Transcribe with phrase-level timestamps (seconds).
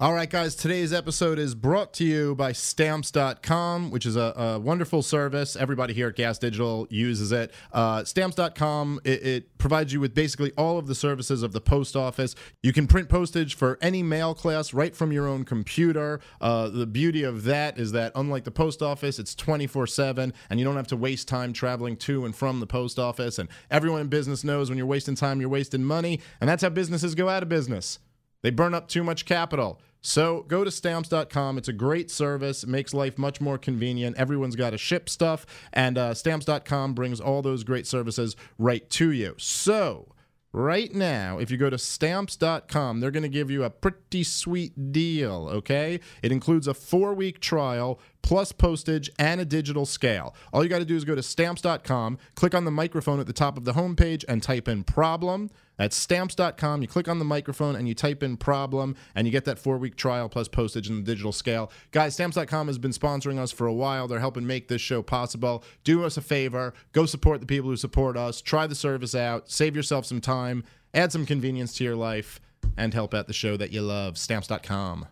[0.00, 4.60] All right, guys, today's episode is brought to you by Stamps.com, which is a, a
[4.60, 5.56] wonderful service.
[5.56, 7.52] Everybody here at Gas Digital uses it.
[7.72, 11.96] Uh, Stamps.com, it, it provides you with basically all of the services of the post
[11.96, 12.36] office.
[12.62, 16.20] You can print postage for any mail class right from your own computer.
[16.40, 20.60] Uh, the beauty of that is that, unlike the post office, it's 24 7, and
[20.60, 23.36] you don't have to waste time traveling to and from the post office.
[23.36, 26.68] And everyone in business knows when you're wasting time, you're wasting money, and that's how
[26.68, 27.98] businesses go out of business.
[28.42, 29.80] They burn up too much capital.
[30.00, 31.58] So go to stamps.com.
[31.58, 32.62] It's a great service.
[32.62, 34.16] It makes life much more convenient.
[34.16, 39.10] Everyone's got to ship stuff, and uh, stamps.com brings all those great services right to
[39.10, 39.34] you.
[39.38, 40.14] So
[40.52, 44.92] right now, if you go to stamps.com, they're going to give you a pretty sweet
[44.92, 46.00] deal, okay?
[46.22, 50.34] It includes a four week trial plus postage and a digital scale.
[50.52, 53.32] All you got to do is go to stamps.com, click on the microphone at the
[53.32, 55.50] top of the homepage, and type in problem.
[55.78, 56.82] That's stamps.com.
[56.82, 59.78] You click on the microphone and you type in problem, and you get that four
[59.78, 61.70] week trial plus postage and the digital scale.
[61.92, 64.08] Guys, stamps.com has been sponsoring us for a while.
[64.08, 65.64] They're helping make this show possible.
[65.84, 69.50] Do us a favor, go support the people who support us, try the service out,
[69.50, 72.40] save yourself some time, add some convenience to your life,
[72.76, 74.18] and help out the show that you love.
[74.18, 75.06] Stamps.com.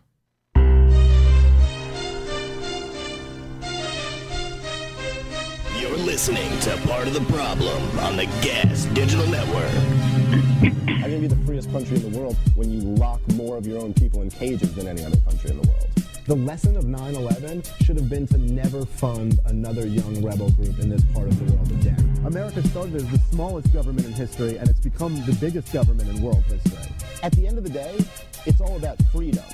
[5.79, 10.06] You're listening to Part of the Problem on the Gas Digital Network.
[10.59, 13.67] I'm going to be the freest country in the world when you lock more of
[13.67, 15.87] your own people in cages than any other country in the world.
[16.25, 20.79] The lesson of 9 11 should have been to never fund another young rebel group
[20.79, 22.21] in this part of the world again.
[22.25, 26.21] America started as the smallest government in history, and it's become the biggest government in
[26.21, 26.91] world history.
[27.21, 27.95] At the end of the day,
[28.45, 29.45] it's all about freedom.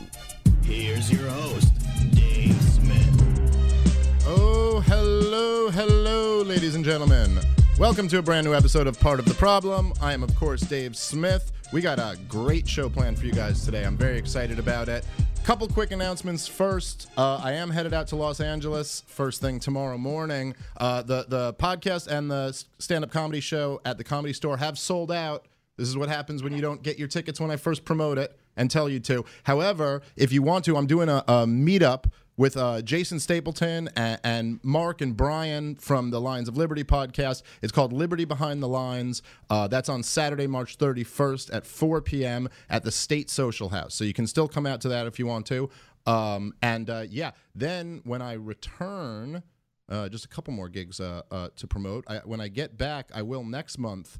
[0.64, 1.68] Here's your host,
[2.16, 4.24] Dave Smith.
[4.26, 7.40] Oh, hello, hello, ladies and gentlemen.
[7.80, 9.94] Welcome to a brand new episode of Part of the Problem.
[10.00, 11.52] I am, of course, Dave Smith.
[11.74, 13.84] We got a great show planned for you guys today.
[13.84, 15.04] I'm very excited about it.
[15.44, 17.10] Couple quick announcements first.
[17.18, 20.54] Uh, I am headed out to Los Angeles first thing tomorrow morning.
[20.78, 24.78] Uh, the the podcast and the stand up comedy show at the Comedy Store have
[24.78, 25.48] sold out.
[25.76, 28.38] This is what happens when you don't get your tickets when I first promote it
[28.56, 29.26] and tell you to.
[29.44, 32.06] However, if you want to, I'm doing a, a meetup
[32.38, 37.44] with uh, Jason Stapleton and, and, Mark and Brian from the Lions of Liberty podcast.
[37.62, 39.22] It's called Liberty Behind the Lines.
[39.50, 42.50] Uh, that's on Saturday, March 31st at 4 p.m.
[42.70, 43.94] at the State Social House.
[43.94, 45.70] So you can still come out to that if you want to.
[46.06, 49.44] Um, and uh, yeah, then when I return,
[49.90, 52.06] uh, just a couple more gigs uh, uh, to promote.
[52.08, 54.20] I, when I get back, I will next month,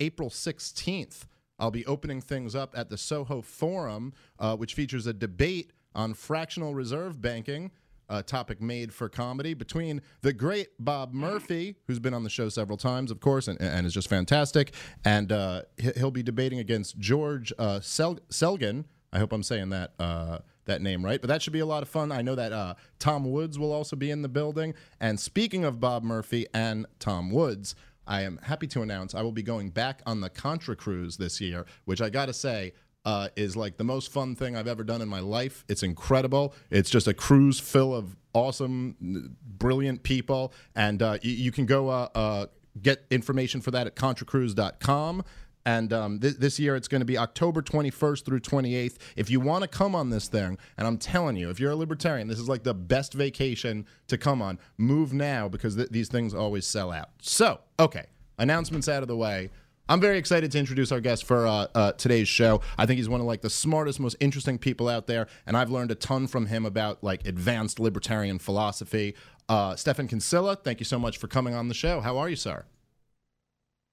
[0.00, 1.24] April 16th.
[1.58, 4.12] I'll be opening things up at the Soho Forum,
[4.56, 7.72] which features a debate on fractional reserve banking,
[8.08, 12.48] a topic made for comedy between the great Bob Murphy, who's been on the show
[12.48, 14.72] several times, of course, and, and is just fantastic,
[15.04, 15.62] and uh,
[15.96, 18.84] he'll be debating against George uh, Sel- Selgin.
[19.12, 19.94] I hope I'm saying that.
[19.98, 22.10] Uh, that name right, but that should be a lot of fun.
[22.10, 24.74] I know that uh, Tom Woods will also be in the building.
[24.98, 27.76] And speaking of Bob Murphy and Tom Woods,
[28.06, 31.40] I am happy to announce I will be going back on the Contra cruise this
[31.40, 32.72] year, which I got to say,
[33.06, 35.64] uh, is like the most fun thing I've ever done in my life.
[35.68, 36.52] It's incredible.
[36.70, 41.88] It's just a cruise full of awesome, brilliant people, and uh, y- you can go
[41.88, 42.46] uh, uh
[42.82, 45.24] get information for that at contracruise.com.
[45.64, 48.98] And um, th- this year it's going to be October 21st through 28th.
[49.16, 51.76] If you want to come on this thing, and I'm telling you, if you're a
[51.76, 54.58] libertarian, this is like the best vacation to come on.
[54.78, 57.10] Move now because th- these things always sell out.
[57.20, 58.06] So, okay,
[58.38, 59.50] announcements out of the way.
[59.88, 62.60] I'm very excited to introduce our guest for uh, uh, today's show.
[62.76, 65.70] I think he's one of like the smartest, most interesting people out there, and I've
[65.70, 69.14] learned a ton from him about like advanced libertarian philosophy.
[69.48, 72.00] Uh, Stephan Kinsella, thank you so much for coming on the show.
[72.00, 72.64] How are you, sir?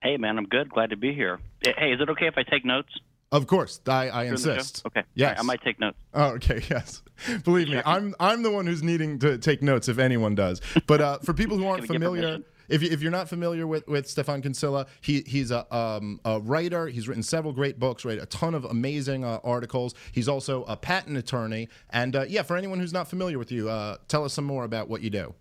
[0.02, 0.70] Hey, man, I'm good.
[0.70, 1.40] Glad to be here.
[1.64, 2.90] Hey, is it okay if I take notes?
[3.32, 4.84] Of course, I, I insist.
[4.86, 5.04] Okay.
[5.16, 5.30] Yes.
[5.30, 5.98] Right, I might take notes.
[6.14, 6.62] Oh, okay.
[6.70, 7.02] Yes.
[7.44, 10.62] Believe me, I'm I'm the one who's needing to take notes if anyone does.
[10.88, 12.40] But uh, for people who aren't familiar,
[12.70, 16.40] if, you, if you're not familiar with, with Stephan Kinsella, he, he's a, um, a
[16.40, 16.88] writer.
[16.88, 18.22] He's written several great books, right?
[18.22, 19.94] A ton of amazing uh, articles.
[20.12, 21.70] He's also a patent attorney.
[21.90, 24.64] And uh, yeah, for anyone who's not familiar with you, uh, tell us some more
[24.64, 25.34] about what you do.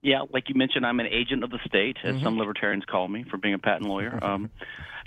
[0.00, 2.24] Yeah, like you mentioned, I'm an agent of the state, as mm-hmm.
[2.24, 4.18] some libertarians call me for being a patent lawyer.
[4.28, 4.50] Um,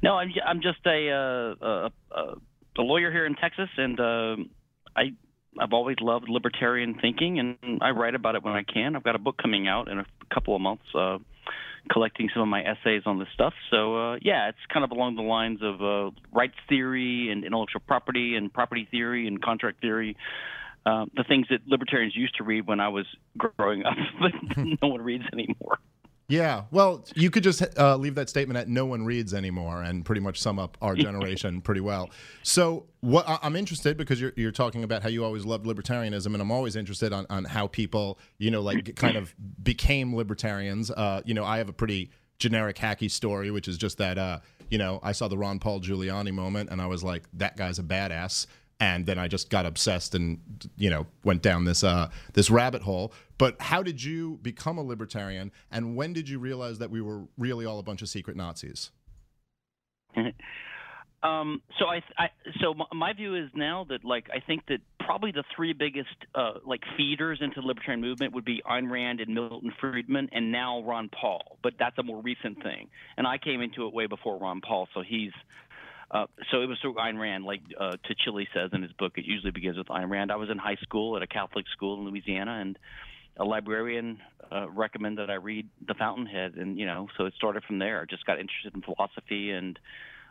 [0.04, 2.36] no, I'm, I'm just a, uh, a, a,
[2.80, 4.36] a lawyer here in Texas, and uh,
[4.96, 5.14] I
[5.60, 8.96] I've always loved libertarian thinking, and I write about it when I can.
[8.96, 11.18] I've got a book coming out in a couple of months, uh,
[11.92, 13.54] collecting some of my essays on this stuff.
[13.70, 17.82] So uh, yeah, it's kind of along the lines of uh, rights theory and intellectual
[17.86, 20.16] property and property theory and contract theory.
[20.86, 23.06] Uh, the things that libertarians used to read when I was
[23.38, 24.32] growing up, but
[24.82, 25.80] no one reads anymore.
[26.32, 30.06] Yeah, well, you could just uh, leave that statement at "no one reads anymore" and
[30.06, 32.10] pretty much sum up our generation pretty well.
[32.42, 36.42] So, what I'm interested because you're you're talking about how you always loved libertarianism, and
[36.42, 40.90] I'm always interested on on how people, you know, like kind of became libertarians.
[40.90, 44.40] Uh, you know, I have a pretty generic hacky story, which is just that, uh,
[44.70, 47.78] you know, I saw the Ron Paul Giuliani moment, and I was like, that guy's
[47.78, 48.48] a badass
[48.82, 50.40] and then I just got obsessed and
[50.76, 53.14] you know went down this uh, this rabbit hole.
[53.38, 57.22] But how did you become a libertarian, and when did you realize that we were
[57.38, 58.92] really all a bunch of secret Nazis?
[61.24, 62.30] Um, so I, I,
[62.62, 66.54] so my view is now that like I think that probably the three biggest uh,
[66.66, 70.82] like feeders into the libertarian movement would be Ayn Rand and Milton Friedman, and now
[70.82, 71.60] Ron Paul.
[71.62, 74.88] But that's a more recent thing, and I came into it way before Ron Paul,
[74.96, 75.32] so he's.
[76.12, 77.96] Uh, so it was through Ayn Rand, like uh,
[78.54, 79.14] says in his book.
[79.16, 80.32] It usually begins with Ayn Rand.
[80.32, 82.78] I was in high school at a Catholic school in Louisiana, and
[83.38, 84.20] a librarian
[84.52, 88.02] uh, recommended that I read The Fountainhead, and you know, so it started from there.
[88.02, 89.80] I just got interested in philosophy and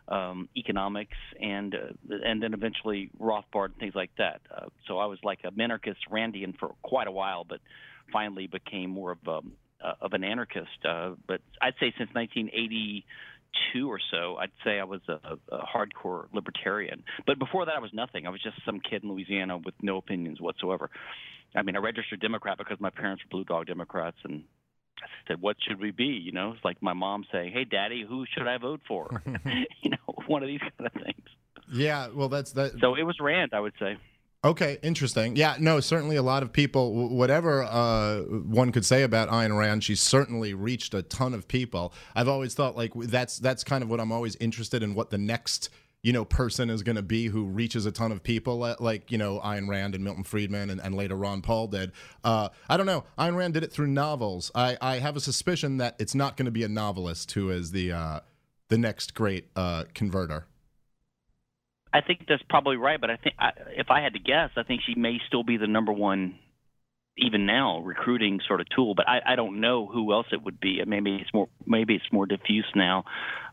[0.07, 4.41] um, economics, and uh, and then eventually Rothbard and things like that.
[4.55, 7.59] Uh, so I was like a minarchist Randian for quite a while, but
[8.13, 9.53] finally became more of um,
[9.83, 10.85] uh, of an anarchist.
[10.87, 12.09] Uh, but I'd say since
[13.51, 17.03] 1982 or so, I'd say I was a, a hardcore libertarian.
[17.25, 18.27] But before that, I was nothing.
[18.27, 20.89] I was just some kid in Louisiana with no opinions whatsoever.
[21.55, 24.43] I mean, I registered Democrat because my parents were Blue Dog Democrats, and
[25.01, 28.05] I said, "What should we be?" You know, it's like my mom saying, "Hey, Daddy,
[28.07, 29.21] who should I vote for?"
[29.81, 31.27] you know, one of these kind of things.
[31.73, 32.79] Yeah, well, that's that.
[32.79, 33.97] So it was Rand, I would say.
[34.43, 35.35] Okay, interesting.
[35.35, 39.83] Yeah, no, certainly a lot of people, whatever uh, one could say about Ayn Rand,
[39.83, 41.93] she's certainly reached a ton of people.
[42.15, 45.19] I've always thought like that's that's kind of what I'm always interested in what the
[45.19, 45.69] next
[46.01, 49.19] you know person is going to be who reaches a ton of people like you
[49.19, 51.91] know Ayn Rand and Milton Friedman and, and later Ron Paul did.
[52.23, 53.03] Uh, I don't know.
[53.19, 54.51] Ayn Rand did it through novels.
[54.55, 57.73] I, I have a suspicion that it's not going to be a novelist who is
[57.73, 58.19] the uh,
[58.69, 60.47] the next great uh, converter.
[61.93, 64.63] I think that's probably right, but I think I, if I had to guess, I
[64.63, 66.39] think she may still be the number one,
[67.17, 68.95] even now, recruiting sort of tool.
[68.95, 70.81] But I, I don't know who else it would be.
[70.85, 73.03] Maybe it's more maybe it's more diffuse now.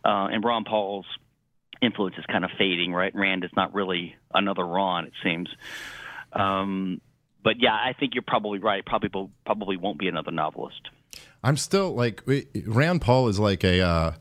[0.05, 1.07] Uh, and Ron Paul's
[1.83, 3.15] influence is kind of fading, right?
[3.15, 5.49] Rand is not really another Ron, it seems.
[6.33, 7.01] Um,
[7.43, 8.85] but yeah, I think you're probably right.
[8.85, 10.81] Probably probably won't be another novelist.
[11.43, 12.23] I'm still like
[12.67, 13.81] Rand Paul is like a.
[13.81, 14.13] Uh,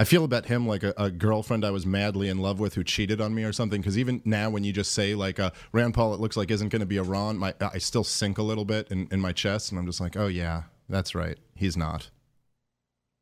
[0.00, 2.84] I feel about him like a, a, girlfriend I was madly in love with who
[2.84, 3.80] cheated on me or something.
[3.80, 6.68] Because even now, when you just say like uh, Rand Paul, it looks like isn't
[6.68, 7.36] going to be a Ron.
[7.36, 10.16] My I still sink a little bit in, in my chest, and I'm just like,
[10.16, 12.10] oh yeah, that's right, he's not.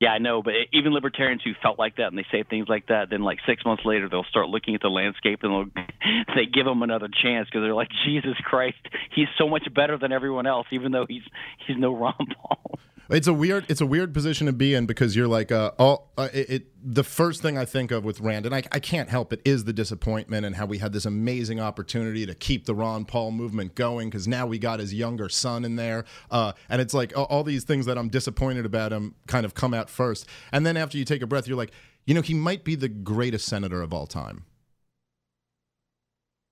[0.01, 2.89] Yeah, I know, but even libertarians who felt like that and they say things like
[2.89, 5.85] that, then like six months later they'll start looking at the landscape and they'll
[6.37, 8.77] they give him another chance because they're like, Jesus Christ,
[9.15, 11.23] he's so much better than everyone else, even though he's
[11.67, 12.79] he's no Ron Paul.
[13.09, 16.13] It's a weird it's a weird position to be in because you're like uh, all
[16.19, 19.09] uh, it, it, the first thing I think of with Rand and I, I can't
[19.09, 22.75] help it is the disappointment and how we had this amazing opportunity to keep the
[22.75, 26.05] Ron Paul movement going because now we got his younger son in there.
[26.31, 29.55] Uh, and it's like all, all these things that I'm disappointed about him kind of
[29.55, 30.27] come out first.
[30.51, 31.73] And then after you take a breath you're like
[32.07, 34.45] you know he might be the greatest senator of all time.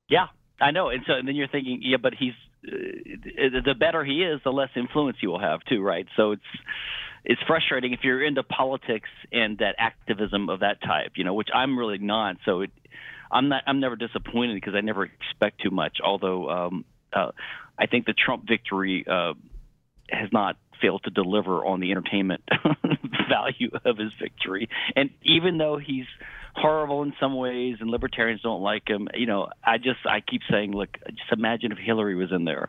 [0.08, 0.26] Yeah,
[0.60, 2.34] I know, and so and then you're thinking, yeah, but he's
[2.64, 6.06] the better he is, the less influence you will have too, right?
[6.16, 6.42] So it's
[7.24, 11.48] it's frustrating if you're into politics and that activism of that type, you know, which
[11.54, 12.36] I'm really not.
[12.44, 12.70] So it,
[13.30, 13.62] I'm not.
[13.66, 15.98] I'm never disappointed because I never expect too much.
[16.04, 17.30] Although um, uh,
[17.78, 19.34] I think the Trump victory uh,
[20.10, 22.42] has not failed to deliver on the entertainment
[23.28, 26.06] value of his victory, and even though he's
[26.54, 29.08] horrible in some ways and libertarians don't like him.
[29.14, 32.68] You know i just i keep saying look just imagine if hillary was in there.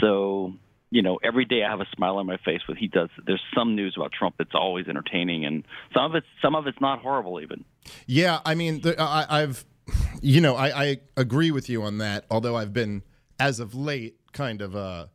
[0.00, 0.54] So
[0.90, 3.10] you know every day i have a smile on my face when he does.
[3.24, 6.80] There's some news about trump that's always entertaining and some of it's some of it's
[6.80, 7.64] not horrible even.
[8.06, 9.64] Yeah i mean the, I, i've
[10.22, 13.02] you know I, I agree with you on that although i've been
[13.38, 15.06] as of late kind of uh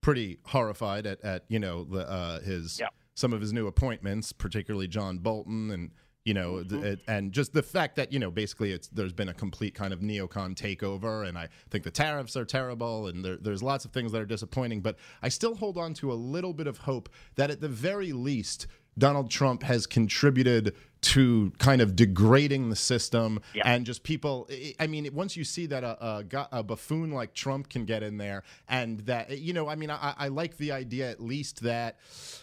[0.00, 2.88] pretty horrified at at you know the uh his yeah.
[3.14, 5.90] some of his new appointments particularly john bolton and
[6.24, 6.82] you know, mm-hmm.
[6.82, 9.92] th- and just the fact that you know, basically, it's there's been a complete kind
[9.92, 13.92] of neocon takeover, and I think the tariffs are terrible, and there, there's lots of
[13.92, 14.80] things that are disappointing.
[14.80, 18.12] But I still hold on to a little bit of hope that at the very
[18.12, 18.66] least,
[18.96, 23.62] Donald Trump has contributed to kind of degrading the system Yeah.
[23.66, 24.48] and just people.
[24.80, 28.16] I- mean, once you see that a, a, a buffoon like Trump can get in
[28.18, 31.98] there, and that you know, I mean, I, I like the idea at least that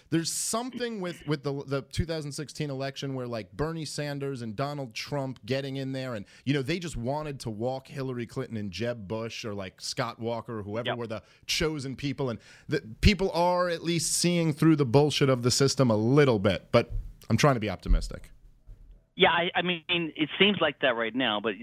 [0.09, 5.39] there's something with with the the 2016 election where like Bernie Sanders and Donald Trump
[5.45, 9.07] getting in there, and you know, they just wanted to walk Hillary Clinton and Jeb
[9.07, 10.97] Bush or like Scott Walker or whoever Yep.
[10.97, 15.43] were the chosen people, and the people are at least seeing through the bullshit of
[15.43, 16.67] the system a little bit.
[16.71, 16.91] But
[17.29, 18.31] I'm trying to be optimistic.
[19.21, 21.53] Yeah, I, I mean, it seems like that right now, but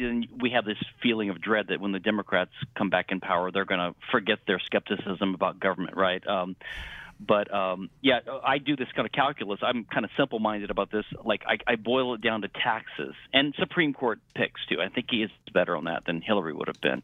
[0.41, 3.65] we have this feeling of dread that when the Democrats come back in power, they're
[3.65, 6.25] going to forget their skepticism about government, right?
[6.25, 6.55] Um,
[7.21, 9.61] but um, yeah, I do this kind of calculus.
[9.63, 11.05] I'm kind of simple-minded about this.
[11.25, 14.81] Like I, I boil it down to taxes and Supreme Court picks too.
[14.81, 17.03] I think he is better on that than Hillary would have been.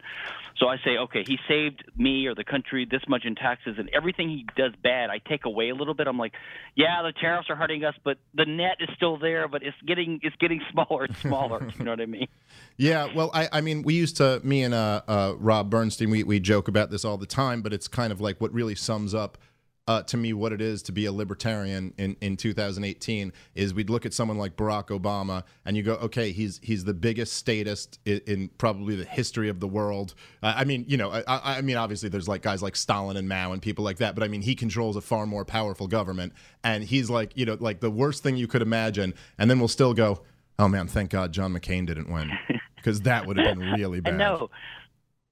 [0.58, 3.90] So I say, okay, he saved me or the country this much in taxes, and
[3.92, 6.06] everything he does bad, I take away a little bit.
[6.06, 6.34] I'm like,
[6.76, 10.20] yeah, the tariffs are hurting us, but the net is still there, but it's getting
[10.22, 11.68] it's getting smaller and smaller.
[11.76, 12.28] you know what I mean?
[12.76, 16.22] Yeah, well, I, I mean, we used to, me and uh, uh, Rob Bernstein, we,
[16.22, 19.14] we joke about this all the time, but it's kind of like what really sums
[19.14, 19.38] up
[19.86, 23.90] uh, to me what it is to be a libertarian in, in 2018 is we'd
[23.90, 27.98] look at someone like Barack Obama and you go, okay, he's he's the biggest statist
[28.06, 30.14] in, in probably the history of the world.
[30.42, 33.28] Uh, I mean, you know, I, I mean, obviously there's like guys like Stalin and
[33.28, 36.32] Mao and people like that, but I mean, he controls a far more powerful government,
[36.62, 39.68] and he's like, you know, like the worst thing you could imagine, and then we'll
[39.68, 40.22] still go,
[40.58, 42.30] oh man, thank God John McCain didn't win
[42.76, 44.16] because that would have been really bad.
[44.16, 44.50] know.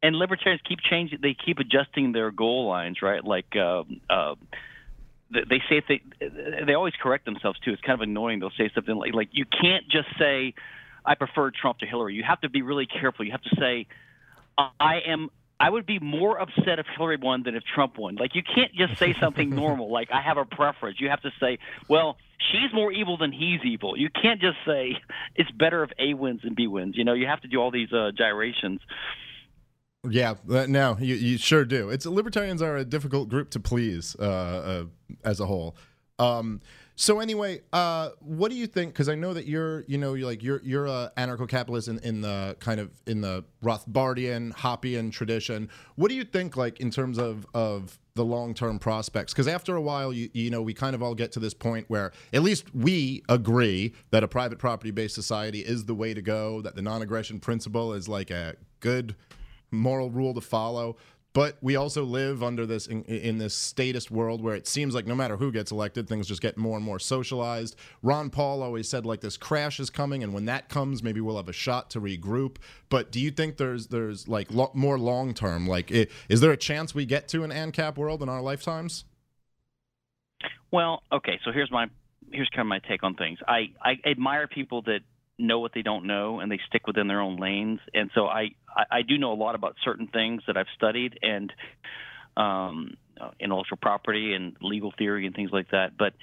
[0.03, 1.21] And libertarians keep changing.
[1.23, 3.25] They keep adjusting their goal lines, right?
[3.25, 4.35] Like um, uh,
[5.31, 6.03] they say they
[6.67, 7.73] they always correct themselves too.
[7.73, 8.41] It's kind of annoying.
[8.41, 10.55] They'll say something like like you can't just say
[11.05, 12.15] I prefer Trump to Hillary.
[12.15, 13.25] You have to be really careful.
[13.25, 13.87] You have to say
[14.59, 15.31] I am.
[15.59, 18.17] I would be more upset if Hillary won than if Trump won.
[18.17, 21.01] Like you can't just say something normal like I have a preference.
[21.01, 22.17] You have to say, well,
[22.51, 23.97] she's more evil than he's evil.
[23.97, 24.97] You can't just say
[25.37, 26.97] it's better if A wins than B wins.
[26.97, 28.81] You know, you have to do all these uh, gyrations.
[30.09, 31.91] Yeah, uh, no, you, you sure do.
[31.91, 34.85] It's libertarians are a difficult group to please uh, uh,
[35.25, 35.77] as a whole.
[36.19, 36.61] Um,
[36.97, 38.93] so anyway, uh, what do you think?
[38.93, 42.21] Because I know that you're, you know, you're like you're you're a anarcho-capitalist in, in
[42.21, 45.71] the kind of in the Rothbardian, Hoppian tradition.
[45.95, 49.33] What do you think, like in terms of of the long-term prospects?
[49.33, 51.89] Because after a while, you you know, we kind of all get to this point
[51.89, 56.61] where at least we agree that a private property-based society is the way to go.
[56.61, 59.15] That the non-aggression principle is like a good
[59.73, 60.97] moral rule to follow.
[61.35, 65.07] But we also live under this in, in this statist world where it seems like
[65.07, 67.75] no matter who gets elected, things just get more and more socialized.
[68.03, 71.39] Ron Paul always said like this crash is coming, and when that comes, maybe we'll
[71.39, 72.57] have a shot to regroup.
[72.91, 75.67] But do you think there's there's like lo- more long term?
[75.67, 79.07] Like, i- is there a chance we get to an ANCAP world in our lifetimes?
[80.71, 81.87] Well, okay, so here's my
[82.31, 83.39] here's kind of my take on things.
[83.49, 85.01] I I admire people that
[85.39, 87.81] know what they don't know and they stick within their own lanes.
[87.95, 91.19] And so I I, I do know a lot about certain things that I've studied
[91.23, 91.53] and
[92.37, 95.97] um, uh, intellectual property and legal theory and things like that.
[95.99, 96.15] But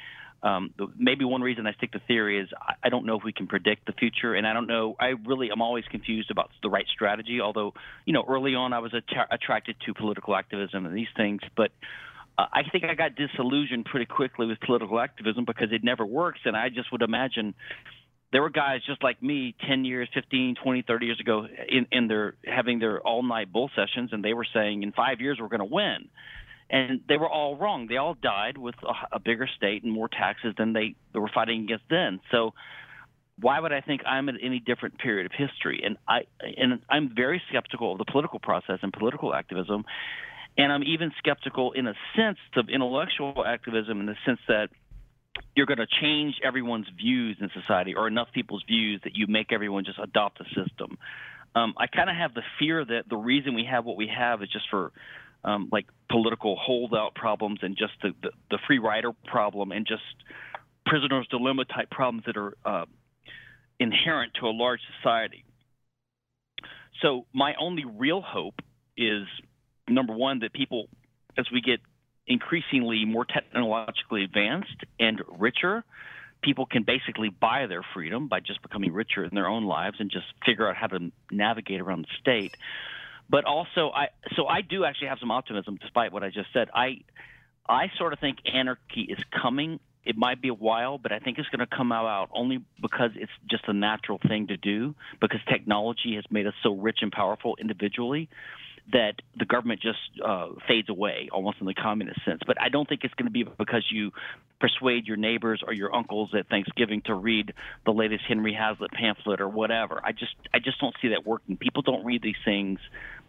[0.42, 2.48] um, maybe one reason I stick to theory is
[2.82, 4.96] I, don't know if we can predict the future, and I don't know.
[4.98, 7.42] I really am always confused about the right strategy.
[7.42, 7.74] Although
[8.06, 11.72] you know, early on I was attra- attracted to political activism and these things, but
[12.38, 16.40] uh, I think I got disillusioned pretty quickly with political activism because it never works,
[16.46, 17.54] and I just would imagine
[18.32, 22.08] there were guys just like me 10 years 15 20 30 years ago in, in
[22.08, 25.48] their having their all night bull sessions and they were saying in five years we're
[25.48, 26.10] going to win.
[26.72, 27.88] And they were all wrong.
[27.90, 31.32] They all died with a, a bigger state and more taxes than they, they were
[31.34, 32.20] fighting against then.
[32.30, 32.54] So
[33.42, 35.82] why would I think I'm at any different period of history?
[35.84, 39.86] And I and I'm very skeptical of the political process and political activism,
[40.58, 44.70] and I'm even skeptical in a sense of intellectual activism in the sense that
[45.56, 49.52] you're going to change everyone's views in society or enough people's views that you make
[49.52, 50.98] everyone just adopt a system.
[51.56, 54.42] Um, I kind of have the fear that the reason we have what we have
[54.42, 54.92] is just for
[55.44, 60.04] um, like political holdout problems and just the, the, the free rider problem and just
[60.86, 62.86] prisoner's dilemma type problems that are uh,
[63.80, 65.44] inherent to a large society.
[67.02, 68.56] So my only real hope
[68.98, 69.24] is
[69.88, 70.88] number one that people,
[71.38, 71.80] as we get
[72.30, 75.84] increasingly more technologically advanced and richer,
[76.42, 80.10] people can basically buy their freedom by just becoming richer in their own lives and
[80.10, 82.56] just figure out how to navigate around the state.
[83.30, 86.70] But also, I so I do actually have some optimism, despite what I just said.
[86.74, 87.02] I
[87.68, 89.80] I sort of think anarchy is coming.
[90.04, 93.12] It might be a while, but I think it's going to come out only because
[93.16, 94.96] it's just a natural thing to do.
[95.22, 98.30] Because technology has made us so rich and powerful individually
[98.92, 102.42] that the government just uh, fades away, almost in the communist sense.
[102.46, 104.12] But I don't think it's going to be because you
[104.60, 107.54] persuade your neighbors or your uncles at Thanksgiving to read
[107.86, 110.02] the latest Henry Hazlitt pamphlet or whatever.
[110.04, 111.58] I just I just don't see that working.
[111.58, 112.80] People don't read these things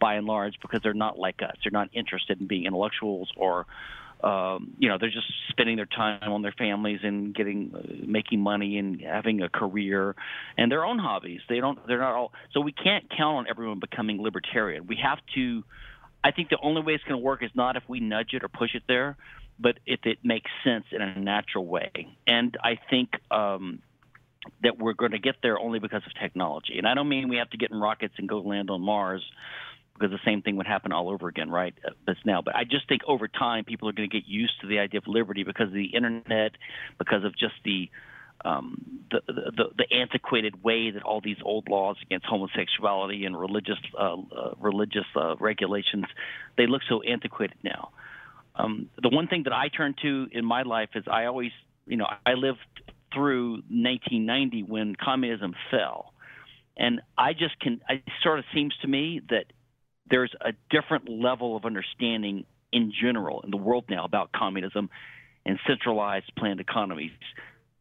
[0.00, 1.56] by and large because they're not like us.
[1.62, 3.66] They're not interested in being intellectuals or
[4.22, 8.40] um, you know they're just spending their time on their families and getting uh, making
[8.40, 10.14] money and having a career
[10.56, 11.40] and their own hobbies.
[11.48, 14.86] They don't they're not all so we can't count on everyone becoming libertarian.
[14.86, 15.64] We have to
[16.22, 18.44] i think the only way it's going to work is not if we nudge it
[18.44, 19.16] or push it there
[19.58, 21.90] but if it makes sense in a natural way.
[22.26, 23.80] And i think um
[24.62, 26.78] that we're going to get there only because of technology.
[26.78, 29.22] And i don't mean we have to get in rockets and go land on mars
[30.00, 31.74] because the same thing would happen all over again, right?
[32.06, 32.40] That's now.
[32.42, 34.98] But I just think over time, people are going to get used to the idea
[34.98, 36.52] of liberty because of the internet,
[36.98, 37.90] because of just the
[38.42, 43.76] um, the, the, the antiquated way that all these old laws against homosexuality and religious
[43.98, 46.06] uh, uh, religious uh, regulations
[46.56, 47.90] they look so antiquated now.
[48.56, 51.52] Um, the one thing that I turn to in my life is I always,
[51.86, 52.58] you know, I lived
[53.12, 56.14] through 1990 when communism fell,
[56.78, 57.82] and I just can.
[57.90, 59.44] It sort of seems to me that
[60.10, 64.90] there's a different level of understanding in general in the world now about communism
[65.46, 67.12] and centralized planned economies.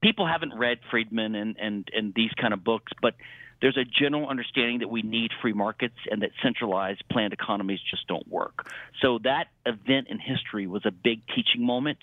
[0.02, 3.16] People haven't read Friedman and, and, and these kind of books, but
[3.62, 8.08] there's a general understanding that we need free markets and that centralized planned economies just
[8.08, 8.72] don't work.
[9.02, 12.00] So that event in history was a big teaching moment.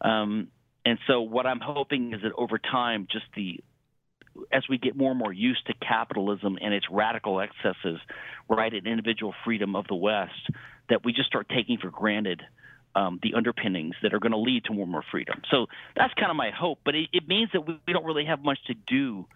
[0.00, 0.48] Um,
[0.86, 3.60] and so what I'm hoping is that over time, just the
[4.52, 7.98] as we get more and more used to capitalism and its radical excesses,
[8.48, 10.50] right, and individual freedom of the West,
[10.88, 12.42] that we just start taking for granted
[12.94, 15.42] um, the underpinnings that are going to lead to more and more freedom.
[15.50, 16.78] So that's kind of my hope.
[16.84, 19.26] But it, it means that we, we don't really have much to do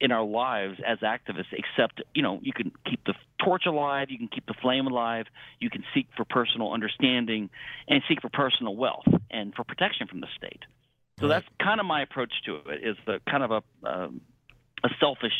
[0.00, 4.16] in our lives as activists, except you know you can keep the torch alive, you
[4.16, 5.26] can keep the flame alive,
[5.60, 7.50] you can seek for personal understanding,
[7.86, 10.62] and seek for personal wealth and for protection from the state.
[11.20, 11.42] So right.
[11.42, 12.82] that's kind of my approach to it.
[12.82, 14.20] Is the kind of a um,
[14.82, 15.32] a selfish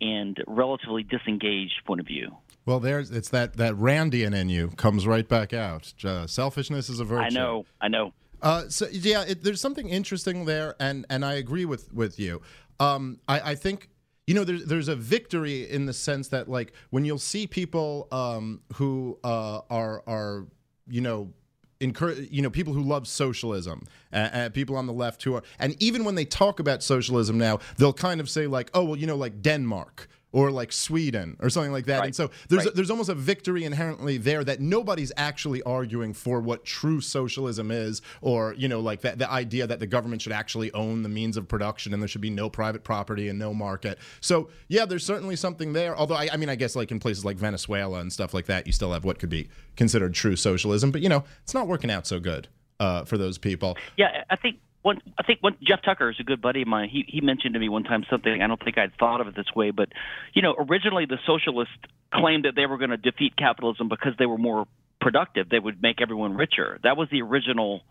[0.00, 2.36] and relatively disengaged point of view.
[2.66, 5.92] Well, there's it's that that Randian in you comes right back out.
[6.04, 7.24] Uh, selfishness is a virtue.
[7.24, 7.66] I know.
[7.80, 8.12] I know.
[8.42, 12.42] Uh, so yeah, it, there's something interesting there, and and I agree with with you.
[12.78, 13.88] Um, I, I think
[14.26, 18.06] you know there's there's a victory in the sense that like when you'll see people
[18.12, 20.46] um, who uh, are are
[20.88, 21.32] you know
[21.80, 25.42] encourage you know people who love socialism uh, uh, people on the left who are
[25.58, 28.96] and even when they talk about socialism now they'll kind of say like oh well
[28.96, 32.00] you know like denmark or like Sweden or something like that.
[32.00, 32.06] Right.
[32.06, 32.74] And so there's right.
[32.74, 38.02] there's almost a victory inherently there that nobody's actually arguing for what true socialism is,
[38.20, 41.36] or you know like that the idea that the government should actually own the means
[41.36, 43.98] of production and there should be no private property and no market.
[44.20, 45.96] So yeah, there's certainly something there.
[45.96, 48.66] Although I, I mean I guess like in places like Venezuela and stuff like that,
[48.66, 51.90] you still have what could be considered true socialism, but you know it's not working
[51.90, 52.48] out so good
[52.80, 53.76] uh, for those people.
[53.96, 56.88] Yeah, I think one, I think one, Jeff Tucker is a good buddy of mine.
[56.88, 59.36] He he mentioned to me one time something I don't think I'd thought of it
[59.36, 59.88] this way, but
[60.34, 61.74] you know, originally the socialists
[62.12, 64.66] claimed that they were going to defeat capitalism because they were more
[65.00, 65.48] productive.
[65.48, 66.78] They would make everyone richer.
[66.82, 67.82] That was the original.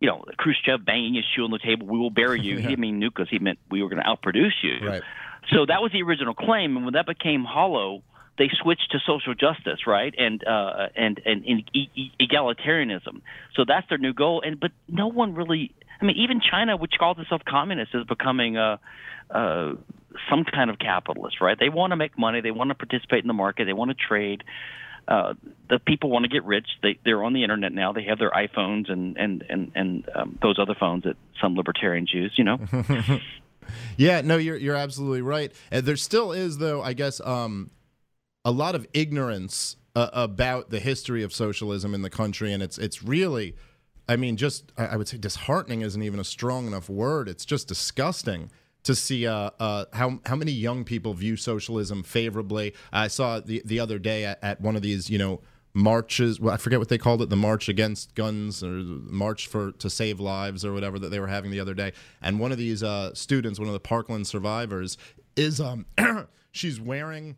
[0.00, 1.86] You know, Khrushchev banging his shoe on the table.
[1.86, 2.56] We will bury you.
[2.56, 2.60] yeah.
[2.62, 3.28] He didn't mean nuke us.
[3.30, 4.84] He meant we were going to outproduce you.
[4.88, 5.02] Right.
[5.52, 8.02] So that was the original claim, and when that became hollow,
[8.38, 13.20] they switched to social justice, right, and uh, and and, and e- e- egalitarianism.
[13.54, 14.42] So that's their new goal.
[14.44, 18.56] And but no one really I mean, even China, which calls itself communist, is becoming
[18.56, 18.80] a,
[19.30, 19.72] a
[20.28, 21.56] some kind of capitalist, right?
[21.58, 23.96] They want to make money, they want to participate in the market, they want to
[23.96, 24.42] trade.
[25.06, 25.34] Uh,
[25.68, 26.66] the people want to get rich.
[26.80, 27.92] They they're on the internet now.
[27.92, 32.12] They have their iPhones and and and and um, those other phones that some libertarians
[32.12, 32.32] use.
[32.36, 32.58] You know.
[33.96, 35.52] yeah, no, you're you're absolutely right.
[35.72, 37.70] And there still is, though, I guess, um,
[38.44, 42.78] a lot of ignorance uh, about the history of socialism in the country, and it's
[42.78, 43.56] it's really
[44.08, 47.28] I mean, just I would say disheartening isn't even a strong enough word.
[47.28, 48.50] It's just disgusting
[48.84, 52.74] to see uh, uh, how how many young people view socialism favorably.
[52.92, 55.40] I saw the the other day at, at, one of these, you know,
[55.72, 56.40] marches.
[56.40, 59.88] Well, I forget what they called it, the march against guns or march for to
[59.88, 61.92] save lives or whatever that they were having the other day.
[62.20, 64.98] And one of these uh, students, one of the Parkland survivors,
[65.36, 65.86] is um,
[66.52, 67.36] she's wearing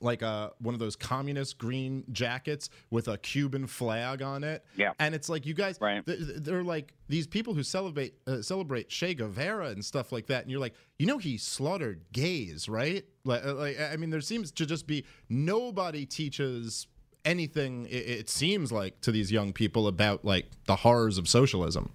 [0.00, 4.64] like a uh, one of those communist green jackets with a Cuban flag on it.
[4.76, 6.02] Yeah, and it's like you guys, right.
[6.06, 10.50] they're like these people who celebrate uh, celebrate Che Guevara and stuff like that, and
[10.50, 13.04] you're like, you know, he slaughtered gays, right?
[13.24, 16.86] Like, uh, like I mean, there seems to just be nobody teaches
[17.24, 17.86] anything.
[17.86, 21.90] It, it seems like to these young people about like the horrors of socialism.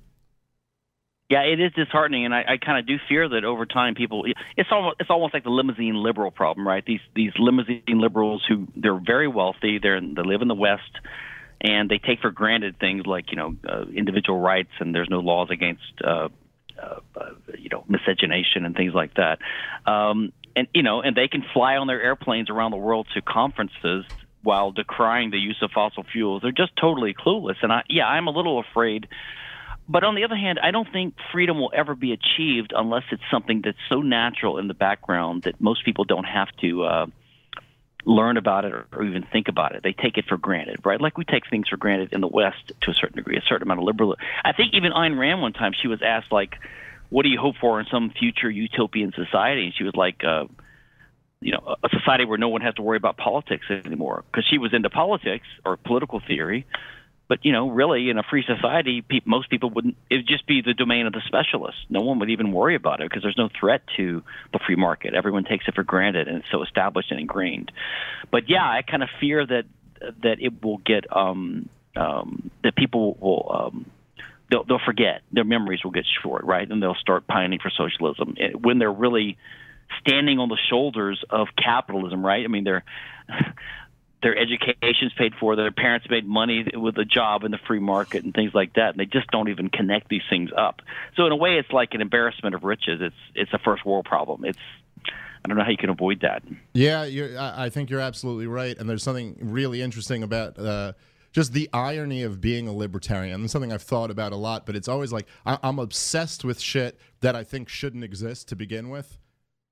[1.31, 4.25] Yeah, it is disheartening, and I, I kind of do fear that over time, people
[4.57, 6.83] it's almost it's almost like the limousine liberal problem, right?
[6.85, 10.91] These these limousine liberals who they're very wealthy, they're they live in the West,
[11.61, 15.21] and they take for granted things like you know uh, individual rights, and there's no
[15.21, 16.27] laws against uh,
[16.77, 19.39] uh, uh, you know miscegenation and things like that.
[19.89, 23.21] Um, and you know, and they can fly on their airplanes around the world to
[23.21, 24.03] conferences
[24.43, 26.41] while decrying the use of fossil fuels.
[26.41, 29.07] They're just totally clueless, and I yeah, I'm a little afraid
[29.87, 33.23] but on the other hand, I don't think freedom will ever be achieved unless it's
[33.29, 37.05] something that's so natural in the background that most people don't have to uh,
[38.05, 39.83] learn about it or, even think about it.
[39.83, 40.99] They take it for granted, right?
[40.99, 43.63] Like we take things for granted in the West to a certain degree, a certain
[43.63, 44.15] amount of liberal.
[44.43, 46.55] I think even Ayn Rand one time she was asked like,
[47.09, 50.23] "What do you hope for in some future utopian society?" And she was like.
[50.23, 50.45] Uh,
[51.43, 54.59] you know, a society where no one has to worry about politics anymore, because she
[54.59, 56.67] was into politics or political theory,
[57.31, 59.95] but you know, really, in a free society, pe- most people wouldn't.
[60.09, 61.79] It would just be the domain of the specialists.
[61.87, 65.13] No one would even worry about it because there's no threat to the free market.
[65.13, 67.71] Everyone takes it for granted, and it's so established and ingrained.
[68.31, 69.63] But yeah, I kind of fear that
[70.23, 73.49] that it will get um, um, that people will.
[73.49, 73.85] Um,
[74.49, 76.69] They'll, they'll forget their memories will get short, right?
[76.69, 79.37] And they'll start pining for socialism eh, when they're really
[80.01, 82.43] standing on the shoulders of capitalism, right?
[82.43, 82.83] I mean, they're
[84.21, 88.23] their education's paid for, their parents made money with a job in the free market
[88.23, 90.81] and things like that, and they just don't even connect these things up.
[91.15, 92.99] So in a way, it's like an embarrassment of riches.
[93.01, 94.45] It's it's a first world problem.
[94.45, 94.60] It's
[95.43, 96.43] I don't know how you can avoid that.
[96.73, 97.01] Yeah,
[97.57, 100.57] I think you're absolutely right, and there's something really interesting about.
[100.60, 100.93] Uh,
[101.34, 103.47] just the irony of being a libertarian.
[103.47, 106.99] Something I've thought about a lot, but it's always like I- I'm obsessed with shit
[107.21, 109.17] that I think shouldn't exist to begin with.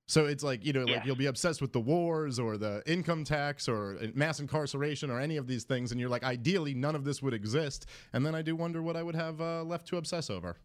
[0.09, 0.95] So it's like, you know, yeah.
[0.95, 5.19] like you'll be obsessed with the wars or the income tax or mass incarceration or
[5.19, 5.91] any of these things.
[5.91, 7.85] And you're like, ideally, none of this would exist.
[8.11, 10.57] And then I do wonder what I would have uh, left to obsess over.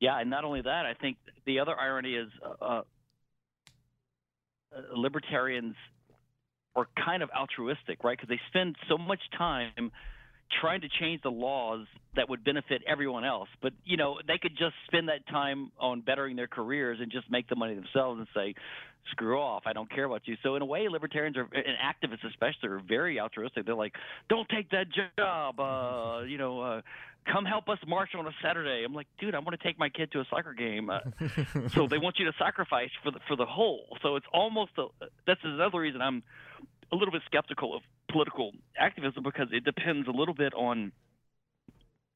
[0.00, 0.18] Yeah.
[0.18, 2.82] And not only that, I think the other irony is uh, uh
[4.96, 5.76] libertarians
[6.74, 8.18] are kind of altruistic, right?
[8.18, 9.92] Because they spend so much time
[10.60, 11.86] trying to change the laws
[12.16, 13.48] that would benefit everyone else.
[13.60, 17.30] But you know, they could just spend that time on bettering their careers and just
[17.30, 18.54] make the money themselves and say,
[19.10, 19.62] "Screw off!
[19.66, 22.82] I don't care about you." So in a way, libertarians are and activists especially are
[22.86, 23.66] very altruistic.
[23.66, 23.94] They're like,
[24.28, 24.86] "Don't take that
[25.18, 26.60] job," uh, you know.
[26.60, 26.80] Uh,
[27.24, 28.82] Come help us march on a Saturday.
[28.84, 30.90] I'm like, dude, I want to take my kid to a soccer game.
[30.90, 30.98] Uh,
[31.72, 33.96] so they want you to sacrifice for the for the whole.
[34.02, 34.86] So it's almost a,
[35.24, 36.24] that's another reason I'm
[36.92, 40.92] a little bit skeptical of political activism because it depends a little bit on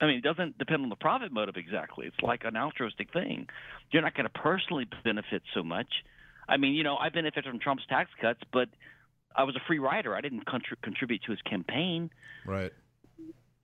[0.00, 2.06] I mean, it doesn't depend on the profit motive exactly.
[2.06, 3.48] It's like an altruistic thing.
[3.90, 5.88] You're not going to personally benefit so much.
[6.46, 8.68] I mean, you know, I benefited from Trump's tax cuts, but
[9.34, 10.14] I was a free rider.
[10.14, 12.10] I didn't contri- contribute to his campaign.
[12.44, 12.72] Right.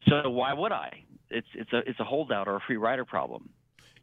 [0.09, 1.05] So why would I?
[1.31, 3.51] It's it's a it's a holdout or a free rider problem.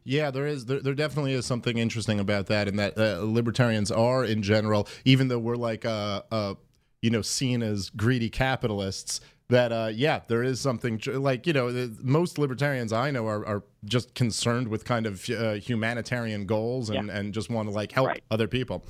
[0.02, 0.64] Yeah, there is.
[0.64, 4.88] There, there, definitely is something interesting about that, and that uh, libertarians are, in general,
[5.04, 6.56] even though we're like a, a
[7.02, 11.90] you know, seen as greedy capitalists, that uh, yeah, there is something like you know
[12.02, 17.08] most libertarians I know are, are just concerned with kind of uh, humanitarian goals and,
[17.08, 17.16] yeah.
[17.16, 18.22] and just want to like help right.
[18.30, 18.84] other people.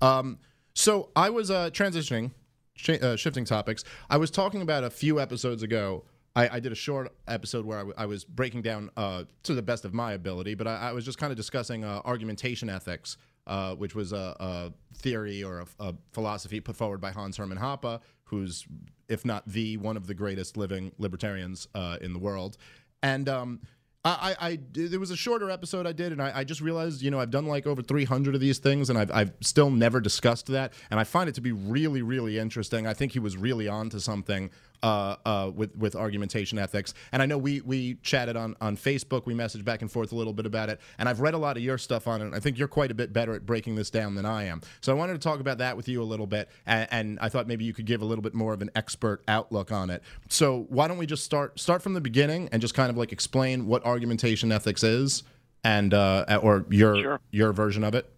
[0.00, 0.38] Um,
[0.74, 2.32] so I was uh, transitioning,
[2.74, 3.84] sh- uh, shifting topics.
[4.08, 6.04] I was talking about a few episodes ago.
[6.36, 9.54] I, I did a short episode where I, w- I was breaking down uh, to
[9.54, 12.68] the best of my ability, but I, I was just kind of discussing uh, argumentation
[12.68, 17.36] ethics uh, which was a, a theory or a, a, philosophy put forward by Hans
[17.36, 18.66] Hermann Hoppe, who's,
[19.08, 22.56] if not the one of the greatest living libertarians uh, in the world.
[23.02, 23.60] And um,
[24.04, 27.00] I, I, I, there was a shorter episode I did, and I, I, just realized,
[27.00, 30.00] you know, I've done like over 300 of these things, and I've, I've still never
[30.00, 32.86] discussed that, and I find it to be really, really interesting.
[32.86, 34.50] I think he was really on to something
[34.84, 36.92] uh, uh, with with argumentation ethics.
[37.10, 39.24] And I know we we chatted on on Facebook.
[39.24, 40.78] We messaged back and forth a little bit about it.
[40.98, 42.34] And I've read a lot of your stuff on it.
[42.34, 44.60] I think you're quite a bit better at breaking this down than I am.
[44.82, 46.50] So I wanted to talk about that with you a little bit.
[46.66, 49.22] And, and I thought maybe you could give a little bit more of an expert
[49.26, 50.02] outlook on it.
[50.28, 53.10] So why don't we just start start from the beginning and just kind of like
[53.10, 55.22] explain what argumentation ethics is
[55.64, 57.20] and uh, or your sure.
[57.30, 58.10] your version of it.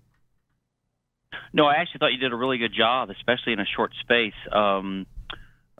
[1.52, 4.34] No, I actually thought you did a really good job, especially in a short space.
[4.50, 5.06] Um,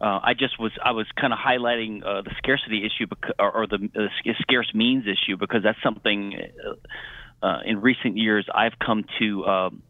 [0.01, 3.51] uh, I just was I was kind of highlighting uh, the scarcity issue bec- or,
[3.51, 6.35] or, the uh, scarce means issue because that's something
[7.43, 9.45] uh, uh, in recent years I've come to.
[9.47, 9.83] Um,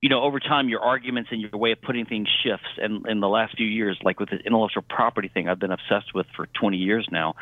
[0.00, 2.66] you know, over time, your arguments and your way of putting things shifts.
[2.76, 6.14] And in the last few years, like with the intellectual property thing, I've been obsessed
[6.14, 7.36] with for 20 years now.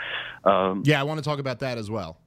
[0.45, 2.19] Um, yeah, I want to talk about that as well.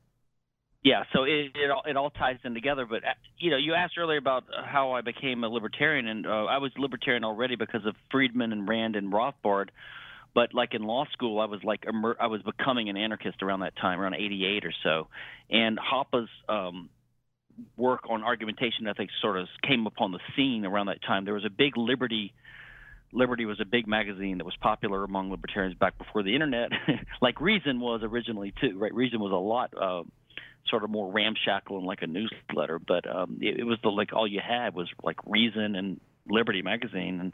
[0.85, 2.85] Yeah, so it it all, it all ties in together.
[2.87, 6.45] But uh, you know, you asked earlier about how I became a libertarian, and uh,
[6.45, 9.69] I was libertarian already because of Friedman and Rand and Rothbard.
[10.35, 13.61] but like in law school, I was like immer- I was becoming an anarchist around
[13.61, 15.07] that time, around '88 or so,
[15.49, 16.89] and Hoppe's um,
[17.77, 21.25] work on argumentation ethics sort of came upon the scene around that time.
[21.25, 22.33] There was a big Liberty.
[23.13, 26.69] Liberty was a big magazine that was popular among libertarians back before the internet,
[27.21, 28.77] like Reason was originally too.
[28.77, 30.03] Right, Reason was a lot uh,
[30.69, 34.13] sort of more ramshackle and like a newsletter, but um, it, it was the like
[34.13, 37.33] all you had was like Reason and Liberty magazine, and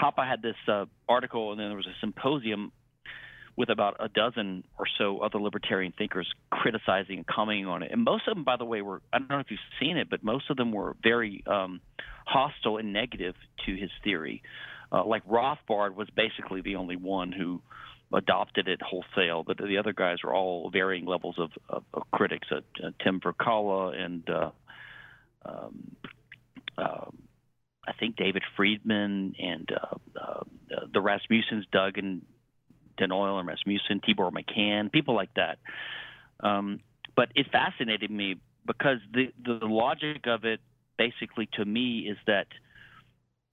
[0.00, 2.72] Hoppe had this uh, article, and then there was a symposium
[3.56, 7.90] with about a dozen or so other libertarian thinkers criticizing and commenting on it.
[7.90, 10.10] And most of them, by the way, were I don't know if you've seen it,
[10.10, 11.80] but most of them were very um,
[12.26, 14.42] hostile and negative to his theory.
[14.92, 17.60] Uh, like Rothbard was basically the only one who
[18.12, 22.48] adopted it wholesale, but the other guys were all varying levels of, of, of critics.
[22.50, 24.50] Uh, uh, Tim Virkkala and uh,
[25.44, 25.96] um,
[26.78, 27.18] um,
[27.86, 30.40] I think David Friedman and uh, uh,
[30.92, 32.22] the Rasmussens, Doug and
[32.98, 35.58] Den Uyl and Rasmussen, Tibor Machan, people like that.
[36.40, 36.80] Um,
[37.14, 40.60] but it fascinated me because the the logic of it,
[40.96, 42.46] basically, to me, is that.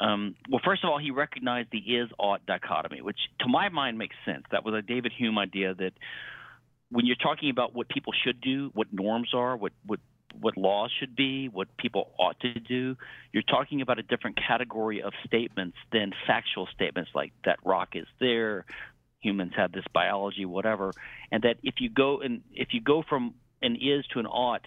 [0.04, 4.16] Um, well, first of all, he recognized the is-ought dichotomy, which to my mind makes
[4.26, 4.44] sense.
[4.52, 5.94] That was a David Hume idea that
[6.90, 10.00] when you're talking about what people should do, what norms are, what what
[10.42, 12.98] what laws should be, what people ought to do.
[13.32, 18.08] You're talking about a different category of statements than factual statements like that rock is
[18.20, 18.66] there,
[19.22, 20.92] humans have this biology, whatever.
[21.32, 24.66] And that if you go and if you go from an is to an ought,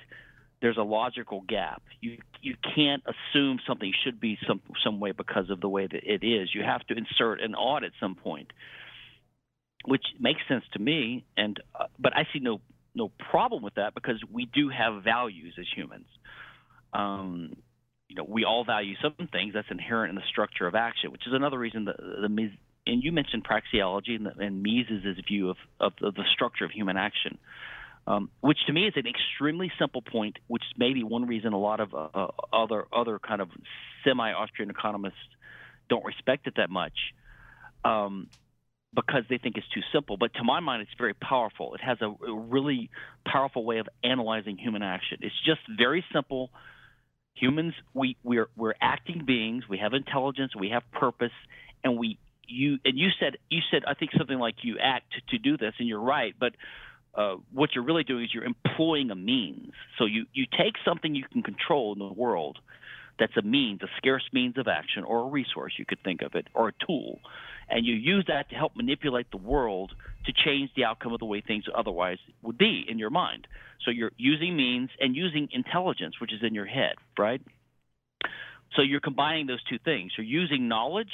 [0.61, 1.83] there's a logical gap.
[2.01, 6.03] You you can't assume something should be some some way because of the way that
[6.05, 6.55] it is.
[6.55, 8.53] You have to insert an ought at some point,
[9.85, 11.25] which makes sense to me.
[11.37, 12.61] And uh, but I see no
[12.95, 16.07] no problem with that because we do have values as humans.
[16.93, 17.57] Um,
[18.09, 21.27] you know, we all value some things that's inherent in the structure of action, which
[21.27, 22.51] is another reason the, the
[22.87, 26.97] and you mentioned praxeology and, and Mises' view of, of, of, the structure of human
[26.97, 27.39] action,
[28.07, 31.59] um, which to me is an extremely simple point, which may be one reason a
[31.59, 33.49] lot of uh, uh other other kind of
[34.05, 35.17] semi-Austrian economists
[35.89, 36.95] don't respect it that much.
[37.85, 38.29] Um,
[38.97, 40.17] because they think it's too simple.
[40.17, 41.75] But to my mind, it's very powerful.
[41.75, 42.91] It has a, really
[43.27, 45.19] powerful way of analyzing human action.
[45.21, 46.51] It's just very simple.
[47.35, 49.65] Humans, we we're we're acting beings.
[49.69, 50.57] We have intelligence.
[50.57, 51.37] We have purpose,
[51.85, 55.39] and we you and you said you said I think something like you act to
[55.39, 56.35] do this, and you're right.
[56.39, 56.55] But
[57.17, 59.73] uh, what you're really doing is you're employing a means.
[59.99, 62.59] So you you take something you can control in the world,
[63.19, 66.35] that's a means, a scarce means of action, or a resource you could think of
[66.35, 67.21] it, or a tool,
[67.71, 69.95] and you use that to help manipulate the world
[70.27, 73.47] to change the outcome of the way things otherwise would be in your mind.
[73.85, 77.41] So you're using means and using intelligence, which is in your head, right?
[78.75, 80.13] So you're combining those two things.
[80.19, 81.13] You're using knowledge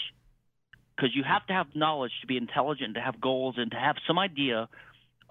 [0.97, 3.97] because you have to have knowledge to be intelligent, to have goals, and to have
[4.07, 4.69] some idea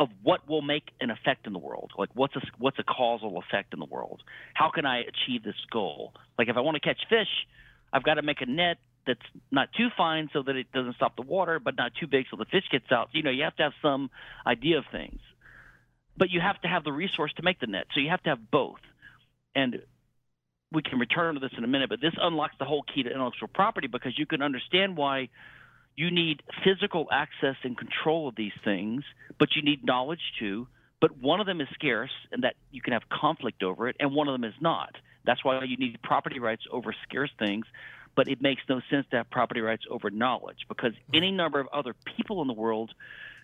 [0.02, 1.92] of what will make an effect in the world.
[1.96, 4.24] Like what's a what's a causal effect in the world?
[4.56, 6.14] How can I achieve this goal?
[6.40, 7.28] Like if I want to catch fish,
[7.94, 9.20] I've got to make a net that's
[9.52, 12.38] not too fine so that it doesn't stop the water, but not too big so
[12.38, 13.10] the fish gets out.
[13.12, 14.10] You know, you have to have some
[14.46, 15.20] idea of things,
[16.18, 17.86] but you have to have the resource to make the net.
[17.94, 18.80] So you have to have both.
[19.54, 19.84] And
[20.72, 23.12] we can return to this in a minute, but this unlocks the whole key to
[23.12, 25.30] intellectual property because you can understand why
[26.02, 29.04] you need physical access and control of these things,
[29.40, 30.68] but you need knowledge too.
[31.00, 34.14] But one of them is scarce, and that you can have conflict over it, and
[34.14, 34.96] one of them is not.
[35.26, 37.66] That's why you need property rights over scarce things
[38.16, 41.68] but it makes no sense to have property rights over knowledge because any number of
[41.72, 42.92] other people in the world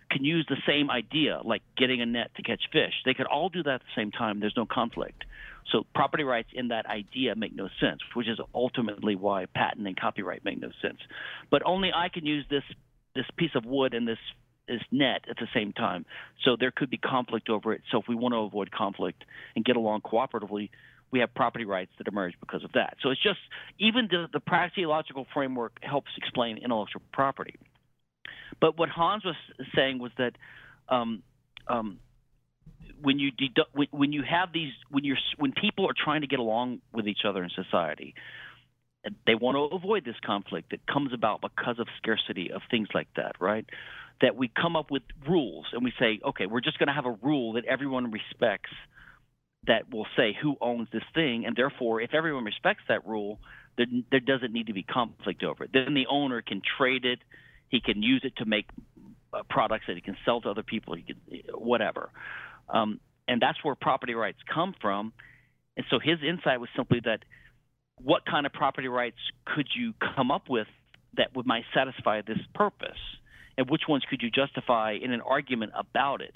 [0.09, 2.93] can use the same idea, like getting a net to catch fish.
[3.05, 4.39] They could all do that at the same time.
[4.39, 5.23] There's no conflict.
[5.71, 9.99] So property rights in that idea make no sense, which is ultimately why patent and
[9.99, 10.99] copyright make no sense.
[11.51, 12.63] But only I can use this
[13.15, 14.19] this piece of wood and this
[14.67, 16.05] this net at the same time.
[16.43, 17.81] So there could be conflict over it.
[17.91, 19.23] So if we want to avoid conflict
[19.55, 20.69] and get along cooperatively,
[21.11, 22.97] we have property rights that emerge because of that.
[23.01, 23.39] So it's just
[23.79, 27.55] even the, the praxeological framework helps explain intellectual property.
[28.59, 29.35] But what Hans was
[29.75, 30.33] saying was that
[30.89, 31.23] um,
[31.67, 31.99] um,
[33.01, 36.27] when you dedu- when, when you have these when you're when people are trying to
[36.27, 38.15] get along with each other in society,
[39.25, 43.07] they want to avoid this conflict that comes about because of scarcity of things like
[43.15, 43.65] that, right?
[44.21, 47.05] That we come up with rules and we say, okay, we're just going to have
[47.05, 48.71] a rule that everyone respects
[49.67, 53.39] that will say who owns this thing, and therefore, if everyone respects that rule,
[53.77, 55.71] there, there doesn't need to be conflict over it.
[55.73, 57.19] Then the owner can trade it,
[57.69, 58.67] he can use it to make
[59.33, 61.17] uh, products that he can sell to other people, he can
[61.53, 62.09] whatever,
[62.69, 65.13] um, and that's where property rights come from.
[65.75, 67.19] And so his insight was simply that
[68.01, 70.67] what kind of property rights could you come up with
[71.17, 72.97] that would might satisfy this purpose?
[73.57, 76.35] and which ones could you justify in an argument about it.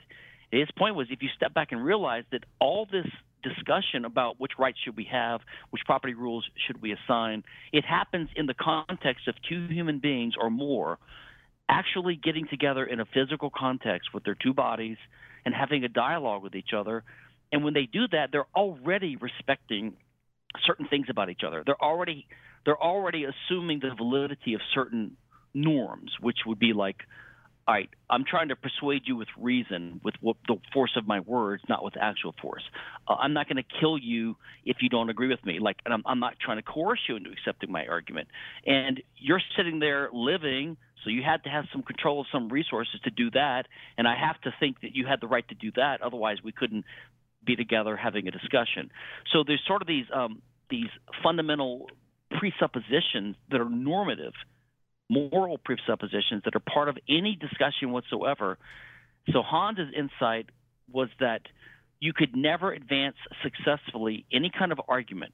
[0.52, 3.08] His point was if you step back and realize that all this
[3.44, 8.30] discussion about which rights should we have, which property rules should we assign, it happens
[8.36, 10.98] in the context of two human beings or more
[11.70, 14.98] actually getting together in a physical context with their two bodies
[15.46, 17.04] and having a dialogue with each other.
[17.52, 19.94] And when they do that, they're already respecting
[20.66, 21.64] certain things about each other.
[21.66, 22.28] They're already
[22.66, 25.18] they're already assuming the validity of certain
[25.54, 26.98] norms, which would be like,
[27.72, 31.22] all right, I'm trying to persuade you with reason, with what, the force of my
[31.22, 32.64] words, not with actual force.
[33.08, 35.60] Uh, I'm not going to kill you if you don't agree with me.
[35.60, 38.28] Like, and I'm, I'm not trying to coerce you into accepting my argument.
[38.66, 43.00] And you're sitting there living so you had to have some control of some resources
[43.06, 45.72] to do that, and I have to think that you had the right to do
[45.78, 46.02] that.
[46.02, 46.84] Otherwise, we couldn't
[47.46, 48.92] be together having a discussion.
[49.32, 50.90] So there's sort of these um, these
[51.24, 51.88] fundamental
[52.38, 54.34] presuppositions that are normative,
[55.12, 58.58] moral presuppositions that are part of any discussion whatsoever.
[59.34, 60.48] So Hans's insight
[60.92, 61.42] was that
[62.00, 65.34] you could never advance successfully any kind of argument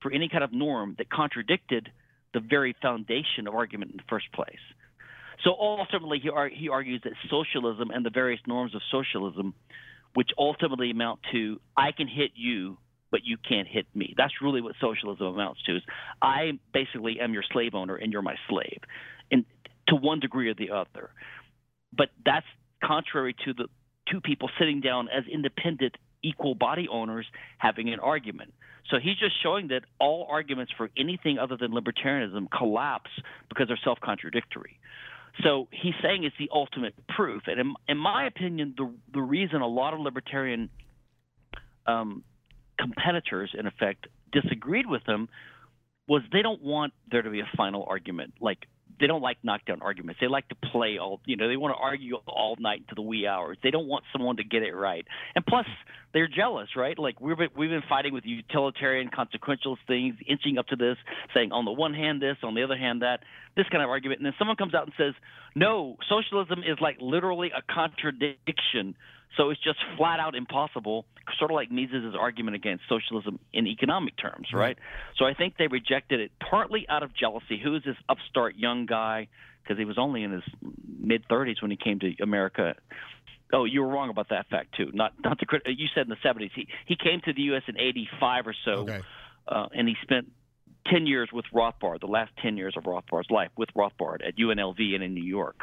[0.00, 1.90] for any kind of norm that contradicted
[2.32, 4.64] the very foundation of argument in the first place.
[5.44, 9.54] So ultimately, he, ar- he argues that socialism and the various norms of socialism,
[10.14, 12.78] which ultimately amount to I can hit you,
[13.10, 14.14] but you can't hit me.
[14.16, 15.76] That's really what socialism amounts to.
[15.76, 15.82] Is
[16.22, 18.80] I basically am your slave owner and you're my slave,
[19.30, 19.44] and
[19.88, 21.10] to one degree or the other.
[21.92, 22.46] But that's
[22.82, 23.66] contrary to the
[24.10, 27.26] two people sitting down as independent, equal body owners
[27.58, 28.52] having an argument.
[28.90, 33.10] So he's just showing that all arguments for anything other than libertarianism collapse
[33.48, 34.78] because they're self contradictory.
[35.44, 37.42] So he's saying it's the ultimate proof.
[37.46, 40.70] And in, in my opinion, the, the reason a lot of libertarian
[41.86, 42.24] um,
[42.80, 45.28] competitors, in effect, disagreed with him
[46.08, 48.34] was they don't want there to be a final argument.
[48.40, 48.66] Like
[48.98, 50.20] they don't like knockdown arguments.
[50.20, 53.02] They like to play all, you know, they want to argue all night to the
[53.02, 53.56] wee hours.
[53.62, 55.06] They don't want someone to get it right.
[55.34, 55.66] And plus,
[56.12, 56.98] they're jealous, right?
[56.98, 60.96] Like we've been, we've been fighting with utilitarian, consequential things, inching up to this,
[61.34, 63.20] saying on the one hand this, on the other hand that,
[63.56, 64.20] this kind of argument.
[64.20, 65.14] And then someone comes out and says,
[65.54, 68.96] no, socialism is like literally a contradiction
[69.36, 71.06] so it's just flat out impossible,
[71.38, 74.76] sort of like Mises' argument against socialism in economic terms, right?
[75.16, 77.58] So I think they rejected it partly out of jealousy.
[77.62, 79.28] Who is this upstart young guy?
[79.62, 80.42] Because he was only in his
[80.98, 82.74] mid 30s when he came to America.
[83.52, 84.90] Oh, you were wrong about that fact too.
[84.92, 86.50] Not not the you said in the 70s.
[86.54, 87.62] He he came to the U.S.
[87.68, 89.00] in 85 or so, Okay.
[89.48, 90.30] uh, and he spent
[90.86, 94.94] 10 years with Rothbard, the last 10 years of Rothbard's life with Rothbard at UNLV
[94.94, 95.60] and in New York.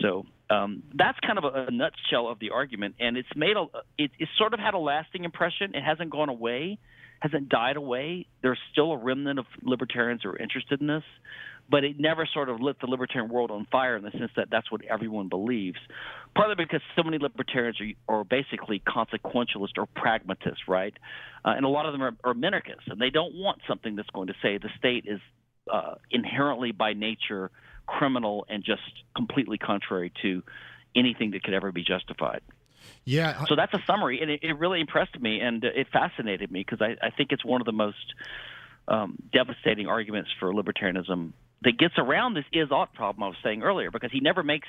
[0.00, 3.66] So um, that's kind of a, a nutshell of the argument, and it's made a
[3.96, 5.74] it, sort of had a lasting impression.
[5.74, 6.78] It hasn't gone away,
[7.20, 8.26] hasn't died away.
[8.42, 11.04] There's still a remnant of libertarians who are interested in this,
[11.70, 14.48] but it never sort of lit the libertarian world on fire in the sense that
[14.50, 15.78] that's what everyone believes.
[16.34, 20.94] Partly because so many libertarians are, are basically consequentialist or pragmatists, right?
[21.44, 24.10] Uh, and a lot of them are, are minarchists, and they don't want something that's
[24.10, 25.20] going to say the state is
[25.72, 27.52] uh, inherently by nature
[27.98, 28.82] criminal and just
[29.16, 30.42] completely contrary to
[30.94, 32.40] anything that could ever be justified.
[33.04, 33.44] Yeah.
[33.46, 36.80] So that's a summary, and it, it really impressed me and it fascinated me because
[36.80, 38.14] I, I think it's one of the most
[38.88, 43.62] um, devastating arguments for libertarianism that gets around this is ought problem I was saying
[43.62, 44.68] earlier because he never makes.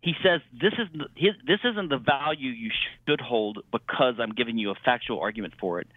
[0.00, 2.70] He says this is his, this isn't the value you
[3.06, 5.88] should hold because I'm giving you a factual argument for it.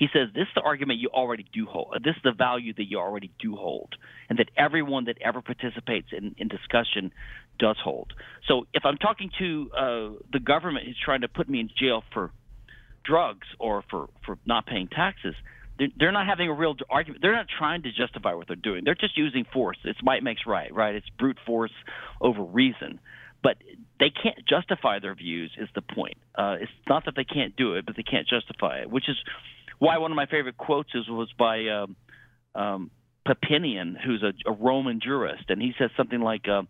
[0.00, 1.94] He says this is the argument you already do hold.
[2.02, 3.94] This is the value that you already do hold,
[4.30, 7.12] and that everyone that ever participates in, in discussion
[7.58, 8.14] does hold.
[8.48, 12.02] So if I'm talking to uh, the government who's trying to put me in jail
[12.14, 12.32] for
[13.04, 15.34] drugs or for, for not paying taxes,
[15.78, 17.20] they're, they're not having a real argument.
[17.20, 18.84] They're not trying to justify what they're doing.
[18.86, 19.76] They're just using force.
[19.84, 20.94] It's might makes right, right?
[20.94, 21.74] It's brute force
[22.22, 23.00] over reason.
[23.42, 23.56] But
[23.98, 25.50] they can't justify their views.
[25.58, 26.16] Is the point?
[26.34, 28.90] Uh, it's not that they can't do it, but they can't justify it.
[28.90, 29.16] Which is
[29.80, 31.96] why one of my favorite quotes is was by um,
[32.54, 32.90] um,
[33.26, 36.62] Papinian, who's a, a Roman jurist, and he says something like, uh,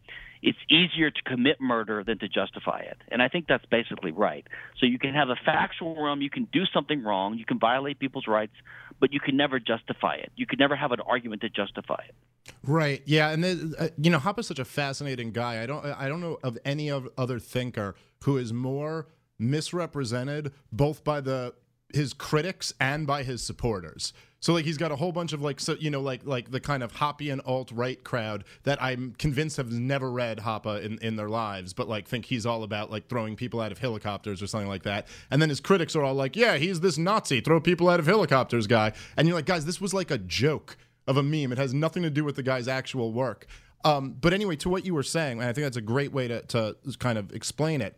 [0.43, 4.47] "It's easier to commit murder than to justify it," and I think that's basically right.
[4.79, 7.99] So you can have a factual realm, you can do something wrong, you can violate
[7.99, 8.55] people's rights,
[9.01, 10.31] but you can never justify it.
[10.37, 12.15] You can never have an argument to justify it.
[12.63, 13.03] Right.
[13.07, 15.63] Yeah, and then, uh, you know, Hoppe's such a fascinating guy.
[15.63, 21.21] I don't I don't know of any other thinker who is more misrepresented both by
[21.21, 21.55] the
[21.95, 24.13] his critics and by his supporters.
[24.41, 26.61] So like he's got a whole bunch of like so you know like like the
[26.61, 31.17] kind of Hoppian alt right crowd that I'm convinced have never read Hoppe in, in
[31.17, 34.47] their lives, but like think he's all about like throwing people out of helicopters or
[34.47, 35.07] something like that.
[35.31, 38.07] And then his critics are all like, yeah, he's this Nazi, throw people out of
[38.07, 38.93] helicopters guy.
[39.17, 41.53] And you're like, guys, this was like a joke of a meme.
[41.53, 43.47] It has nothing to do with the guy's actual work.
[43.85, 46.29] Um, but anyway, to what you were saying, and I think that's a great way
[46.29, 47.97] to, to kind of explain it.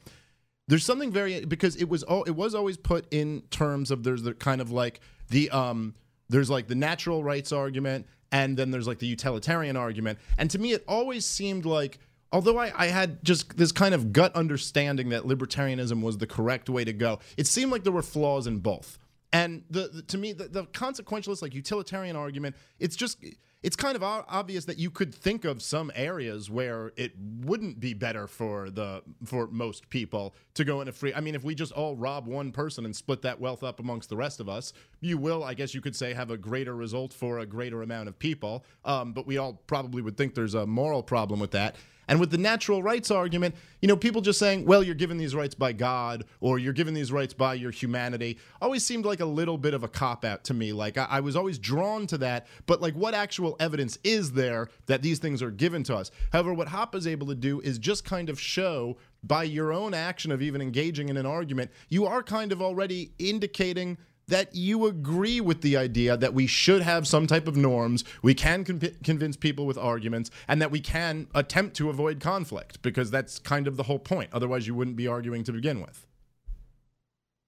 [0.69, 4.23] There's something very because it was all it was always put in terms of there's
[4.23, 5.95] the kind of like the um
[6.29, 10.19] there's like the natural rights argument and then there's like the utilitarian argument.
[10.39, 11.99] And to me, it always seemed like
[12.33, 16.71] although I, I, had just this kind of gut understanding that libertarianism was the correct
[16.71, 18.99] way to go, it seemed like there were flaws in both.
[19.35, 23.23] And the, the to me, the, the, consequentialist, like utilitarian argument, it's just
[23.63, 27.95] it's kind of obvious that you could think of some areas where it wouldn't be
[27.95, 31.15] better for the for most people to go into free.
[31.15, 34.09] I mean, if we just all rob one person and split that wealth up amongst
[34.09, 37.13] the rest of us, you will, I guess you could say, have a greater result
[37.13, 38.65] for a greater amount of people.
[38.85, 41.77] Um, but we all probably would think there's a moral problem with that.
[42.09, 45.35] And with the natural rights argument, you know, people just saying, well, you're given these
[45.35, 49.25] rights by God or you're given these rights by your humanity always seemed like a
[49.25, 50.73] little bit of a cop out to me.
[50.73, 54.69] Like I, I was always drawn to that, but like what actual evidence is there
[54.87, 56.11] that these things are given to us?
[56.33, 59.95] However, what Hoppe is able to do is just kind of show by your own
[59.95, 63.97] action of even engaging in an argument, you are kind of already indicating
[64.29, 68.35] that you agree with the idea that we should have some type of norms, we
[68.35, 73.11] can con- convince people with arguments, and that we can attempt to avoid conflict because
[73.11, 74.31] that's kind of the whole point.
[74.33, 76.07] Otherwise, you wouldn't be arguing to begin with.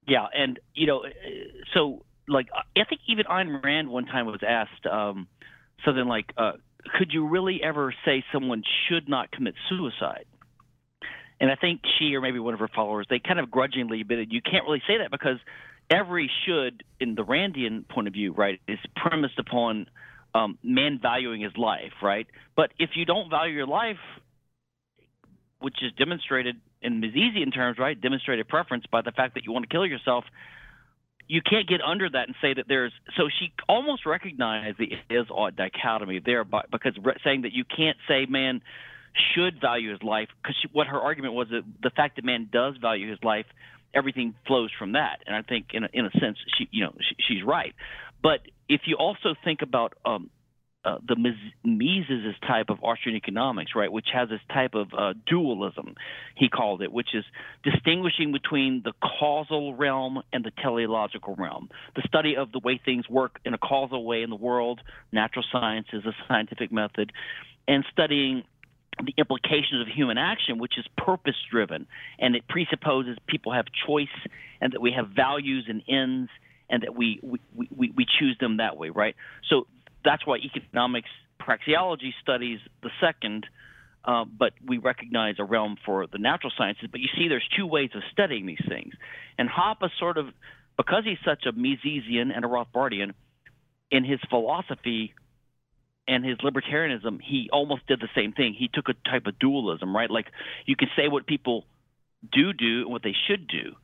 [0.07, 1.05] Yeah, and you know,
[1.73, 5.27] so like I think even Ayn Rand one time was asked um,
[5.85, 6.53] something like, uh,
[6.99, 10.27] "Could you really ever say someone should not commit suicide?"
[11.41, 14.33] And I think she or maybe one of her followers they kind of grudgingly admitted
[14.33, 15.39] you can't really say that because
[15.91, 19.87] every should, in the Randian point of view, right, is premised upon
[20.35, 22.27] um, man valuing his life, right?
[22.57, 23.99] But if you don't value your life,
[25.61, 29.69] which is demonstrated in Misesian terms, right, demonstrated preference by the fact that you want
[29.69, 30.25] to kill yourself,
[31.27, 32.93] you can't get under that and say that there's.
[33.17, 36.93] So she almost recognized the is ought dichotomy there, by, because
[37.25, 38.61] saying that you can't say man
[39.35, 42.77] should value his life, because what her argument was that the fact that man does
[42.77, 43.47] value his life
[43.95, 45.21] everything flows from that.
[45.27, 47.75] And I think, in a, in a sense, she you know she, she's right.
[48.23, 50.31] But if you also think about um,
[50.85, 51.17] uh, the
[51.65, 55.95] Mises type of Austrian economics, right, which has this type of uh, dualism,
[56.37, 57.25] he called it, which is
[57.63, 61.71] distinguishing between the causal realm and the teleological realm.
[61.97, 64.81] The study of the way things work in a causal way in the world,
[65.11, 67.13] natural science is a scientific method,
[67.67, 68.45] and studying
[69.03, 71.87] the implications of human action, which is purpose driven,
[72.19, 74.09] and it presupposes people have choice
[74.61, 76.31] and that we have values and ends
[76.71, 77.41] and that we, we,
[77.75, 79.15] we, we choose them that way, right?
[79.49, 79.67] So
[80.05, 81.09] that's why economics
[81.41, 83.47] praxeology studies the second,
[84.05, 86.89] uh, but we recognize a realm for the natural sciences.
[86.91, 88.95] But you see, there's two ways of studying these things.
[89.39, 90.29] And Hoppe sort of,
[90.77, 93.13] because he's such a Misesian and a Rothbardian,
[93.91, 95.15] in his philosophy,
[96.07, 98.55] and his libertarianism, he almost did the same thing.
[98.59, 100.11] He took a type of dualism, right?
[100.11, 100.27] Like
[100.67, 101.65] you can say what people
[102.33, 103.75] do do and what they should do,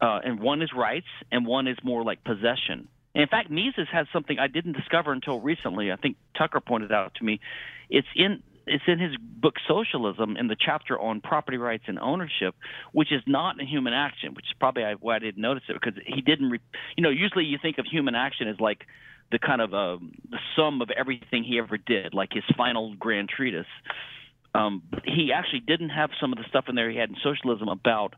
[0.00, 2.88] uh, and one is rights, and one is more like possession.
[3.14, 5.92] And in fact, Mises has something I didn't discover until recently.
[5.92, 7.40] I think Tucker pointed out to me.
[7.88, 12.54] It's in it's in his book Socialism in the chapter on property rights and ownership,
[12.92, 16.00] which is not a human action, which is probably why I didn't notice it because
[16.06, 16.50] he didn't.
[16.50, 16.60] Re-
[16.96, 18.86] you know, usually you think of human action as like
[19.30, 19.98] the kind of uh,
[20.30, 23.66] the sum of everything he ever did, like his final grand treatise.
[24.54, 27.68] Um, he actually didn't have some of the stuff in there he had in socialism
[27.68, 28.14] about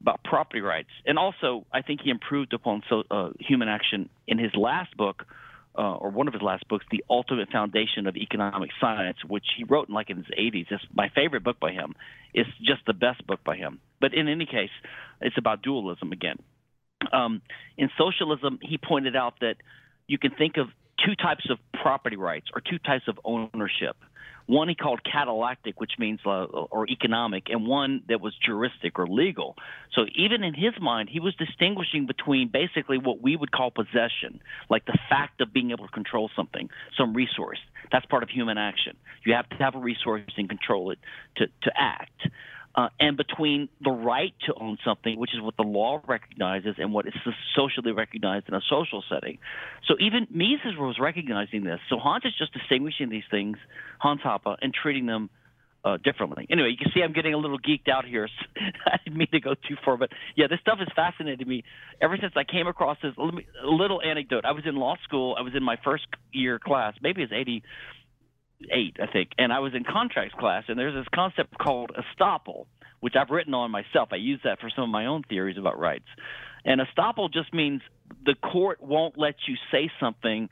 [0.00, 4.38] about property rights, and also I think he improved upon so, uh, human action in
[4.38, 5.24] his last book,
[5.76, 9.64] uh, or one of his last books, The Ultimate Foundation of Economic Science, which he
[9.64, 10.66] wrote in like in his 80s.
[10.70, 11.94] It's my favorite book by him.
[12.34, 13.80] It's just the best book by him.
[14.00, 14.70] But in any case,
[15.20, 16.36] it's about dualism again.
[17.12, 17.42] Um,
[17.76, 19.56] in socialism, he pointed out that
[20.12, 20.68] you can think of
[21.04, 23.96] two types of property rights or two types of ownership.
[24.46, 29.06] One he called catallactic, which means uh, or economic, and one that was juristic or
[29.06, 29.56] legal.
[29.94, 34.40] So even in his mind, he was distinguishing between basically what we would call possession,
[34.68, 37.60] like the fact of being able to control something, some resource.
[37.90, 38.96] That's part of human action.
[39.24, 40.98] You have to have a resource and control it
[41.36, 42.28] to, to act
[42.74, 46.92] uh, and between the right to own something, which is what the law recognizes and
[46.92, 47.14] what is
[47.54, 49.38] socially recognized in a social setting.
[49.86, 51.80] So even Mises was recognizing this.
[51.90, 53.58] So Hans is just distinguishing these things,
[53.98, 55.28] Hans Hoppe, and treating them
[55.84, 56.46] uh, differently.
[56.48, 58.28] Anyway, you can see I'm getting a little geeked out here.
[58.86, 61.64] I didn't mean to go too far, but yeah, this stuff has fascinated me
[62.00, 63.12] ever since I came across this.
[63.64, 64.44] Little anecdote.
[64.44, 65.34] I was in law school.
[65.36, 66.94] I was in my first year class.
[67.02, 67.62] Maybe it's 80
[68.70, 72.66] eight, I think, and I was in contracts class, and there's this concept called estoppel,
[73.00, 74.10] which I've written on myself.
[74.12, 76.08] I use that for some of my own theories about rights.
[76.64, 77.82] And estoppel just means
[78.24, 80.48] the court won't let you say something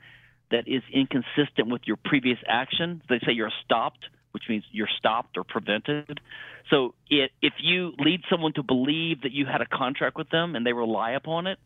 [0.49, 3.01] that is inconsistent with your previous action.
[3.07, 6.19] They say you're estopped which means you're stopped or prevented.
[6.69, 10.55] So it, if you lead someone to believe that you had a contract with them
[10.55, 11.59] and they rely upon it,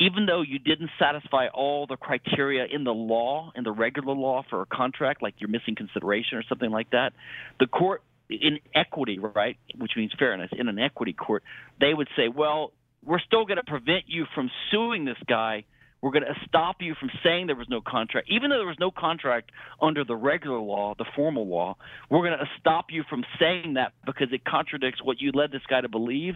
[0.00, 4.42] even though you didn't satisfy all the criteria in the law, in the regular law
[4.48, 7.12] for a contract, like you're missing consideration or something like that,
[7.60, 11.42] the court in equity, right, which means fairness, in an equity court,
[11.80, 12.72] they would say, well,
[13.04, 15.64] we're still going to prevent you from suing this guy.
[16.00, 18.78] We're going to stop you from saying there was no contract, even though there was
[18.80, 21.76] no contract under the regular law, the formal law.
[22.10, 25.62] We're going to stop you from saying that because it contradicts what you led this
[25.68, 26.34] guy to believe.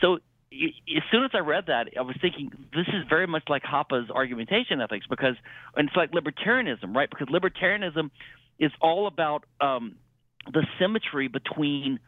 [0.00, 0.18] So
[0.50, 4.10] as soon as I read that, I was thinking this is very much like Hoppe's
[4.10, 5.34] argumentation ethics because,
[5.76, 7.08] and it's like libertarianism, right?
[7.08, 8.10] Because libertarianism
[8.58, 9.96] is all about um,
[10.52, 12.00] the symmetry between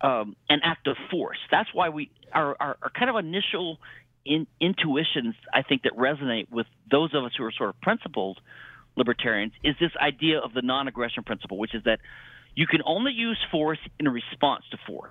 [0.00, 1.38] um, an act of force.
[1.50, 3.78] That's why we our, our, our kind of initial
[4.24, 8.38] in, intuitions, I think, that resonate with those of us who are sort of principled
[8.96, 12.00] libertarians is this idea of the non-aggression principle, which is that
[12.54, 15.10] you can only use force in response to force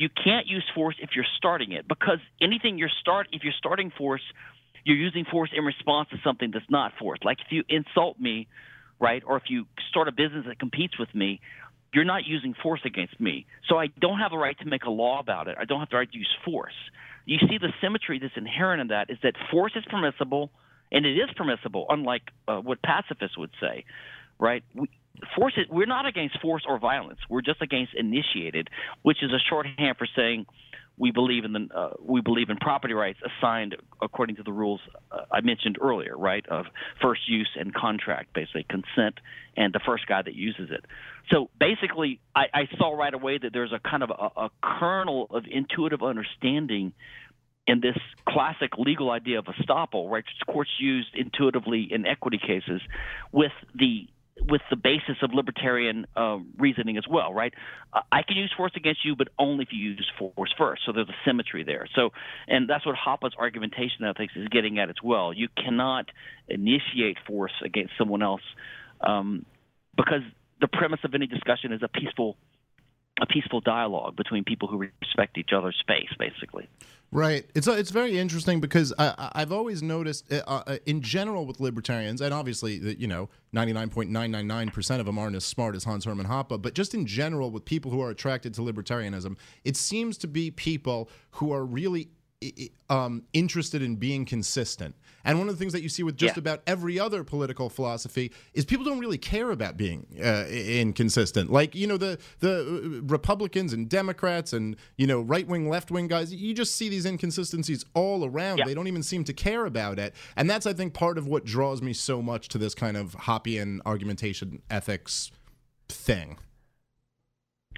[0.00, 3.92] you can't use force if you're starting it because anything you're start if you're starting
[3.98, 4.22] force,
[4.82, 7.18] you're using force in response to something that's not force.
[7.22, 8.48] Like if you insult me,
[8.98, 11.42] right, or if you start a business that competes with me,
[11.92, 13.44] you're not using force against me.
[13.68, 15.58] So I don't have a right to make a law about it.
[15.60, 16.72] I don't have the right to use force.
[17.26, 20.50] You see the symmetry that's inherent in that is that force is permissible,
[20.90, 23.84] and it is permissible, unlike uh, what pacifists would say,
[24.38, 24.64] right?
[24.74, 24.88] We,
[25.36, 27.18] force it, we're not against force or violence.
[27.28, 28.68] We're just against initiated,
[29.02, 30.46] which is a shorthand for saying
[31.00, 34.80] we believe in the uh, we believe in property rights assigned according to the rules
[35.10, 36.46] uh, I mentioned earlier, right?
[36.46, 36.66] Of
[37.00, 39.18] first use and contract, basically consent
[39.56, 40.84] and the first guy that uses it.
[41.30, 45.26] So basically, I, I saw right away that there's a kind of a, a kernel
[45.30, 46.92] of intuitive understanding
[47.66, 47.96] in this
[48.28, 50.24] classic legal idea of estoppel, right?
[50.46, 52.82] Courts used intuitively in equity cases
[53.32, 54.06] with the
[54.48, 57.52] with the basis of libertarian uh, reasoning as well, right?
[57.92, 60.82] Uh, I can use force against you, but only if you use force first.
[60.86, 61.88] So there's a symmetry there.
[61.94, 62.10] So,
[62.48, 65.32] and that's what Hoppe's argumentation, I think, is getting at as well.
[65.32, 66.06] You cannot
[66.48, 68.42] initiate force against someone else
[69.00, 69.44] um,
[69.96, 70.22] because
[70.60, 72.36] the premise of any discussion is a peaceful
[73.20, 76.68] a peaceful dialogue between people who respect each other's space, basically.
[77.12, 77.44] Right.
[77.56, 81.58] It's uh, it's very interesting because I, I've always noticed, uh, uh, in general, with
[81.58, 85.34] libertarians, and obviously, you know, ninety nine point nine nine nine percent of them aren't
[85.34, 88.54] as smart as Hans Hermann Hoppe, but just in general, with people who are attracted
[88.54, 92.10] to libertarianism, it seems to be people who are really
[92.88, 94.94] um, interested in being consistent.
[95.24, 96.40] And one of the things that you see with just yeah.
[96.40, 101.52] about every other political philosophy is people don't really care about being uh, inconsistent.
[101.52, 105.90] Like you know the the uh, Republicans and Democrats and you know right wing, left
[105.90, 106.32] wing guys.
[106.32, 108.58] You just see these inconsistencies all around.
[108.58, 108.64] Yeah.
[108.64, 110.14] They don't even seem to care about it.
[110.36, 113.12] And that's I think part of what draws me so much to this kind of
[113.14, 115.30] Hoppian argumentation ethics
[115.88, 116.38] thing.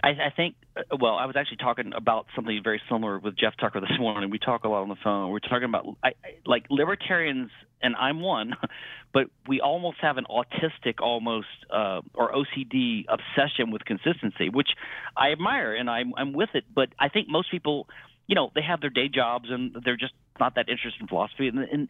[0.03, 3.55] I, I think, uh, well, I was actually talking about something very similar with Jeff
[3.61, 4.30] Tucker this morning.
[4.30, 5.30] We talk a lot on the phone.
[5.30, 6.12] We're talking about I, I,
[6.47, 7.51] like libertarians,
[7.82, 8.55] and I'm one,
[9.12, 14.70] but we almost have an autistic, almost uh, or OCD obsession with consistency, which
[15.16, 16.64] I admire, and I'm I'm with it.
[16.74, 17.86] But I think most people,
[18.26, 21.49] you know, they have their day jobs and they're just not that interested in philosophy,
[21.49, 21.88] and, and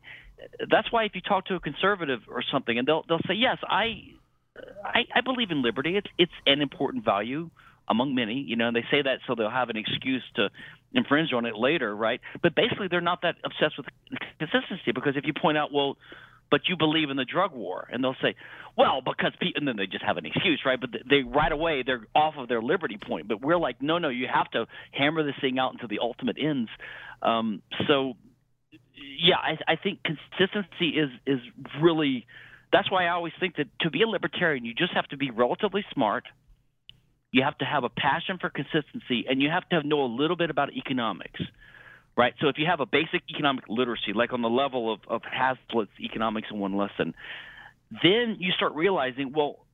[0.68, 3.58] that's why if you talk to a conservative or something, and they'll they'll say, yes,
[3.62, 4.02] I
[4.84, 5.96] I, I believe in liberty.
[5.96, 7.50] It's it's an important value
[7.92, 8.34] among many.
[8.40, 10.48] You know, and they say that so they'll have an excuse to
[10.92, 12.20] infringe on it later, right?
[12.42, 13.86] But basically, they're not that obsessed with
[14.38, 15.96] consistency because if you point out, well,
[16.50, 18.34] but you believe in the drug war, and they'll say,
[18.76, 20.78] well, because people, and then they just have an excuse, right?
[20.78, 23.26] But they right away they're off of their liberty point.
[23.26, 26.36] But we're like, no, no, you have to hammer this thing out until the ultimate
[26.38, 26.68] ends.
[27.22, 28.14] Um, so,
[29.18, 31.40] yeah, I, I think consistency is is
[31.80, 32.26] really.
[32.70, 35.30] That's why I always think that to be a libertarian, you just have to be
[35.30, 36.24] relatively smart
[37.32, 40.36] you have to have a passion for consistency, and you have to know a little
[40.36, 41.40] bit about economics,
[42.16, 42.34] right?
[42.40, 45.90] So if you have a basic economic literacy, like on the level of, of Hazlitt's
[45.98, 47.14] economics in one lesson,
[48.02, 49.66] then you start realizing, well,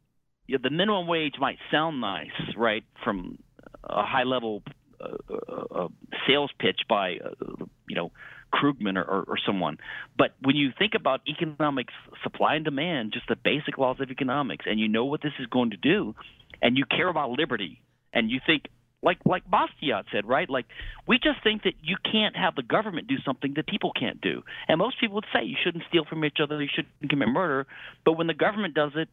[0.49, 3.39] the minimum wage might sound nice, right, from
[3.85, 4.63] a high level
[5.01, 5.89] uh, uh, uh,
[6.27, 8.11] sales pitch by, uh, you know,
[8.53, 9.77] Krugman or, or, or, someone.
[10.17, 11.93] But when you think about economics,
[12.23, 15.47] supply and demand, just the basic laws of economics, and you know what this is
[15.47, 16.15] going to do,
[16.63, 17.83] and you care about liberty
[18.13, 18.65] and you think
[19.03, 20.49] like like Bastiat said, right?
[20.51, 20.67] Like
[21.07, 24.43] we just think that you can't have the government do something that people can't do.
[24.67, 27.67] And most people would say you shouldn't steal from each other, you shouldn't commit murder.
[28.05, 29.09] But when the government does it,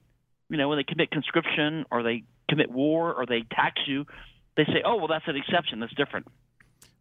[0.50, 4.06] you know, when they commit conscription or they commit war or they tax you,
[4.58, 5.80] they say, "Oh, well that's an exception.
[5.80, 6.28] That's different."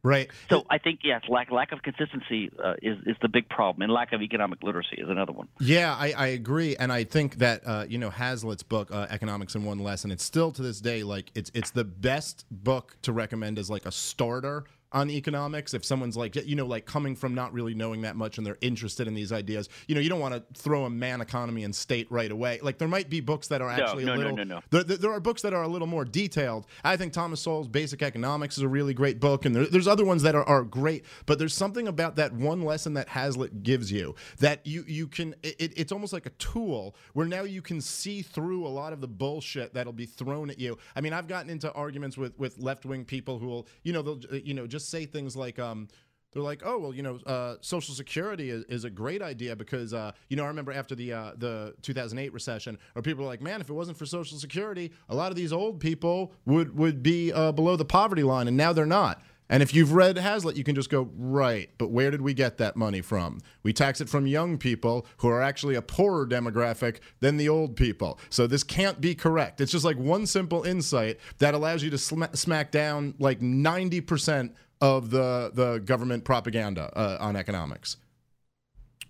[0.05, 0.31] Right.
[0.51, 3.91] So I think yes, lack lack of consistency uh, is is the big problem, and
[3.91, 5.49] lack of economic literacy is another one.
[5.59, 9.55] Yeah, I, I agree, and I think that uh, you know Hazlitt's book, uh, Economics
[9.55, 13.15] in One Lesson, it's still to this day like it's it's the best book to
[13.15, 14.65] recommend as like a starter
[14.95, 18.39] on economics if someone's like you know like coming from not really knowing that much
[18.39, 21.21] and they're interested in these ideas you know you don't want to throw a man
[21.21, 22.61] economy and state right away.
[22.63, 24.63] Like there might be books that are actually no, a little no, no, no.
[24.71, 26.67] There, there are books that are a little more detailed.
[26.85, 30.05] I think thomas sowell's basic economics is a really great book and there, there's other
[30.05, 33.91] ones that are, are great but there's something about that one lesson that hazlitt gives
[33.91, 37.81] you that you you can it, it's almost like a tool where now you can
[37.81, 40.79] see through a lot of the bullshit that'll be thrown at you.
[40.95, 44.21] I mean i've gotten into arguments with with left-wing people who will you know they'll
[44.37, 45.89] you know just say things like um
[46.35, 49.95] they're like, oh well, you know, uh, Social Security is, is a great idea because
[49.95, 53.41] uh, you know I remember after the uh, the 2008 recession, or people are like,
[53.41, 57.03] man, if it wasn't for Social Security, a lot of these old people would would
[57.03, 59.23] be uh, below the poverty line, and now they're not.
[59.51, 62.57] And if you've read Hazlitt, you can just go, right, but where did we get
[62.59, 63.41] that money from?
[63.63, 67.77] We tax it from young people who are actually a poorer demographic than the old
[67.77, 68.19] people.
[68.31, 69.61] So this can't be correct.
[69.61, 74.51] It's just like one simple insight that allows you to sm- smack down like 90%
[74.81, 77.97] of the, the government propaganda uh, on economics.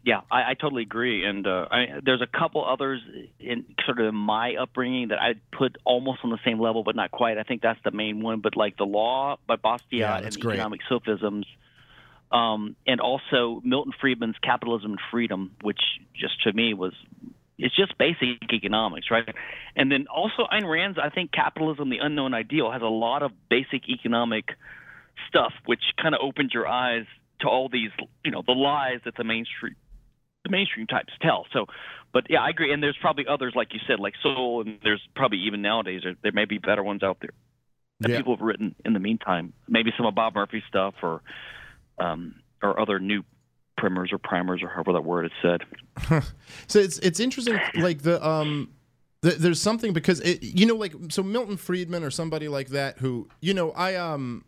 [0.04, 1.24] Yeah, I, I totally agree.
[1.24, 3.00] And uh, I, there's a couple others
[3.40, 7.10] in sort of my upbringing that I'd put almost on the same level, but not
[7.10, 7.38] quite.
[7.38, 8.40] I think that's the main one.
[8.40, 10.56] But like the law by Bastiat Yeah, and great.
[10.56, 11.46] economic sophisms,
[12.30, 15.80] um, and also Milton Friedman's Capitalism and Freedom, which
[16.14, 16.92] just to me was
[17.56, 19.34] it's just basic economics, right?
[19.74, 23.32] And then also Ayn Rand's I think Capitalism: The Unknown Ideal has a lot of
[23.48, 24.50] basic economic
[25.28, 27.04] stuff, which kind of opens your eyes
[27.40, 27.90] to all these,
[28.24, 29.74] you know, the lies that the mainstream
[30.44, 31.46] the mainstream types tell.
[31.54, 31.64] So,
[32.12, 32.70] but yeah, I agree.
[32.72, 36.16] And there's probably others, like you said, like Sowell, and there's probably even nowadays there,
[36.22, 37.30] there may be better ones out there
[38.00, 38.18] that Yeah.
[38.18, 39.54] people have written in the meantime.
[39.68, 41.22] Maybe some of Bob Murphy stuff, or
[41.98, 43.22] um, or other new
[43.78, 45.62] primers or primers or however that word is said.
[46.66, 48.70] So it's it's interesting, like the um,
[49.22, 52.98] the, there's something because it, you know, like so Milton Friedman or somebody like that
[52.98, 54.44] who you know I um,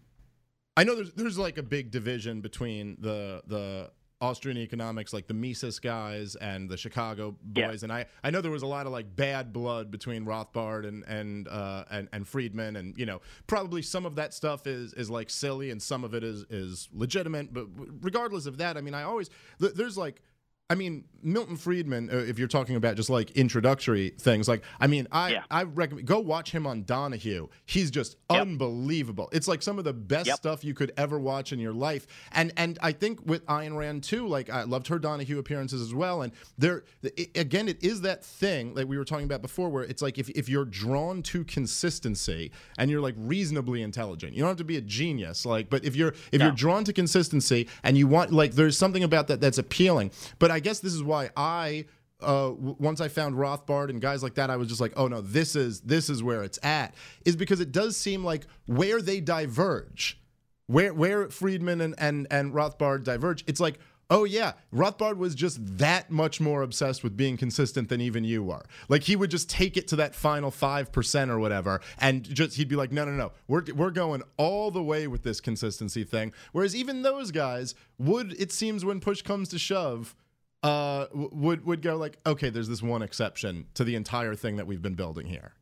[0.77, 5.35] I know there's there's like a big division between the the Austrian economics, like the
[5.35, 7.69] Mises guys and the Chicago Yeah.
[7.69, 10.87] boys, and I I know there was a lot of like bad blood between Rothbard
[10.89, 14.93] and and uh, and and Friedman, and you know probably some of that stuff is
[14.95, 17.67] is like silly and some of it is is legitimate, but
[18.01, 20.23] regardless of that, I mean I always th- there's like.
[20.69, 22.09] I mean, Milton Friedman.
[22.13, 25.43] Uh, if you're talking about just like introductory things, like I mean, I Yeah.
[25.51, 27.49] I recommend go watch him on Donahue.
[27.65, 28.41] He's just Yep.
[28.43, 29.29] unbelievable.
[29.33, 30.37] It's like some of the best Yep.
[30.37, 32.07] stuff you could ever watch in your life.
[32.33, 35.95] And and I think with Ayn Rand too, like I loved her Donahue appearances as
[35.95, 36.23] well.
[36.23, 39.85] And there i again, it is that thing that we were talking about before, where
[39.85, 44.49] it's like if if you're drawn to consistency and you're like reasonably intelligent, you don't
[44.51, 46.47] have to be a genius, like, but if you're if No.
[46.47, 50.11] you're drawn to consistency and you want like there's something about that that's appealing.
[50.39, 51.85] But I guess this is why I
[52.23, 55.21] uh, once I found Rothbard and guys like that, I was just like, oh no,
[55.21, 56.95] this is this is where it's at.
[57.27, 60.19] Is because it does seem like where they diverge,
[60.67, 63.79] where where Friedman and and and Rothbard diverge, it's like.
[64.09, 68.53] Oh yeah, Rothbard was just that much more obsessed with being consistent than even you
[68.53, 68.65] are.
[68.89, 72.57] Like he would just take it to that final five percent or whatever, and just
[72.57, 76.05] he'd be like, no, no, no, we're we're going all the way with this consistency
[76.05, 76.33] thing.
[76.53, 80.15] Whereas even those guys would, it seems, when push comes to shove,
[80.63, 84.67] uh, would would go like, okay, there's this one exception to the entire thing that
[84.67, 85.53] we've been building here.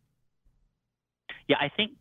[1.49, 1.93] Yeah, I think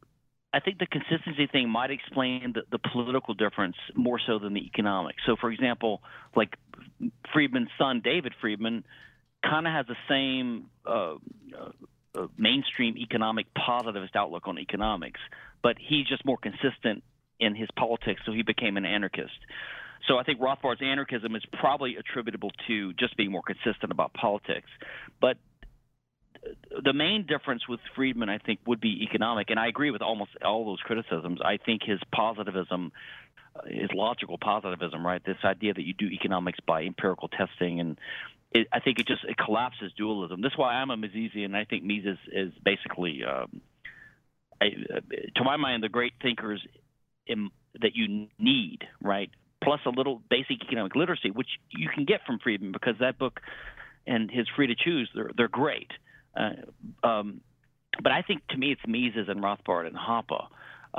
[0.53, 4.65] I think the consistency thing might explain the, the political difference more so than the
[4.65, 5.15] economic.
[5.25, 6.01] So, for example,
[6.35, 6.55] like
[7.33, 8.85] Friedman's son, David Friedman,
[9.43, 11.15] kind of has the same uh,
[12.15, 15.19] uh, mainstream economic positivist outlook on economics,
[15.63, 17.03] but he's just more consistent
[17.39, 19.37] in his politics, so he became an anarchist.
[20.07, 24.69] So I think Rothbard's anarchism is probably attributable to just being more consistent about politics.
[25.21, 25.37] But
[26.83, 30.31] the main difference with Friedman, I think, would be economic, and I agree with almost
[30.43, 31.39] all those criticisms.
[31.43, 32.91] I think his positivism,
[33.55, 35.23] uh, his logical positivism, right?
[35.23, 37.97] This idea that you do economics by empirical testing, and
[38.51, 40.41] it, I think it just it collapses dualism.
[40.41, 43.61] That's why I'm a Misesian, I think Mises is basically, um,
[44.59, 44.69] I,
[45.35, 46.61] to my mind, the great thinkers
[47.25, 47.51] in,
[47.81, 49.29] that you need, right?
[49.63, 53.39] Plus a little basic economic literacy, which you can get from Friedman because that book
[54.05, 55.91] and his Free to Choose, they're they're great.
[56.35, 57.41] Uh, um,
[58.01, 60.47] but I think to me it's Mises and Rothbard and Hoppe,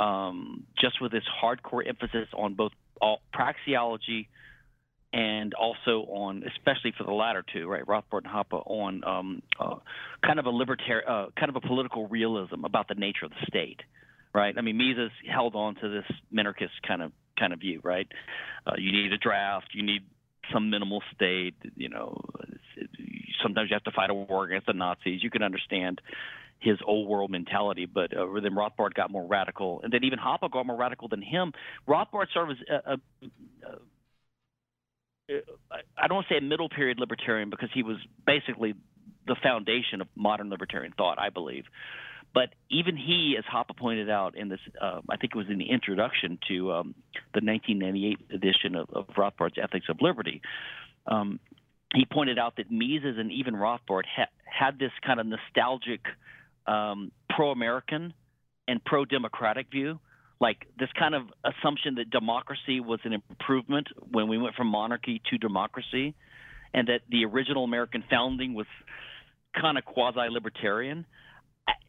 [0.01, 4.29] um, just with this hardcore emphasis on both all praxeology
[5.13, 9.77] and also on, especially for the latter two, right, Rothbard and Hoppe, on um, uh,
[10.25, 13.47] kind of a libertarian, uh, kind of a political realism about the nature of the
[13.47, 13.81] state,
[14.35, 14.57] right?
[14.59, 18.07] I mean, Mises held on to this minarchist kind of kind of view, right?
[18.67, 20.03] Uh, you need a draft, you need
[20.53, 21.55] some minimal state.
[21.77, 22.21] You know,
[23.43, 25.23] sometimes you have to fight a war against the Nazis.
[25.23, 26.01] You can understand
[26.61, 30.51] his old world mentality, but uh, then Rothbard got more radical, and then even Hoppe
[30.51, 31.53] got more radical than him.
[31.87, 33.79] Rothbard sort of was a, a, a
[35.97, 38.75] I don't want to say a middle period libertarian because he was basically
[39.27, 41.65] the foundation of modern libertarian thought, I believe.
[42.35, 45.59] But even he, as Hoppe pointed out in this, uh, I think it was in
[45.59, 46.95] the introduction to um,
[47.33, 50.43] the 1998 edition of, of Rothbard's Ethics of Liberty,
[51.07, 51.39] um,
[51.95, 56.01] he pointed out that Mises and even Rothbard ha- had this kind of nostalgic
[56.67, 58.13] um, pro-American
[58.67, 60.01] and pro-democratic view,
[60.41, 65.23] like this kind of assumption that democracy was an improvement when we went from monarchy
[65.31, 66.15] to democracy,
[66.73, 68.67] and that the original American founding was
[69.61, 71.07] kind of quasi-libertarian.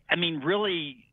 [0.09, 1.05] I mean, really,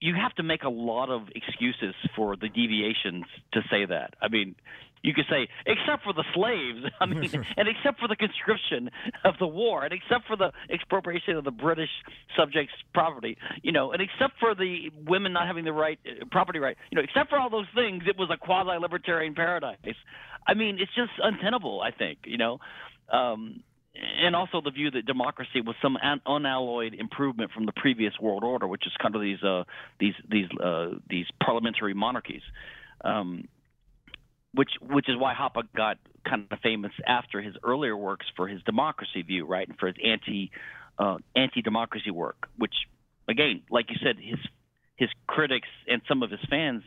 [0.00, 4.14] you have to make a lot of excuses for the deviations to say that.
[4.22, 4.54] I mean,
[5.02, 8.90] you could say, except for the slaves, I mean, and except for the conscription
[9.24, 11.90] of the war, and except for the expropriation of the British
[12.36, 16.58] subjects' property, you know, and except for the women not having the right uh, property
[16.58, 19.76] right, you know, except for all those things, it was a quasi-libertarian paradise.
[20.46, 21.80] I mean, it's just untenable.
[21.80, 22.58] I think, you know.
[23.10, 23.62] Um,
[23.94, 28.44] and also the view that democracy was some un- unalloyed improvement from the previous world
[28.44, 29.64] order, which is kind of these uh,
[29.98, 32.42] these these uh, these parliamentary monarchies,
[33.04, 33.48] um,
[34.54, 38.62] which which is why Hoppe got kind of famous after his earlier works for his
[38.62, 40.50] democracy view, right, and for his anti
[40.98, 42.74] uh, anti democracy work, which
[43.28, 44.38] again, like you said, his
[44.96, 46.82] his critics and some of his fans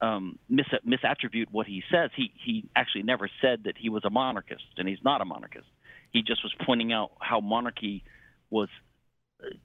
[0.00, 2.10] um, mis- misattribute what he says.
[2.16, 5.66] He he actually never said that he was a monarchist, and he's not a monarchist.
[6.12, 8.04] He just was pointing out how monarchy
[8.50, 8.68] was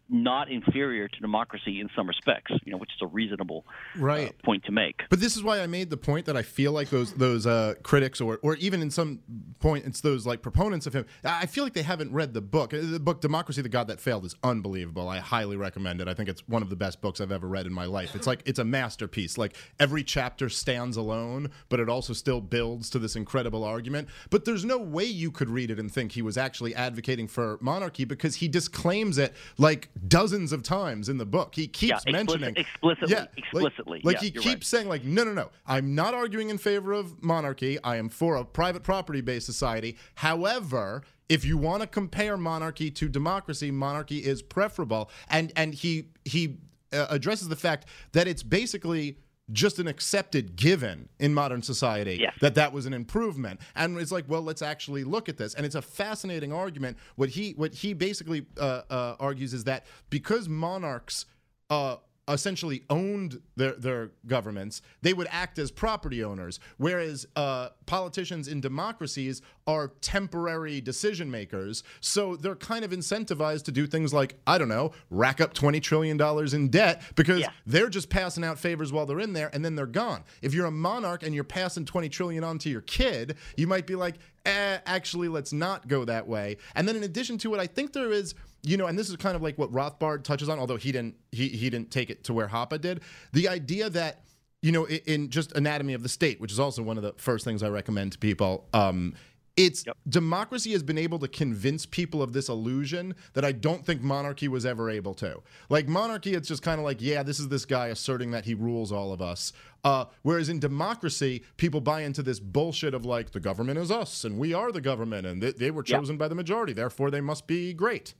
[0.08, 3.66] not inferior to democracy in some respects, you know, which is a reasonable
[3.98, 4.30] right.
[4.30, 5.02] Uh, point to make.
[5.10, 7.76] But this is why I made the point that I feel like those those uh,
[7.84, 9.20] critics, or or even in some
[9.60, 11.06] point, it's those like proponents of him.
[11.24, 12.74] I feel like they haven't read the book.
[12.74, 15.10] Uh, the book "Democracy: The God That Failed" is unbelievable.
[15.10, 16.08] I highly recommend it.
[16.08, 18.16] I think it's one of the best books I've ever read in my life.
[18.16, 19.38] It's like it's a masterpiece.
[19.38, 24.08] Like every chapter stands alone, but it also still builds to this incredible argument.
[24.30, 27.58] But there's no way you could read it and think he was actually advocating for
[27.60, 29.65] monarchy because he disclaims it like
[30.08, 31.56] dozens of times in the book.
[31.56, 34.02] He keeps yeah, mentioning explicitly, yeah, explicitly.
[34.04, 34.64] Like, like yeah, he keeps right.
[34.64, 35.50] saying, like, no, no, no.
[35.66, 37.82] I'm not arguing in favor of monarchy.
[37.84, 39.98] I am for a private property-based society.
[40.16, 45.10] However, if you want to compare monarchy to democracy, monarchy is preferable.
[45.30, 46.58] And and he he
[46.94, 49.18] uh, addresses the fact that it's basically
[49.52, 52.34] just an accepted given in modern society yes.
[52.42, 53.60] that that was an improvement.
[53.76, 55.54] And it's like well let's actually look at this.
[55.54, 56.98] And it's a fascinating argument.
[57.16, 61.26] What he what he basically uh, uh, argues is that because monarchs
[61.70, 68.48] uh, essentially owned their, their governments, they would act as property owners, whereas uh, politicians
[68.48, 71.84] in democracies are temporary decision makers.
[72.02, 75.82] So they're kind of incentivized to do things like, I don't know, rack up $20
[75.82, 76.20] trillion
[76.56, 77.50] in debt because Yeah.
[77.66, 80.24] they're just passing out favors while they're in there and then they're gone.
[80.42, 83.86] If you're a monarch and you're passing 20 trillion on to your kid, you might
[83.86, 84.16] be like,
[84.46, 86.58] eh, actually, let's not go that way.
[86.76, 88.34] And then in addition to it, I think there is,
[88.66, 91.16] you know, and this is kind of like what Rothbard touches on, although he didn't
[91.32, 93.02] he he didn't take it to where Hoppe did.
[93.34, 94.24] The idea that
[94.62, 97.14] you know, in, in just Anatomy of the State, which is also one of the
[97.18, 98.68] first things I recommend to people.
[98.74, 99.14] Um,
[99.58, 104.02] it's democracy has been able to convince people of this illusion that I don't think
[104.02, 105.42] monarchy was ever able to.
[105.70, 108.54] Like monarchy, it's just kind of like, yeah, this is this guy asserting that he
[108.54, 109.54] rules all of us.
[109.86, 114.26] Uh, whereas in democracy, people buy into this bullshit of like the government is us
[114.26, 117.22] and we are the government and they, they were chosen by the majority, therefore they
[117.22, 118.14] must be great.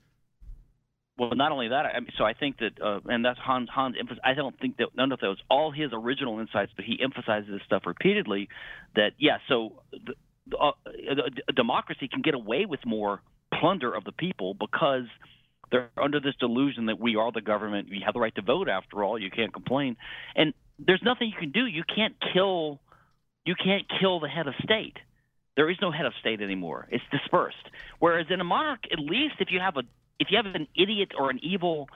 [1.18, 3.70] Well, not only that, I mean, so I think that, uh, and that's Hans.
[3.72, 3.96] Hans.
[4.22, 7.62] I don't think that none of those all his original insights, but he emphasizes this
[7.64, 8.48] stuff repeatedly.
[8.96, 10.72] That yeah, so the, uh,
[11.48, 13.22] a democracy can get away with more
[13.58, 15.04] plunder of the people because
[15.70, 17.88] they're under this delusion that we are the government.
[17.90, 18.68] We have the right to vote.
[18.68, 19.96] After all, you can't complain,
[20.34, 21.64] and there's nothing you can do.
[21.64, 22.78] You can't kill.
[23.46, 24.96] You can't kill the head of state.
[25.56, 26.88] There is no head of state anymore.
[26.90, 27.56] It's dispersed.
[28.00, 29.82] Whereas in a monarch, at least if you have a
[30.18, 31.88] if you have an idiot or an evil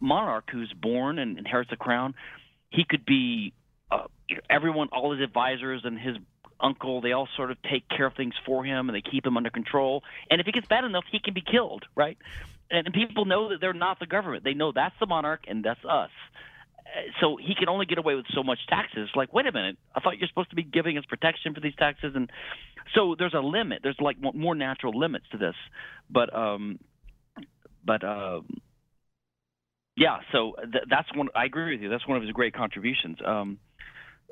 [0.00, 2.14] monarch who's born and inherits the crown,
[2.70, 3.52] he could be
[3.90, 4.04] uh,
[4.50, 6.16] everyone, all his advisors and his
[6.60, 7.00] uncle.
[7.00, 9.50] They all sort of take care of things for him and they keep him under
[9.50, 10.02] control.
[10.30, 12.18] And if it gets bad enough, he can be killed, right?
[12.70, 14.42] And people know that they're not the government.
[14.42, 16.10] They know that's the monarch and that's us.
[16.86, 19.08] Uh, So he can only get away with so much taxes.
[19.14, 21.76] Like, wait a minute, I thought you're supposed to be giving us protection for these
[21.76, 22.30] taxes, and
[22.94, 23.80] so there's a limit.
[23.82, 25.54] There's like more natural limits to this,
[26.10, 26.78] but um,
[27.86, 28.46] but um,
[29.96, 30.18] yeah.
[30.32, 31.28] So th- that's one.
[31.34, 31.88] I agree with you.
[31.88, 33.18] That's one of his great contributions.
[33.24, 33.58] Um,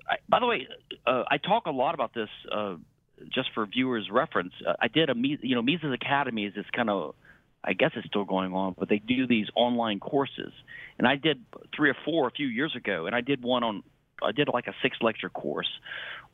[0.09, 0.67] I, by the way,
[1.07, 2.77] uh, I talk a lot about this uh,
[3.33, 4.53] just for viewers' reference.
[4.67, 7.15] Uh, I did a you know Mises Academy is this kind of
[7.63, 10.53] I guess it's still going on, but they do these online courses,
[10.99, 11.45] and I did
[11.75, 13.83] three or four a few years ago, and I did one on
[14.23, 15.69] I did like a six lecture course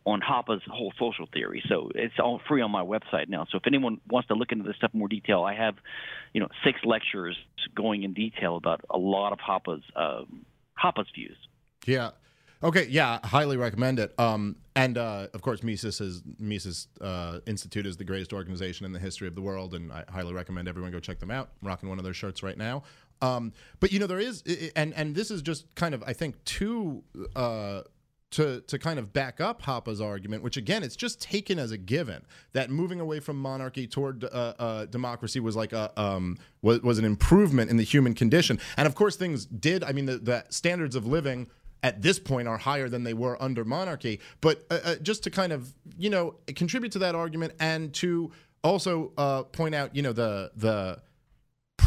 [0.04, 1.62] on Hoppe's whole social theory.
[1.68, 3.46] So it's all free on my website now.
[3.50, 5.74] So if anyone wants to look into this stuff in more detail, I have,
[6.32, 7.36] you know, six lectures
[7.74, 11.36] going in detail about a lot of Hoppe's um, Hoppe's views.
[11.86, 12.10] Yeah.
[12.62, 14.12] Okay, yeah, highly recommend it.
[14.18, 18.92] Um, and uh, of course, Mises is Mises uh, Institute is the greatest organization in
[18.92, 21.50] the history of the world, and I highly recommend everyone go check them out.
[21.62, 22.82] I'm rocking one of their shirts right now.
[23.22, 24.42] Um, but you know, there is,
[24.76, 27.02] and and this is just kind of, I think, two.
[27.34, 27.82] Uh,
[28.30, 31.76] to to kind of back up Hoppe's argument, which again, it's just taken as a
[31.76, 36.80] given that moving away from monarchy toward uh, uh, democracy was like a um, was,
[36.82, 39.82] was an improvement in the human condition, and of course, things did.
[39.82, 41.48] I mean, the, the standards of living
[41.82, 44.20] at this point are higher than they were under monarchy.
[44.40, 48.30] But uh, uh, just to kind of you know contribute to that argument and to
[48.62, 51.02] also uh, point out you know the the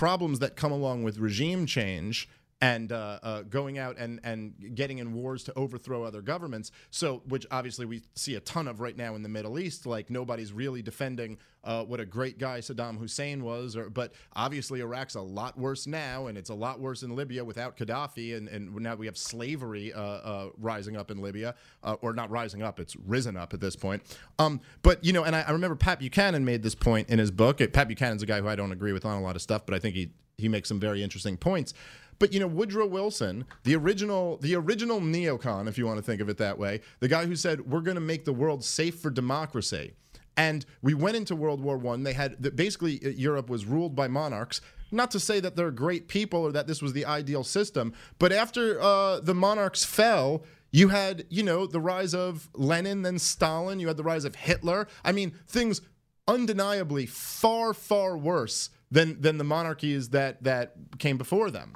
[0.04, 2.28] problems that come along with regime change
[2.64, 6.72] and uh, uh, going out and, and getting in wars to overthrow other governments.
[6.92, 9.86] So, which obviously we see a ton of right now in the Middle East.
[9.86, 14.80] Like nobody's really defending uh, what a great guy Saddam Hussein was, or, but obviously
[14.80, 18.48] Iraq's a lot worse now, and it's a lot worse in Libya without Gaddafi, and,
[18.48, 22.62] and now we have slavery uh, uh, rising up in Libya, uh, or not rising
[22.62, 24.02] up, it's risen up at this point.
[24.40, 27.32] Um, but you know, and I, I remember Pat Buchanan made this point in his
[27.32, 27.60] book.
[27.74, 29.76] Pat Buchanan's a guy who I don't agree with on a lot of stuff, but
[29.76, 31.74] I think he he makes some very interesting points.
[32.20, 36.22] But you know, Woodrow Wilson, the original, the original neocon, if you want to think
[36.22, 39.00] of it that way, the guy who said we're going to make the world safe
[39.00, 39.94] for democracy.
[40.36, 42.04] And we went into World War One.
[42.04, 44.62] They had basically uh, Europe was ruled by monarchs.
[44.92, 48.32] Not to say that they're great people or that this was the ideal system, but
[48.32, 53.80] after uh, the monarchs fell, you had you know the rise of Lenin, then Stalin.
[53.80, 54.88] You had the rise of Hitler.
[55.04, 55.82] I mean, things
[56.28, 61.76] undeniably far far worse than than the monarchies that that came before them.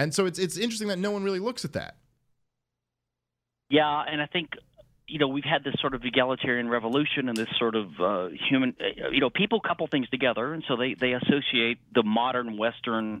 [0.00, 1.96] And so it's it's interesting that no one really looks at that.
[3.68, 4.52] Yeah, and I think
[5.06, 8.74] you know we've had this sort of egalitarian revolution and this sort of uh, human
[8.80, 13.20] uh, you know people couple things together and so they they associate the modern western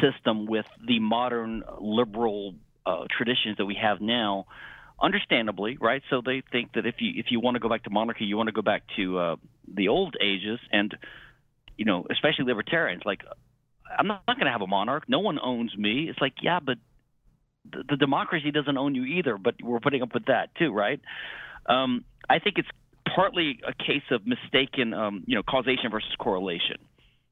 [0.00, 4.46] system with the modern liberal uh, traditions that we have now
[5.00, 7.90] understandably right so they think that if you if you want to go back to
[7.90, 9.36] monarchy you want to go back to uh,
[9.72, 10.96] the old ages and
[11.76, 13.22] you know especially libertarians like
[13.98, 15.04] I'm not, not going to have a monarch.
[15.08, 16.08] No one owns me.
[16.08, 16.78] It's like, yeah, but
[17.70, 19.38] the, the democracy doesn't own you either.
[19.38, 21.00] But we're putting up with that too, right?
[21.66, 22.68] Um, I think it's
[23.14, 26.76] partly a case of mistaken, um, you know, causation versus correlation.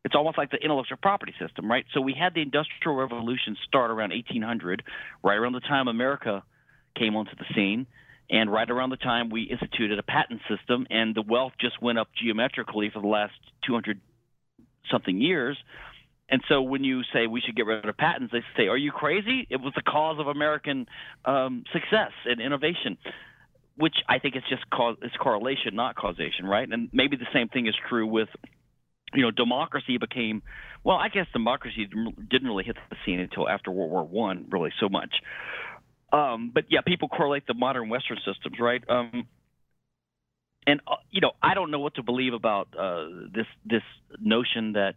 [0.05, 1.85] It's almost like the intellectual property system, right?
[1.95, 4.83] So we had the Industrial Revolution start around 1800,
[5.23, 6.43] right around the time America
[6.99, 7.87] came onto the scene,
[8.29, 11.99] and right around the time we instituted a patent system, and the wealth just went
[11.99, 13.35] up geometrically for the last
[13.67, 14.01] 200
[14.91, 15.57] something years.
[16.33, 18.91] And so when you say we should get rid of patents, they say, "Are you
[18.91, 19.47] crazy?
[19.51, 20.87] It was the cause of American
[21.26, 22.97] um, success and innovation."
[23.76, 26.68] Which I think it's just cause it's correlation, not causation, right?
[26.68, 28.28] And maybe the same thing is true with,
[29.14, 30.43] you know, democracy became,
[30.85, 34.72] well, I guess democracy didn't really hit the scene until after World War One, really
[34.78, 35.14] so much.
[36.12, 38.83] Um, but yeah, people correlate the modern Western systems, right?
[38.89, 39.26] Um,
[40.66, 43.83] and uh, you know, I don't know what to believe about uh, this this
[44.18, 44.95] notion that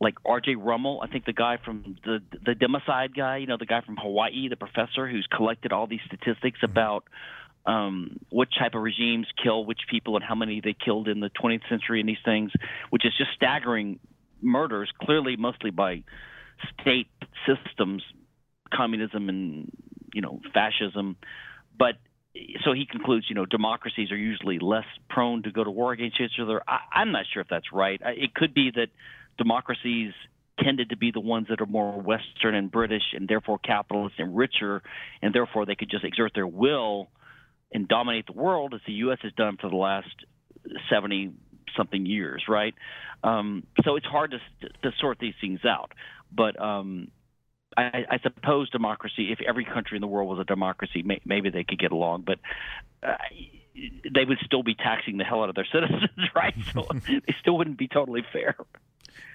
[0.00, 0.54] like R.J.
[0.54, 3.96] Rummel, I think the guy from the the democide guy, you know, the guy from
[3.96, 6.70] Hawaii, the professor who's collected all these statistics mm-hmm.
[6.70, 7.04] about
[7.66, 11.30] um, which type of regimes kill which people and how many they killed in the
[11.30, 12.50] 20th century and these things,
[12.88, 14.00] which is just staggering
[14.40, 16.02] murders, clearly mostly by
[16.80, 17.08] state
[17.46, 18.02] systems,
[18.72, 19.70] communism and
[20.14, 21.16] you know fascism,
[21.78, 21.96] but
[22.64, 26.20] so he concludes, you know, democracies are usually less prone to go to war against
[26.20, 26.62] each other.
[26.66, 28.00] I, I'm not sure if that's right.
[28.04, 28.88] It could be that
[29.40, 30.12] democracies
[30.62, 34.36] tended to be the ones that are more Western and British and therefore capitalist and
[34.36, 34.82] richer,
[35.22, 37.08] and therefore they could just exert their will
[37.72, 39.18] and dominate the world as the U.S.
[39.22, 40.14] has done for the last
[40.90, 41.32] 70
[41.74, 42.74] something years, right?
[43.24, 45.92] Um, so it's hard to, to sort these things out.
[46.30, 47.08] But um,
[47.76, 51.48] I, I suppose democracy, if every country in the world was a democracy, may, maybe
[51.48, 52.24] they could get along.
[52.26, 52.38] But
[53.02, 53.16] uh,
[54.12, 56.54] they would still be taxing the hell out of their citizens, right?
[56.74, 58.56] So they still wouldn't be totally fair.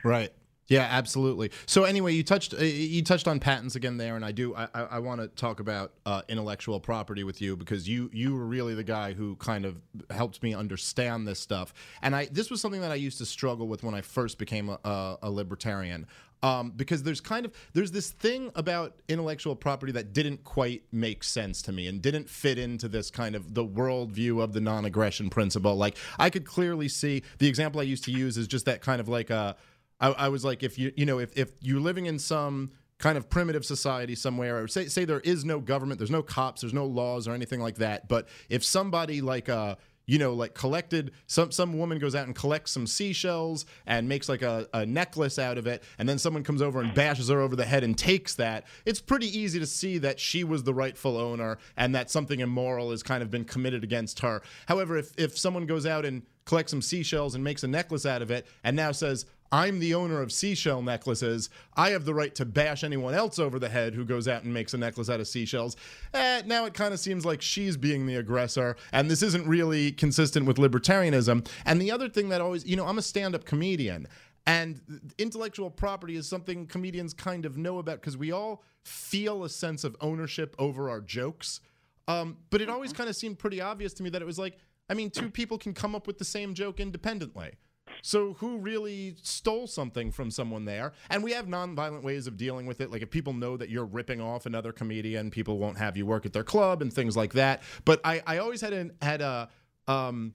[0.04, 0.32] Right.
[0.68, 1.52] Yeah, absolutely.
[1.68, 4.68] So anyway, you touched uh, you touched on patents again there, and I do I,
[4.74, 8.74] I want to talk about uh, intellectual property with you because you you were really
[8.74, 9.80] the guy who kind of
[10.10, 11.74] helped me understand this stuff.
[12.02, 14.70] And I this was something that I used to struggle with when I first became
[14.70, 16.08] a, a, libertarian.
[16.44, 21.24] Um, because there's kind of there's this thing about intellectual property that didn't quite make
[21.24, 25.30] sense to me and didn't fit into this kind of the worldview of the non-aggression
[25.30, 25.76] principle.
[25.76, 29.00] Like I could clearly see the example I used to use is just that kind
[29.00, 29.56] of like a
[30.00, 33.18] I, I was like if you you know if if you're living in some kind
[33.18, 36.74] of primitive society somewhere or say say there is no government there's no cops there's
[36.74, 39.76] no laws or anything like that but if somebody like uh
[40.06, 44.30] you know like collected some some woman goes out and collects some seashells and makes
[44.30, 47.41] like a, a necklace out of it and then someone comes over and bashes her
[47.41, 50.74] over the head and takes that it's pretty easy to see that she was the
[50.74, 54.41] rightful owner and that something immoral has kind of been committed against her.
[54.68, 58.22] However if if someone goes out and collects some seashells and makes a necklace out
[58.22, 61.50] of it and now says I'm the owner of seashell necklaces.
[61.76, 64.54] I have the right to bash anyone else over the head who goes out and
[64.54, 65.78] makes a necklace out of seashells.
[66.14, 69.91] Eh, now it kind of seems like she's being the aggressor, and this isn't really
[69.91, 71.48] consistent with libertarianism.
[71.66, 74.08] And the other thing that always, you know, I'm a stand up comedian.
[74.48, 74.82] And
[75.18, 79.84] intellectual property is something comedians kind of know about because we all feel a sense
[79.84, 81.62] of ownership over our jokes.
[82.08, 84.58] Um, but it always kind of seemed pretty obvious to me that it was like,
[84.89, 87.54] I mean, two people can come up with the same joke independently.
[88.02, 90.93] So who really stole something from someone there?
[91.10, 92.91] And we have nonviolent ways of dealing with it.
[92.91, 96.26] Like if people know that you're ripping off another comedian, people won't have you work
[96.26, 97.64] at their club and things like that.
[97.84, 99.50] But I, I always had an had a
[99.88, 100.34] um,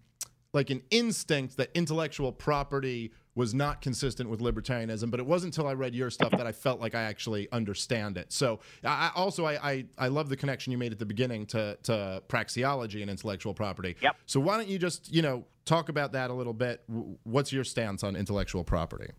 [0.53, 5.69] like an instinct that intellectual property was not consistent with libertarianism, but it wasn't until
[5.69, 8.33] I read your stuff that I felt like I actually understand it.
[8.33, 11.79] So I also I, I, I love the connection you made at the beginning to
[11.85, 13.97] to praxeology and intellectual property.
[14.03, 14.17] Yep.
[14.27, 16.83] So why don't you just you know talk about that a little bit?
[17.23, 19.13] What's your stance on intellectual property?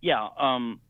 [0.00, 0.80] Yeah, um,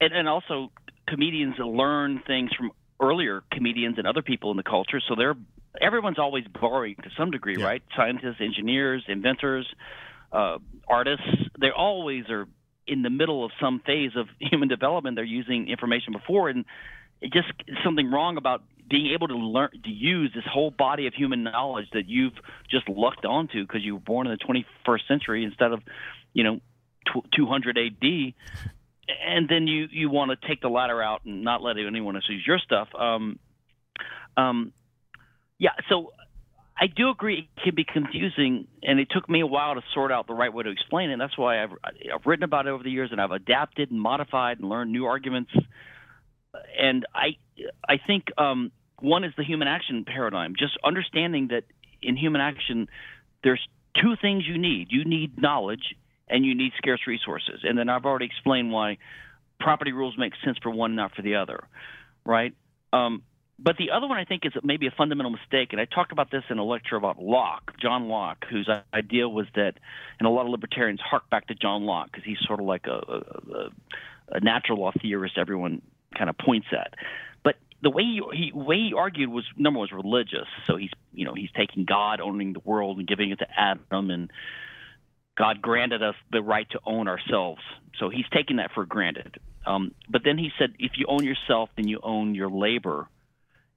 [0.00, 0.72] and and also
[1.08, 5.36] comedians learn things from earlier comedians and other people in the culture, so they're
[5.80, 7.64] everyone's always borrowing to some degree, Yeah.
[7.66, 7.82] right?
[7.96, 9.66] Scientists, engineers, inventors,
[10.32, 10.58] uh,
[10.88, 11.26] artists,
[11.60, 12.46] they always are
[12.86, 15.16] in the middle of some phase of human development.
[15.16, 16.64] They're using information before, and
[17.20, 17.48] it just
[17.84, 21.86] something wrong about being able to learn to use this whole body of human knowledge
[21.92, 22.34] that you've
[22.70, 25.80] just lucked onto because you were born in the 21st century instead of,
[26.32, 26.60] you know,
[27.34, 28.34] 200 AD.
[29.26, 32.28] And then you, you want to take the ladder out and not let anyone else
[32.28, 32.88] use your stuff.
[32.94, 33.38] Um,
[34.36, 34.72] um,
[35.58, 36.12] yeah, so
[36.78, 40.12] I do agree it can be confusing, and it took me a while to sort
[40.12, 41.18] out the right way to explain it.
[41.18, 44.58] That's why I've, I've written about it over the years, and I've adapted and modified
[44.58, 45.50] and learned new arguments.
[46.78, 47.36] And I,
[47.88, 50.54] I think um, one is the human action paradigm.
[50.58, 51.64] Just understanding that
[52.02, 52.88] in human action,
[53.42, 53.60] there's
[53.94, 54.88] two things you need.
[54.90, 55.94] You need knowledge,
[56.28, 57.60] and you need scarce resources.
[57.62, 58.98] And then I've already explained why
[59.58, 61.64] property rules make sense for one, not for the other,
[62.24, 62.52] right?
[62.92, 63.22] Um,
[63.58, 66.30] but the other one I think is maybe a fundamental mistake, and I talked about
[66.30, 69.74] this in a lecture about Locke, John Locke, whose idea was that,
[70.18, 72.86] and a lot of libertarians hark back to John Locke because he's sort of like
[72.86, 73.70] a, a,
[74.32, 75.80] a natural law theorist everyone
[76.16, 76.94] kind of points at.
[77.42, 80.90] But the way he, he way he argued was number one was religious, so he's
[81.14, 84.30] you know he's taking God owning the world and giving it to Adam, and
[85.34, 87.62] God granted us the right to own ourselves,
[87.98, 89.38] so he's taking that for granted.
[89.64, 93.08] Um, but then he said, if you own yourself, then you own your labor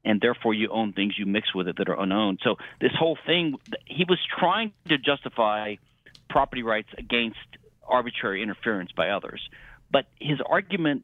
[0.06, 2.39] and therefore you own things you mix with it that are unowned.
[2.43, 5.76] So this whole thing, he was trying to justify
[6.30, 7.38] property rights against
[7.88, 9.41] arbitrary interference by others,
[9.91, 11.04] but his argument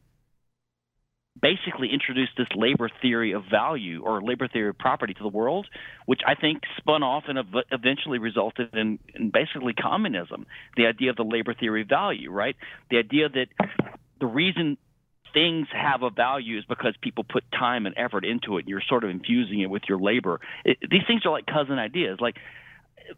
[1.42, 5.68] basically introduced this labor theory of value or labor theory of property to the world,
[6.06, 7.38] which I think spun off and
[7.72, 10.46] eventually resulted in, in basically communism.
[10.78, 12.56] The idea of the labor theory of value, right?
[12.90, 13.48] The idea that
[14.20, 14.78] the reason
[15.36, 18.62] things have a value is because people put time and effort into it.
[18.62, 20.42] And you're sort of infusing it with your labor.
[20.66, 22.20] It, these things are like cousin ideas.
[22.22, 22.38] Like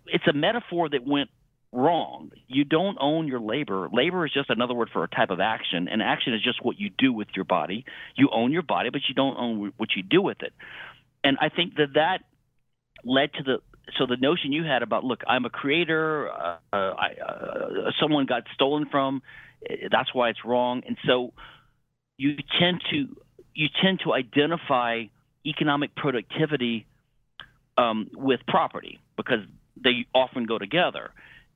[0.07, 1.29] it's a metaphor that went
[1.73, 2.31] wrong.
[2.47, 3.89] You don't own your labor.
[3.93, 6.79] Labor is just another word for a type of action, and action is just what
[6.79, 7.85] you do with your body.
[8.17, 10.53] You own your body, but you don't own what you do with it.
[11.23, 12.19] And I think that that
[13.05, 13.57] led to the
[13.99, 16.29] so the notion you had about look, I'm a creator.
[16.31, 19.21] Uh, I, uh, someone got stolen from.
[19.69, 20.83] eh, That's why it's wrong.
[20.87, 21.33] And so
[22.17, 23.07] you tend to
[23.53, 25.03] you tend to identify
[25.45, 26.85] economic productivity
[27.77, 29.39] um, with property because
[29.81, 31.11] they often go together.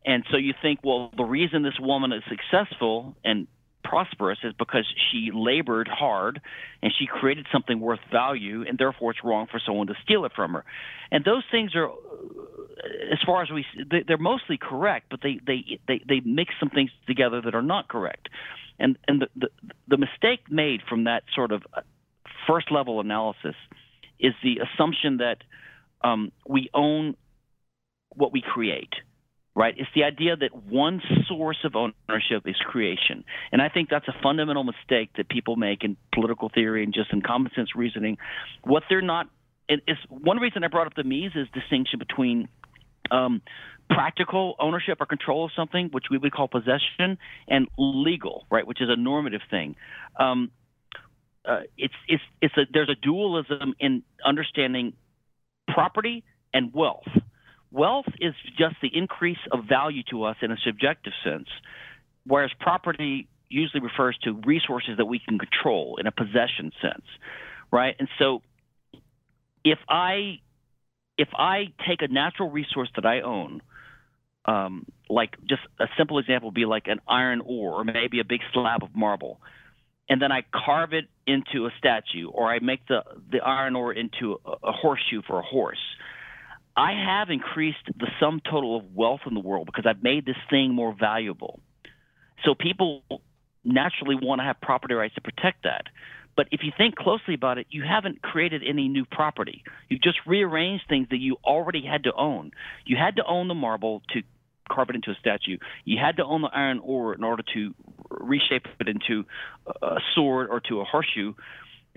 [0.06, 3.48] And so you think, well, the reason this woman is successful and
[3.84, 6.42] prosperous is because she labored hard
[6.82, 10.32] and she created something worth value, and therefore it's wrong for someone to steal it
[10.36, 10.64] from her.
[11.12, 11.90] And those things are,
[13.12, 16.70] as far as we, they- they're mostly correct, but they they they, they mix some
[16.70, 18.30] things together that are not correct.
[18.82, 19.48] And and the, the
[19.88, 21.64] the mistake made from that sort of
[22.48, 23.56] first level analysis
[24.20, 25.38] is the assumption that
[26.04, 27.16] um, we own
[28.16, 28.94] what we create
[29.56, 29.74] right?
[29.78, 33.26] It's the idea that one source of ownership is creation.
[33.52, 37.12] And I think that's a fundamental mistake that people make in political theory and just
[37.12, 38.18] in common sense reasoning.
[38.64, 39.28] What they're not,
[39.68, 42.48] it's one reason I brought up the Mises distinction between
[43.12, 43.42] um,
[43.90, 48.82] practical ownership or control of something, which we would call possession, and legal, right, which
[48.82, 49.76] is a normative thing.
[50.20, 50.52] Um,
[51.44, 54.94] uh, it's it's it's a there's a dualism in understanding
[55.68, 57.08] property and wealth.
[57.72, 61.48] Wealth is just the increase of value to us in a subjective sense,
[62.26, 67.06] whereas property usually refers to resources that we can control in a possession sense,
[67.72, 67.96] right?
[68.00, 68.42] And so,
[69.64, 70.40] if I
[71.18, 73.62] if I take a natural resource that I own,
[74.46, 78.26] um, like just a simple example would be like an iron ore or maybe a
[78.26, 79.40] big slab of marble,
[80.10, 83.94] and then I carve it into a statue or I make the the iron ore
[83.94, 85.78] into a, a horseshoe for a horse
[86.76, 90.38] I have increased the sum total of wealth in the world because I've made this
[90.50, 91.60] thing more valuable.
[92.46, 93.04] So people
[93.64, 95.84] naturally want to have property rights to protect that.
[96.36, 99.64] But if you think closely about it, you haven't created any new property.
[99.90, 102.52] You've just rearranged things that you already had to own.
[102.86, 104.22] You had to own the marble to
[104.72, 105.58] carve it into a statue.
[105.84, 107.74] You had to own the iron ore in order to
[108.10, 109.26] reshape it into
[109.82, 111.34] a sword or to a horseshoe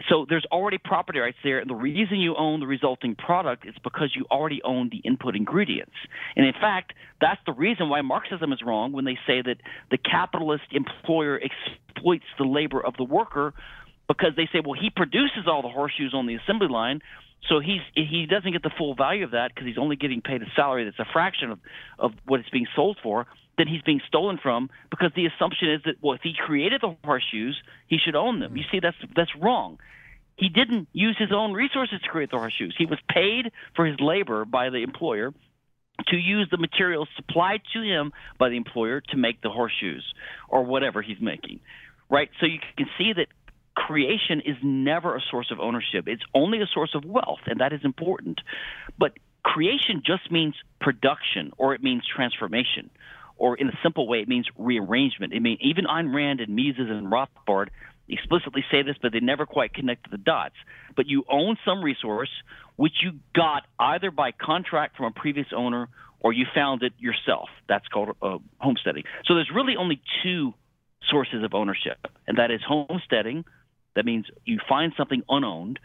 [0.09, 3.75] so there's already property rights there, and the reason you own the resulting product is
[3.85, 5.95] because you already own the input ingredients.
[6.37, 9.57] And in fact, that's the reason why Marxism is wrong when they say that
[9.91, 13.55] the capitalist employer exploits the labor of the worker
[14.09, 17.01] because they say, well, he produces all the horseshoes on the assembly line,
[17.49, 20.43] so he's he doesn't get the full value of that because he's only getting paid
[20.43, 21.59] a salary that's a fraction of,
[21.99, 23.27] of what it's being sold for
[23.59, 26.97] that he's being stolen from because the assumption is that well if he created the
[27.05, 28.57] horseshoes he should own them.
[28.57, 29.79] You see that's that's wrong.
[30.37, 32.75] He didn't use his own resources to create the horseshoes.
[32.77, 35.33] He was paid for his labor by the employer
[36.09, 40.05] to use the materials supplied to him by the employer to make the horseshoes
[40.49, 41.61] or whatever he's making.
[42.11, 42.31] Right?
[42.41, 43.29] So you can see that
[43.75, 46.07] creation is never a source of ownership.
[46.07, 48.41] It's only a source of wealth, and that is important.
[48.99, 49.13] But
[49.43, 52.91] creation just means production or it means transformation
[53.37, 55.33] or in a simple way, it means rearrangement.
[55.35, 57.69] I mean, even Ayn Rand and Mises and Rothbard
[58.09, 60.55] explicitly say this, but they never quite connect the dots.
[60.97, 62.31] But you own some resource
[62.77, 65.89] which you got either by contract from a previous owner
[66.21, 67.49] or you found it yourself.
[67.69, 69.05] That's called uh, homesteading.
[69.27, 70.55] So there's really only two
[71.09, 73.45] sources of ownership, and that is homesteading.
[73.97, 75.79] That means you find something unowned,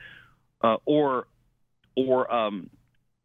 [0.61, 1.27] uh, or
[1.95, 2.69] or um,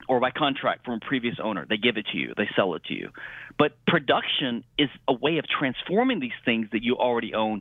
[0.08, 1.66] or by contract from a previous owner.
[1.68, 3.10] They give it to you, they sell it to you.
[3.58, 7.60] But production is a way of transforming these things that you already own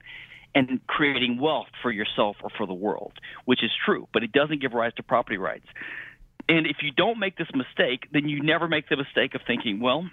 [0.56, 3.14] and creating wealth for yourself or for the world,
[3.46, 5.66] which is true, but it doesn't give rise to property rights.
[6.48, 9.80] And if you don't make this mistake, then you never make the mistake of thinking,
[9.80, 10.08] well,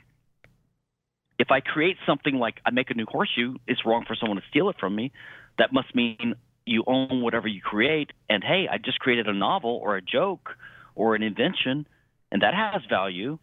[1.39, 4.45] if I create something like I make a new horseshoe, it's wrong for someone to
[4.51, 5.13] steal it from me.
[5.59, 6.35] That must mean
[6.71, 8.11] you own whatever you create.
[8.29, 10.51] And hey, I just created a novel or a joke
[10.95, 11.87] or an invention
[12.33, 13.39] and that has value.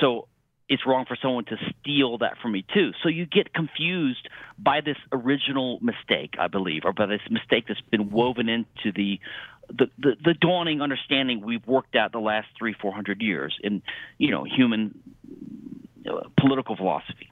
[0.00, 0.28] So
[0.68, 2.90] it's wrong for someone to steal that from me too.
[3.02, 4.28] So you get confused
[4.58, 9.20] by this original mistake, I believe, or by this mistake that's been woven into the
[9.68, 13.82] the, the, the dawning understanding we've worked out the last three, four hundred years in,
[14.16, 14.96] you know, human
[16.08, 17.28] uh, political philosophy.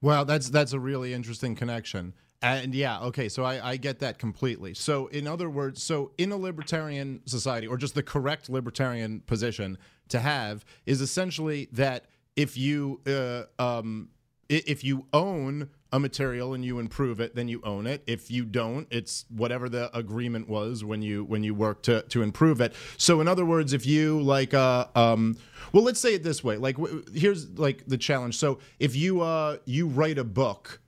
[0.00, 2.14] Well, that's that's a really interesting connection.
[2.42, 4.74] And yeah, okay, so I, I get that completely.
[4.74, 9.78] So, in other words, so in a libertarian society, or just the correct libertarian position
[10.08, 12.04] to have, is essentially that
[12.36, 14.10] if you uh, um,
[14.48, 18.02] if you own a material and you improve it, then you own it.
[18.06, 22.22] If you don't, it's whatever the agreement was when you when you work to to
[22.22, 22.74] improve it.
[22.96, 25.36] So in other words, if you like uh um
[25.72, 26.56] well, let's say it this way.
[26.56, 26.76] Like
[27.14, 28.36] here's like the challenge.
[28.36, 30.80] So if you uh you write a book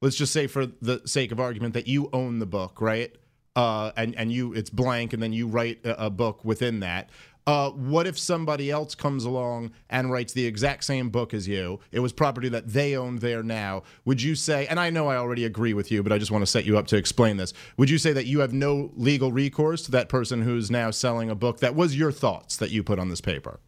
[0.00, 3.14] let's just say for the sake of argument that you own the book, right?
[3.56, 7.10] Uh, and and you it's blank, and then you write a, a book within that.
[7.48, 11.80] Uh, what if somebody else comes along and writes the exact same book as you?
[11.90, 13.84] It was property that they own there now.
[14.04, 16.42] Would you say, and I know I already agree with you, but I just want
[16.42, 17.54] to set you up to explain this.
[17.78, 21.30] Would you say that you have no legal recourse to that person who's now selling
[21.30, 23.60] a book that was your thoughts that you put on this paper?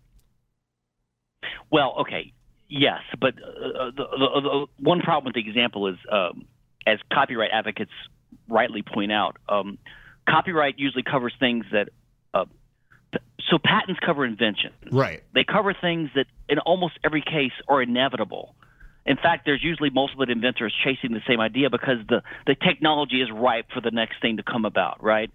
[1.70, 2.34] Well, okay.
[2.70, 6.46] Yes, but uh, the, the, the, one problem with the example is, um,
[6.86, 7.90] as copyright advocates
[8.48, 9.76] rightly point out, um,
[10.28, 11.88] copyright usually covers things that.
[12.32, 12.44] Uh,
[13.50, 14.72] so patents cover invention.
[14.92, 15.24] Right.
[15.34, 18.54] They cover things that, in almost every case, are inevitable.
[19.04, 23.28] In fact, there's usually multiple inventors chasing the same idea because the, the technology is
[23.32, 25.30] ripe for the next thing to come about, right?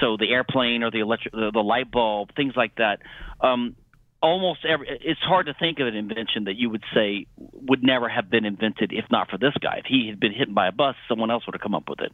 [0.00, 2.98] So the airplane or the electric, the, the light bulb, things like that.
[3.40, 3.76] Um,
[4.22, 8.08] almost every it's hard to think of an invention that you would say would never
[8.08, 9.78] have been invented if not for this guy.
[9.78, 12.00] If he had been hit by a bus someone else would have come up with
[12.00, 12.12] it.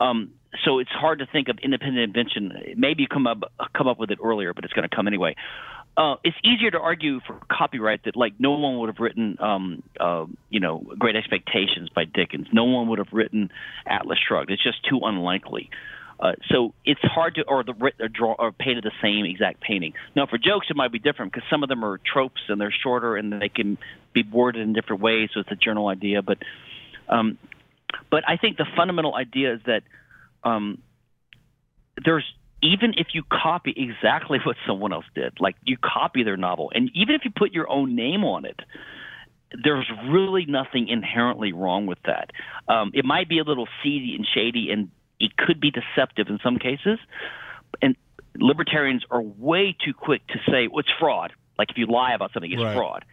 [0.00, 0.32] Um,
[0.64, 2.74] so it's hard to think of independent invention.
[2.76, 3.42] Maybe come up
[3.76, 5.36] come up with it earlier but it's going to come anyway.
[5.94, 9.82] Uh, it's easier to argue for copyright that like no one would have written um,
[10.00, 12.46] uh, you know great expectations by dickens.
[12.52, 13.50] No one would have written
[13.86, 14.50] atlas shrugged.
[14.50, 15.68] It's just too unlikely
[16.22, 19.92] uh, so it's hard to, or the or draw or painted the same exact painting.
[20.14, 22.72] Now for jokes it might be different because some of them are tropes and they're
[22.82, 23.76] shorter and they can
[24.14, 25.30] be worded in different ways.
[25.34, 26.38] So it's a general idea, but
[27.08, 27.38] um,
[28.08, 29.82] but I think the fundamental idea is that
[30.44, 30.78] um,
[32.04, 32.24] there's
[32.62, 36.88] even if you copy exactly what someone else did, like you copy their novel, and
[36.94, 38.60] even if you put your own name on it,
[39.64, 42.30] there's really nothing inherently wrong with that.
[42.68, 44.88] Um, it might be a little seedy and shady and
[45.22, 46.98] it could be deceptive in some cases.
[47.80, 47.96] And
[48.36, 51.32] libertarians are way too quick to say well, it's fraud.
[51.58, 52.76] Like if you lie about something, it's right.
[52.76, 53.04] fraud.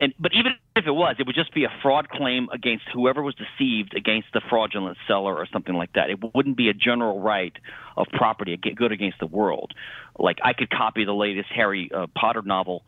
[0.00, 3.22] And but even if it was, it would just be a fraud claim against whoever
[3.22, 6.10] was deceived against the fraudulent seller or something like that.
[6.10, 7.52] It wouldn't be a general right
[7.96, 9.72] of property good against the world.
[10.18, 12.84] Like I could copy the latest Harry uh, Potter novel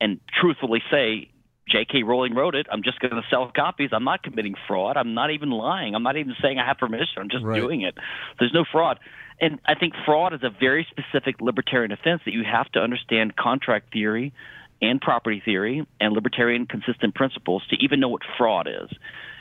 [0.00, 1.30] and truthfully say
[1.68, 2.04] J.K.
[2.04, 2.66] Rowling wrote it.
[2.70, 3.90] I'm just going to sell copies.
[3.92, 4.96] I'm not committing fraud.
[4.96, 5.94] I'm not even lying.
[5.94, 7.18] I'm not even saying I have permission.
[7.18, 7.60] I'm just right.
[7.60, 7.94] doing it.
[8.38, 9.00] There's no fraud.
[9.40, 13.36] And I think fraud is a very specific libertarian offense that you have to understand
[13.36, 14.32] contract theory
[14.80, 18.96] and property theory and libertarian consistent principles to even know what fraud is.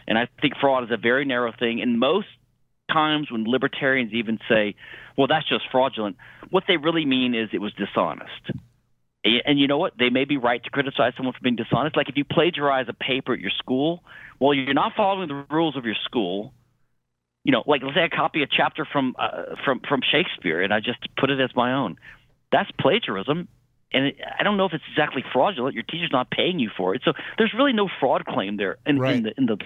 [0.07, 1.81] And I think fraud is a very narrow thing.
[1.81, 2.27] And most
[2.91, 4.75] times when libertarians even say,
[5.17, 6.17] well, that's just fraudulent,
[6.49, 8.51] what they really mean is it was dishonest.
[9.45, 9.93] And you know what?
[9.97, 11.97] They may be right to criticize someone for being dishonest.
[11.97, 14.03] Like if you plagiarize a paper at your school,
[14.39, 16.53] well, you're not following the rules of your school.
[17.43, 20.73] You know, like let's say I copy a chapter from uh, from from Shakespeare and
[20.73, 21.97] I just put it as my own.
[22.51, 23.47] That's plagiarism,
[23.91, 25.73] and it, I don't know if it's exactly fraudulent.
[25.73, 28.99] Your teacher's not paying you for it, so there's really no fraud claim there in,
[28.99, 29.15] right.
[29.15, 29.57] in the in the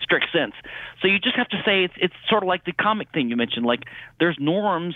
[0.00, 0.54] strict sense.
[1.00, 3.36] So you just have to say it's it's sort of like the comic thing you
[3.36, 3.66] mentioned.
[3.66, 3.82] Like
[4.18, 4.94] there's norms,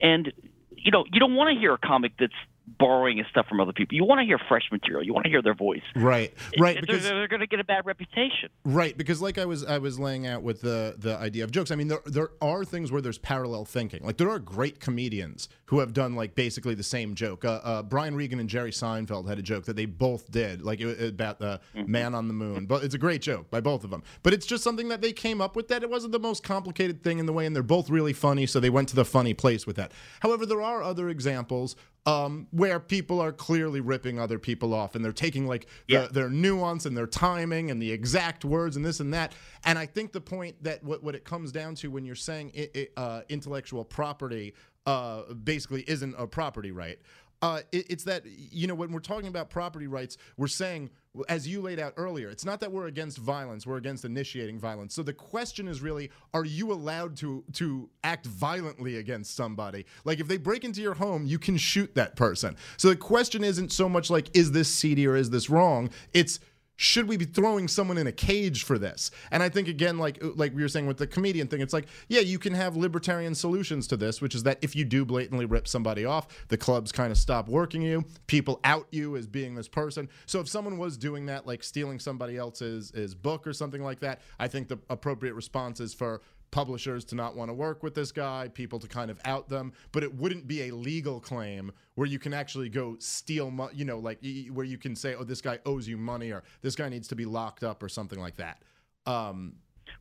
[0.00, 0.32] and
[0.70, 2.32] you know you don't want to hear a comic that's
[2.66, 3.96] borrowing his stuff from other people.
[3.96, 5.04] You want to hear fresh material.
[5.04, 5.82] You want to hear their voice.
[5.96, 6.76] Right, right.
[6.76, 8.50] It, because they're, they're going to get a bad reputation.
[8.64, 11.70] Right, because like I was I was laying out with the the idea of jokes.
[11.70, 14.04] I mean, there there are things where there's parallel thinking.
[14.04, 17.44] Like there are great comedians who have done like basically the same joke.
[17.44, 20.80] Uh, uh, Brian Regan and Jerry Seinfeld had a joke that they both did, like
[20.80, 21.90] it, about the mm-hmm.
[21.90, 22.66] man on the moon.
[22.66, 24.02] But it's a great joke by both of them.
[24.22, 27.02] But it's just something that they came up with that it wasn't the most complicated
[27.02, 29.34] thing in the way, and they're both really funny, so they went to the funny
[29.34, 29.92] place with that.
[30.20, 31.74] However, there are other examples
[32.04, 36.06] um, where people are clearly ripping other people off and they're taking like yeah.
[36.06, 39.34] the, their nuance and their timing and the exact words and this and that.
[39.64, 42.50] And I think the point that what, what it comes down to when you're saying
[42.54, 44.54] it, it, uh, intellectual property
[44.86, 46.98] uh, basically isn't a property right.
[47.42, 50.88] Uh, it, it's that you know when we're talking about property rights, we're saying,
[51.28, 54.94] as you laid out earlier, it's not that we're against violence; we're against initiating violence.
[54.94, 59.84] So the question is really, are you allowed to to act violently against somebody?
[60.04, 62.56] Like if they break into your home, you can shoot that person.
[62.76, 65.90] So the question isn't so much like, is this seedy or is this wrong?
[66.14, 66.38] It's
[66.76, 69.10] should we be throwing someone in a cage for this?
[69.30, 71.72] And I think again, like uh, like we were saying with the comedian thing, it's
[71.72, 75.04] like yeah, you can have libertarian solutions to this, which is that if you do
[75.04, 78.04] blatantly rip somebody off, the clubs kind of stop working you.
[78.26, 80.08] People out you as being this person.
[80.26, 84.20] So if someone was doing that, like stealing somebody else's book or something like that,
[84.38, 86.22] I think the appropriate response is for
[86.52, 89.72] publishers to not want to work with this guy, people to kind of out them,
[89.90, 93.84] but it wouldn't be a legal claim where you can actually go steal, money, you
[93.84, 94.20] know, like
[94.52, 97.16] where you can say, oh, this guy owes you money or this guy needs to
[97.16, 98.62] be locked up or something like that.
[99.06, 99.54] Um,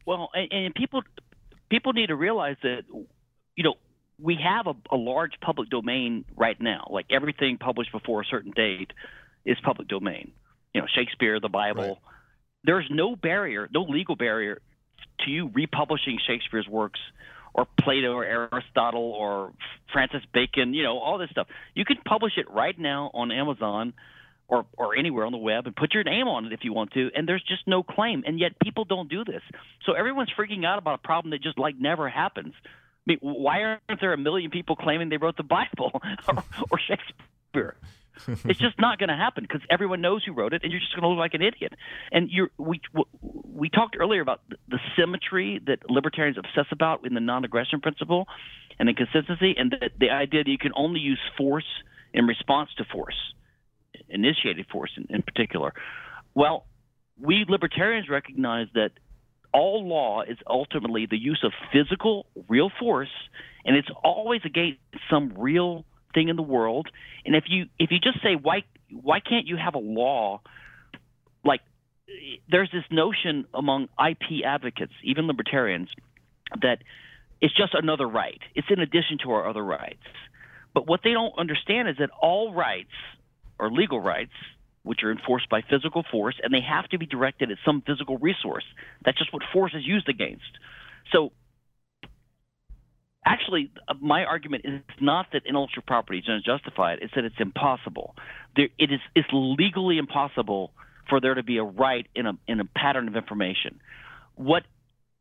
[0.06, 1.02] well, and, and people
[1.70, 2.84] people need to realize that,
[3.56, 3.76] you know,
[4.20, 6.88] we have a, a large public domain right now.
[6.92, 8.92] Like everything published before a certain date
[9.46, 10.34] is public domain.
[10.74, 11.82] You know, Shakespeare, the Bible.
[11.82, 11.98] Right.
[12.64, 14.62] There's no barrier, no legal barrier
[15.26, 17.00] to you republishing Shakespeare's works
[17.54, 19.54] or Plato or Aristotle or
[19.92, 21.48] Francis Bacon, you know, all this stuff.
[21.76, 23.94] You can publish it right now on Amazon
[24.48, 26.92] or or anywhere on the web and put your name on it if you want
[26.92, 28.24] to, and there's just no claim.
[28.26, 29.42] And yet people don't do this.
[29.86, 32.54] So everyone's freaking out about a problem that just like never happens.
[32.64, 32.68] I
[33.06, 35.92] mean, why aren't there a million people claiming they wrote the Bible
[36.28, 37.76] or, or Shakespeare?
[38.46, 40.94] it's just not going to happen because everyone knows who wrote it, and you're just
[40.94, 41.74] going to look like an idiot.
[42.12, 42.82] And you're we
[43.22, 48.28] we talked earlier about the symmetry that libertarians obsess about in the non-aggression principle,
[48.80, 51.66] and the consistency, and the, the idea that you can only use force
[52.14, 53.16] in response to force,
[54.10, 55.74] initiated force in, in particular.
[56.34, 56.66] Well,
[57.20, 58.92] we libertarians recognize that
[59.54, 63.12] all law is ultimately the use of physical, real force,
[63.66, 64.80] and it's always against
[65.10, 66.88] some real thing in the world.
[67.26, 70.42] And if you if you just say why why can't you have a law
[71.44, 71.62] like
[72.50, 75.90] there's this notion among IP advocates, even libertarians,
[76.62, 76.80] that
[77.42, 78.40] it's just another right.
[78.56, 80.04] It's in addition to our other rights.
[80.74, 82.92] But what they don't understand is that all rights
[83.60, 84.32] are legal rights,
[84.84, 88.18] which are enforced by physical force, and they have to be directed at some physical
[88.18, 88.64] resource.
[89.04, 90.58] That's just what force is used against.
[91.12, 91.32] So,
[93.26, 98.16] actually, uh, my argument is not that intellectual property is unjustified; it's that it's impossible.
[98.56, 100.72] There, it is it's legally impossible
[101.10, 103.80] for there to be a right in a in a pattern of information.
[104.36, 104.64] What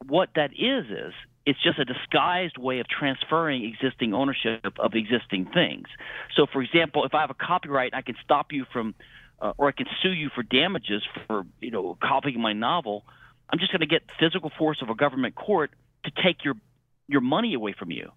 [0.06, 1.12] what that is is
[1.46, 5.88] it's just a disguised way of transferring existing ownership of existing things.
[6.36, 8.94] So, for example, if I have a copyright, I can stop you from,
[9.40, 13.04] uh, or I can sue you for damages for you know copying my novel.
[13.48, 15.72] I'm just going to get physical force of a government court
[16.04, 16.54] to take your
[17.10, 18.10] your money away from you.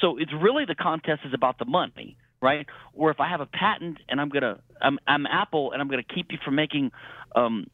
[0.00, 2.66] So it's really the contest is about the money, right?
[2.94, 6.02] Or if I have a patent and I'm gonna I'm, I'm Apple and I'm gonna
[6.02, 6.90] keep you from making
[7.34, 7.66] um,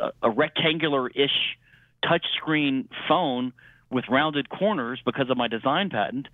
[0.00, 1.56] a, a rectangular-ish
[2.04, 3.52] touchscreen phone
[3.90, 6.28] with rounded corners because of my design patent.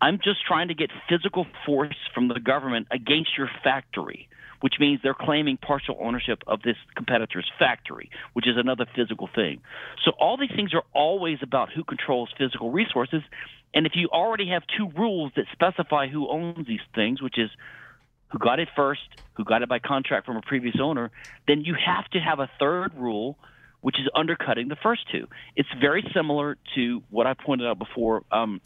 [0.00, 4.28] I'm just trying to get physical force from the government against your factory,
[4.60, 9.60] which means they're claiming partial ownership of this competitor's factory, which is another physical thing.
[10.04, 13.22] So all these things are always about who controls physical resources.
[13.74, 17.50] And if you already have two rules that specify who owns these things, which is
[18.30, 19.02] who got it first,
[19.34, 21.10] who got it by contract from a previous owner,
[21.48, 23.38] then you have to have a third rule
[23.80, 25.26] which is undercutting the first two.
[25.56, 28.22] It's very similar to what I pointed out before.
[28.30, 28.60] Um,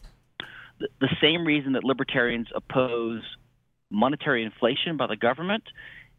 [0.81, 3.23] the, the same reason that libertarians oppose
[3.95, 5.65] monetary inflation by the government,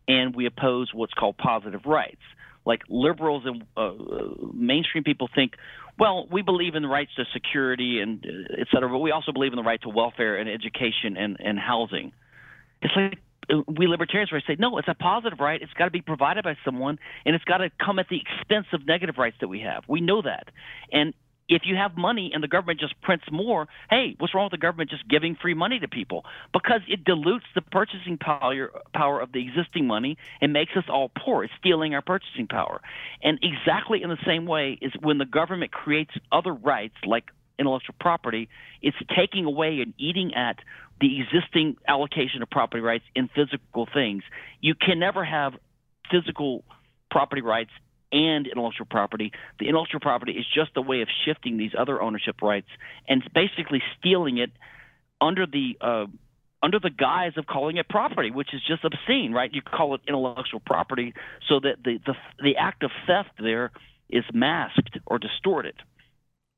[0.07, 2.21] and we oppose what's called positive rights.
[2.65, 3.93] Like liberals and uh,
[4.53, 5.53] mainstream people think,
[5.99, 9.31] well, we believe in the rights to security and uh, et cetera, but we also
[9.31, 12.11] believe in the right to welfare and education and, and housing.
[12.81, 13.19] It's like
[13.67, 15.61] we libertarians I say no, it's a positive right.
[15.61, 18.65] It's got to be provided by someone, and it's got to come at the expense
[18.73, 19.83] of negative rights that we have.
[19.87, 20.49] We know that,
[20.91, 21.13] and
[21.47, 24.57] if you have money and the government just prints more, hey, what's wrong with the
[24.57, 26.25] government just giving free money to people?
[26.51, 31.11] Because it dilutes the purchasing power power of the existing money and makes us all
[31.17, 31.43] poor.
[31.43, 32.81] It's stealing our purchasing power.
[33.21, 37.25] And exactly in the same way is when the government creates other rights like
[37.59, 38.49] intellectual property,
[38.81, 40.57] it's taking away and eating at
[40.99, 44.23] the existing allocation of property rights in physical things.
[44.61, 45.53] You can never have
[46.09, 46.63] physical
[47.11, 47.71] property rights
[48.15, 49.33] and intellectual property.
[49.59, 52.69] The intellectual property is just a way of shifting these other ownership rights
[53.07, 54.51] and basically stealing it
[55.19, 56.05] under the uh,
[56.63, 59.53] under the guise of calling it property, which is just obscene, right?
[59.53, 61.13] You call it intellectual property
[61.49, 63.71] so that the the, the act of theft there
[64.09, 65.75] is masked or distorted.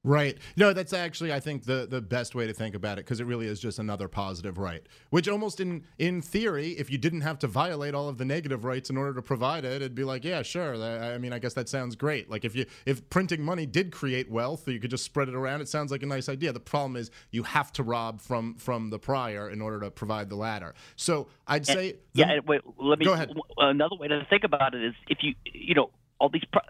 [0.07, 0.37] Right.
[0.55, 3.25] No, that's actually I think the the best way to think about it because it
[3.25, 4.81] really is just another positive right.
[5.09, 8.63] Which almost in in theory, if you didn't have to violate all of the negative
[8.63, 10.81] rights in order to provide it, it'd be like, yeah, sure.
[10.81, 12.29] I mean, I guess that sounds great.
[12.29, 15.59] Like if you if printing money did create wealth, you could just spread it around.
[15.59, 16.53] It sounds like a nice idea.
[16.53, 20.29] The problem is you have to rob from from the prior in order to provide
[20.29, 20.73] the latter.
[20.95, 22.39] So I'd say and, the, yeah.
[22.47, 23.03] Wait, let me.
[23.03, 23.33] Go ahead.
[23.57, 26.61] Another way to think about it is if you you know all these pro-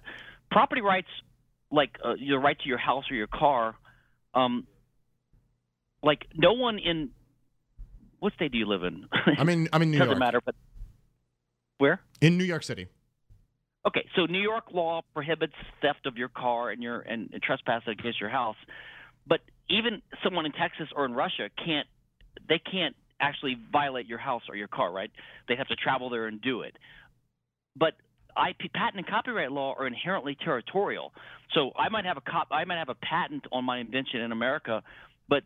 [0.49, 1.09] property rights
[1.71, 3.75] like uh, your right to your house or your car,
[4.33, 4.67] um,
[6.03, 7.09] like no one in
[8.19, 9.07] what state do you live in?
[9.37, 10.19] I mean, I'm in New Doesn't York.
[10.19, 10.55] Matter, but
[11.77, 12.01] where?
[12.21, 12.87] In New York City.
[13.87, 17.83] Okay, so New York law prohibits theft of your car and your and, and trespass
[17.87, 18.57] against your house,
[19.25, 19.39] but
[19.69, 21.87] even someone in Texas or in Russia can't
[22.49, 25.11] they can't actually violate your house or your car, right?
[25.47, 26.75] They have to travel there and do it.
[27.75, 27.93] But
[28.49, 31.13] IP patent and copyright law are inherently territorial.
[31.53, 34.31] So I might have a cop, I might have a patent on my invention in
[34.31, 34.83] America,
[35.27, 35.43] but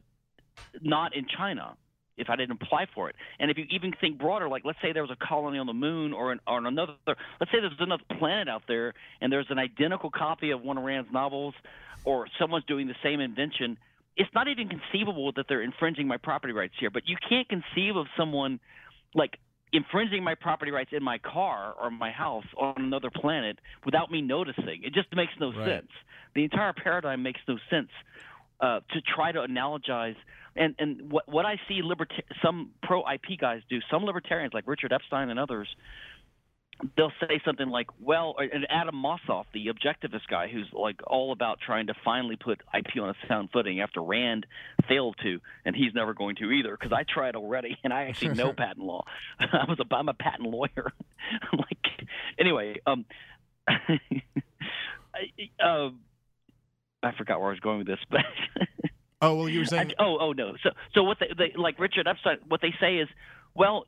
[0.82, 1.76] not in China
[2.18, 3.16] if I didn't apply for it.
[3.40, 5.74] And if you even think broader, like let's say there was a colony on the
[5.74, 9.48] moon or, an, or on another, let's say there's another planet out there and there's
[9.50, 11.56] an identical copy of one of Rand's novels,
[12.04, 13.78] or someone's doing the same invention.
[14.18, 16.90] It's not even conceivable that they're infringing my property rights here.
[16.90, 18.60] But you can't conceive of someone
[19.14, 19.38] like
[19.74, 24.22] infringing my property rights in my car or my house on another planet without me
[24.22, 24.84] noticing.
[24.84, 25.68] It just makes no right.
[25.68, 25.92] sense.
[26.36, 27.90] The entire paradigm makes no sense
[28.60, 30.16] uh, to try to analogize.
[30.56, 34.68] And and what what I see liberta- some pro IP guys do, some libertarians like
[34.68, 35.74] Richard Epstein and others,
[36.96, 41.60] they'll say something like, "Well," and Adam Mossoff, the objectivist guy, who's like all about
[41.60, 44.46] trying to finally put IP on a sound footing after Rand
[44.88, 46.72] failed to, and he's never going to either.
[46.72, 49.04] Because I tried already, and I actually know patent law.
[49.40, 50.92] I was a I'm a patent lawyer.
[51.54, 52.08] like
[52.40, 53.06] anyway, um,
[53.68, 54.00] I,
[55.64, 55.90] uh,
[57.04, 58.22] I forgot where I was going with this, but.
[59.22, 59.94] oh well, you were saying.
[59.98, 60.56] I, oh oh no.
[60.64, 62.38] So so what they, they like Richard Epstein?
[62.48, 63.08] What they say is,
[63.54, 63.86] well,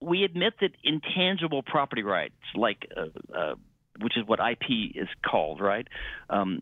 [0.00, 3.54] we admit that intangible property rights, like uh, uh,
[4.00, 5.86] which is what IP is called, right,
[6.28, 6.60] um,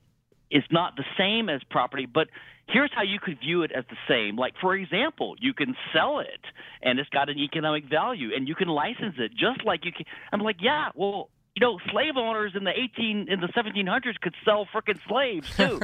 [0.50, 2.28] is not the same as property, but
[2.68, 4.36] here's how you could view it as the same.
[4.36, 6.40] Like, for example, you can sell it
[6.82, 10.06] and it's got an economic value and you can license it just like you can.
[10.32, 14.34] I'm like, yeah, well, you know, slave owners in the 18 in the 1700s could
[14.44, 15.80] sell frickin' slaves too.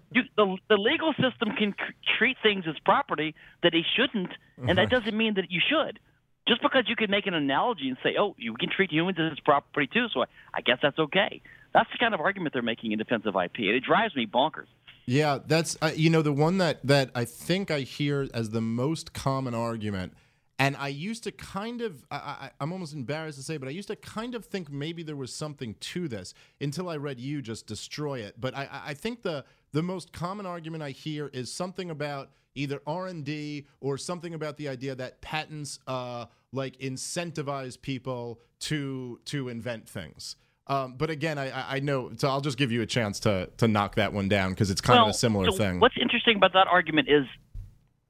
[0.12, 4.78] you, the the legal system can c- treat things as property that it shouldn't, and
[4.78, 5.98] that doesn't mean that you should.
[6.46, 9.38] Just because you can make an analogy and say, "Oh, you can treat humans as
[9.40, 11.40] property too," so I, I guess that's okay.
[11.72, 14.26] That's the kind of argument they're making in defense of IP, and it drives me
[14.26, 14.66] bonkers.
[15.06, 18.60] Yeah, that's uh, you know the one that that I think I hear as the
[18.60, 20.12] most common argument,
[20.58, 23.88] and I used to kind of I, I'm almost embarrassed to say, but I used
[23.88, 27.66] to kind of think maybe there was something to this until I read you just
[27.66, 28.40] destroy it.
[28.40, 32.30] But I, I- I think the the most common argument I hear is something about
[32.54, 38.40] either R and D or something about the idea that patents uh, like incentivize people
[38.60, 40.36] to to invent things.
[40.66, 43.50] Um, but again, I, I- I know, so I'll just give you a chance to
[43.58, 45.80] to knock that one down because it's kind well, of a similar so thing.
[45.80, 47.26] What's interesting about that argument is,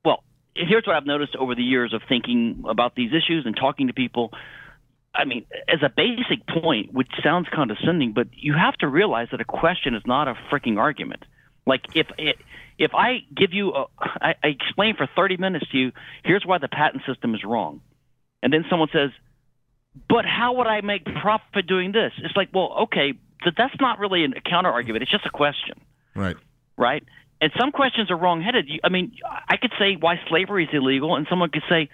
[0.04, 0.22] well,
[0.54, 3.92] here's what I've noticed over the years of thinking about these issues and talking to
[3.92, 4.32] people.
[5.16, 9.40] I mean, as a basic point, which sounds condescending, but you have to realize that
[9.40, 11.24] a question is not a freaking argument.
[11.66, 12.36] Like if it,
[12.78, 15.92] if I give you, a, I, I explain for 30 minutes to you,
[16.24, 17.80] here's why the patent system is wrong,
[18.42, 19.10] and then someone says,
[20.08, 22.12] but how would I make profit doing this?
[22.18, 23.14] It's like, well, okay,
[23.44, 25.02] but that's not really a counter argument.
[25.02, 25.80] It's just a question
[26.14, 26.36] right.
[26.76, 27.04] right?
[27.40, 28.68] And some questions are wrongheaded.
[28.68, 29.12] You- I mean,
[29.48, 31.90] I could say why slavery is illegal, and someone could say,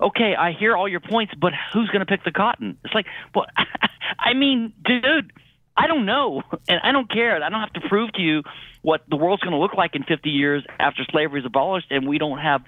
[0.00, 3.06] "Okay, I hear all your points, but who's going to pick the cotton?" It's like,
[3.34, 3.46] well,
[4.18, 5.32] I mean, dude,
[5.80, 7.42] I don't know, and I don't care.
[7.42, 8.42] I don't have to prove to you
[8.82, 12.06] what the world's going to look like in 50 years after slavery is abolished, and
[12.06, 12.62] we don't have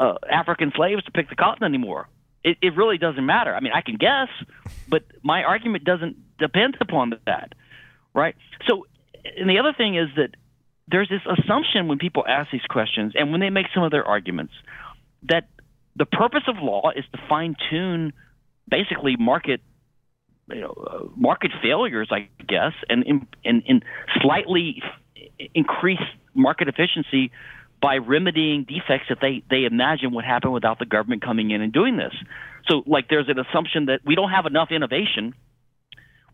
[0.00, 2.08] uh, African slaves to pick the cotton anymore.
[2.42, 3.54] It, it really doesn't matter.
[3.54, 4.28] I mean, I can guess,
[4.88, 7.52] but my argument doesn't depend upon that,
[8.14, 8.34] right?
[8.66, 8.86] So,
[9.36, 10.30] and the other thing is that
[10.86, 14.04] there's this assumption when people ask these questions and when they make some of their
[14.04, 14.54] arguments
[15.28, 15.48] that
[15.96, 18.12] the purpose of law is to fine tune
[18.70, 19.60] basically market
[20.50, 23.84] you know uh, market failures I guess and in, and, and
[24.20, 24.82] slightly
[25.54, 26.00] increase
[26.34, 27.30] market efficiency
[27.80, 31.72] by remedying defects that they they imagine would happen without the government coming in and
[31.72, 32.14] doing this.
[32.68, 35.34] So like there's an assumption that we don't have enough innovation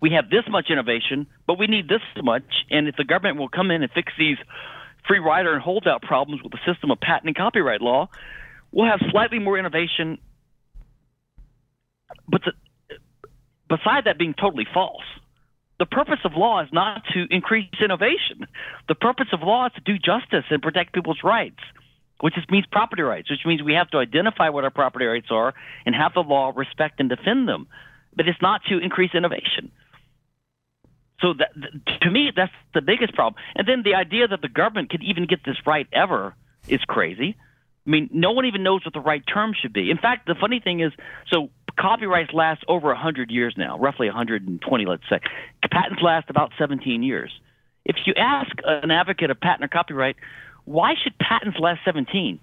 [0.05, 2.43] we have this much innovation, but we need this much.
[2.71, 4.37] And if the government will come in and fix these
[5.09, 8.11] free rider and holdout problems with the system of patent and copyright law,
[8.71, 10.19] we'll have slightly more innovation.
[12.29, 12.53] But the,
[13.75, 15.05] beside that being totally false,
[15.79, 18.47] the purpose of law is not to increase innovation.
[18.89, 21.59] The purpose of law is to do justice and protect people's rights,
[22.21, 25.55] which means property rights, which means we have to identify what our property rights are
[25.85, 27.67] and have the law respect and defend them.
[28.15, 29.73] But it's not to increase innovation.
[31.21, 31.51] So that,
[32.03, 33.43] to me, that's the biggest problem.
[33.57, 36.35] And then the idea that the government could even get this right ever
[36.69, 37.37] is crazy.
[37.87, 39.91] I mean, no one even knows what the right term should be.
[39.91, 40.93] In fact, the funny thing is,
[41.31, 45.21] so copyrights last over 100 years now, roughly 120, let's say.
[45.71, 47.31] Patents last about 17 years.
[47.85, 50.17] If you ask an advocate of patent or copyright,
[50.65, 52.41] why should patents last 17?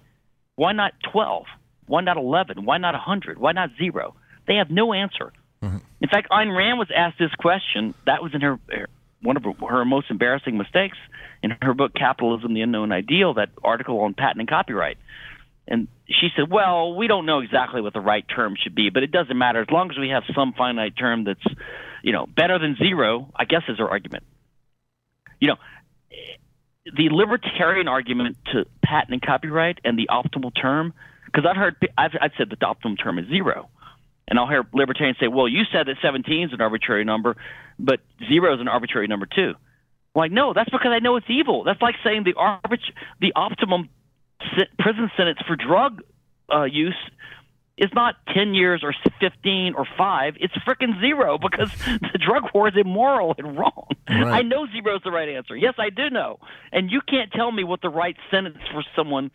[0.56, 1.46] Why not 12?
[1.86, 2.64] Why not 11?
[2.64, 3.38] Why not 100?
[3.38, 4.14] Why not zero?
[4.46, 5.32] They have no answer.
[5.62, 5.78] Mm-hmm.
[6.00, 7.94] In fact, Ayn Rand was asked this question.
[8.06, 8.58] That was in her
[9.22, 10.98] one of her, her most embarrassing mistakes
[11.42, 14.98] in her book "Capitalism: The Unknown Ideal." That article on patent and copyright.
[15.72, 19.02] And she said, "Well, we don't know exactly what the right term should be, but
[19.02, 21.44] it doesn't matter as long as we have some finite term that's,
[22.02, 23.32] you know, better than zero.
[23.34, 24.24] I guess is her argument.
[25.40, 25.56] You know,
[26.84, 30.92] the libertarian argument to patent and copyright and the optimal term,
[31.24, 33.70] because I've heard I've, I've said that the optimal term is zero.
[34.28, 37.36] And I'll hear libertarians say, well, you said that 17 is an arbitrary number,
[37.78, 39.54] but zero is an arbitrary number too.
[40.14, 41.64] I'm like, no, that's because I know it's evil.
[41.64, 42.92] That's like saying the arbit-
[43.22, 43.88] the optimum
[44.78, 46.02] prison sentence for drug
[46.52, 46.96] uh, use
[47.78, 50.34] is not 10 years or 15 or 5.
[50.40, 51.70] It's frickin' zero because
[52.12, 53.88] the drug war is immoral and wrong.
[54.08, 54.26] Right.
[54.26, 55.56] I know zero is the right answer.
[55.56, 56.38] Yes, I do know.
[56.70, 59.30] And you can't tell me what the right sentence for someone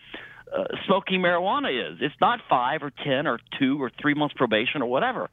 [0.56, 1.98] uh, smoking marijuana is.
[2.00, 5.30] It's not five or ten or two or three months probation or whatever.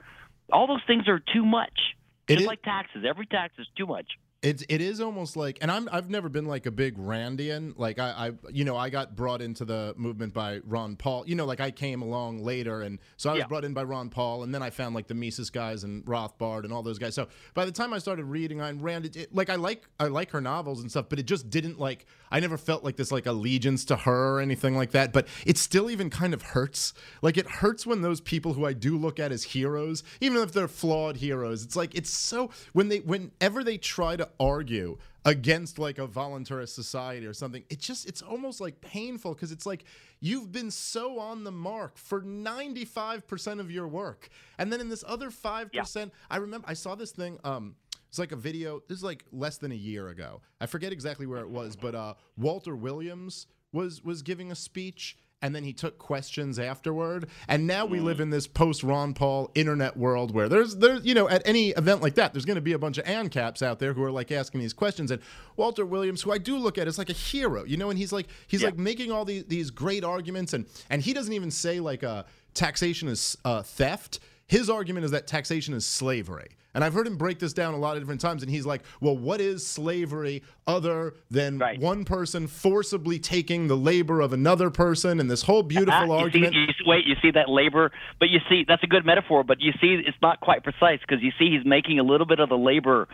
[0.53, 1.95] All those things are too much.
[2.27, 4.07] It Just is- like taxes, every tax is too much.
[4.45, 7.73] It's it is almost like, and I'm I've never been like a big Randian.
[7.79, 11.25] Like I, I you know I got brought into the movement by Ron Paul.
[11.27, 13.47] You know, like I came along later, and so I was Yeah.
[13.47, 16.65] brought in by Ron Paul, and then I found like the Mises guys and Rothbard
[16.65, 17.15] and all those guys.
[17.15, 20.09] So by the time I started reading Ayn Rand, it, it, like I like I
[20.09, 23.13] like her novels and stuff, but it just didn't like I never felt like this
[23.13, 25.13] like allegiance to her or anything like that.
[25.13, 26.93] But it still even kind of hurts.
[27.23, 30.53] Like it hurts when those people who I do look at as heroes, even if
[30.53, 35.79] they're flawed heroes, it's like it's so when they whenever they try to argue against
[35.79, 39.85] like a voluntarist society or something it just it's almost like painful because it's like
[40.21, 44.29] you've been so on the mark for 95% of your work
[44.59, 47.75] and then in this other 5% i remember i saw this thing um
[48.15, 51.27] it's like a video this is like less than a year ago i forget exactly
[51.27, 55.75] where it was but uh walter williams was was giving a speech and then he
[55.75, 57.29] took questions afterward.
[57.49, 61.13] And now we live in this post Ron Paul internet world where there's there's you
[61.13, 63.79] know at any event like that, there's going to be a bunch of ANCAPs out
[63.79, 65.11] there who are like asking these questions.
[65.11, 65.21] And
[65.57, 68.11] Walter Williams, who I do look at as like a hero, you know, and he's
[68.11, 68.69] like he's Yeah.
[68.69, 72.23] like making all these these great arguments, and and he doesn't even say like uh,
[72.55, 74.21] taxation is uh, theft.
[74.47, 76.57] His argument is that taxation is slavery.
[76.75, 78.43] And I've heard him break this down a lot of different times.
[78.43, 81.79] And he's like, well, what is slavery other than Right.
[81.81, 85.21] one person forcibly taking the labor of another person?
[85.21, 86.53] And this whole beautiful you argument.
[86.55, 89.45] See, you see, wait, you see that labor, but you see that's a good metaphor.
[89.45, 92.41] But you see, it's not quite precise because you see he's making a little bit
[92.41, 93.09] of the labor,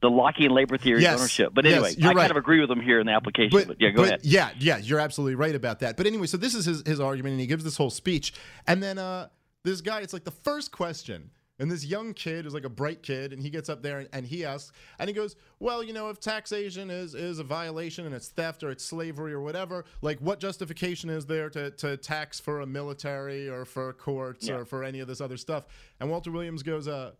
[0.00, 1.52] the Lockean labor theory Yes, ownership.
[1.54, 2.20] But yes, anyway, you're I right.
[2.22, 3.64] kind of agree with him here in the application.
[3.66, 4.20] But, yeah, go but ahead.
[4.22, 5.96] Yeah, yeah, you're absolutely right about that.
[5.96, 8.32] But anyway, so this is his, his argument, and he gives this whole speech.
[8.66, 9.28] And then uh,
[9.64, 11.30] this guy, it's like the first question.
[11.62, 14.08] And this young kid is like a bright kid, and he gets up there and,
[14.12, 18.04] and he asks, and he goes, Well, you know, if taxation is, is a violation
[18.04, 21.96] and it's theft or it's slavery or whatever, like what justification is there to, to
[21.96, 24.56] tax for a military or for courts Yeah.
[24.56, 25.66] or for any of this other stuff?
[26.00, 27.12] And Walter Williams goes, uh,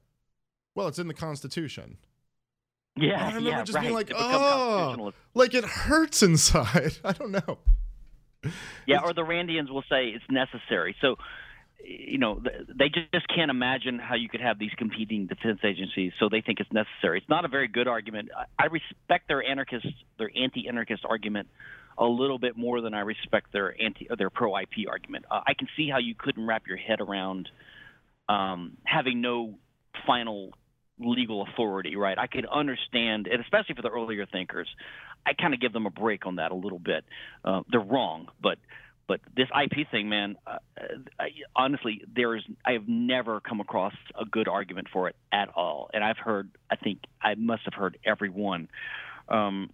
[0.75, 1.99] Well, it's in the Constitution.
[2.97, 3.83] Yeah, I remember yeah, just right.
[3.83, 6.97] being like, oh, like it hurts inside.
[7.05, 7.59] I don't know.
[8.89, 10.97] Yeah, or the Randians will say it's necessary.
[11.01, 11.15] So,
[11.85, 16.13] you know, they just can't imagine how you could have these competing defense agencies.
[16.21, 17.19] So they think it's necessary.
[17.19, 18.31] It's not a very good argument.
[18.59, 19.87] I, respect their anarchist,
[20.19, 21.49] their anti-anarchist argument
[21.99, 25.25] a little bit more than I respect their anti, their pro-IP argument.
[25.31, 27.49] Uh, I can see how you couldn't wrap your head around
[28.29, 29.59] um, having no
[30.07, 30.53] final
[30.99, 32.19] legal authority, right?
[32.19, 34.69] I could understand, and especially for the earlier thinkers,
[35.27, 37.05] I kind of give them a break on that a little bit.
[37.45, 38.59] Uh, they're wrong, but
[39.13, 40.57] but this IP thing, man, uh,
[41.21, 45.51] I, honestly, there is I have never come across a good argument for it at
[45.51, 48.69] all, and I've heard, I think I must have heard every one.
[49.29, 49.69] Um,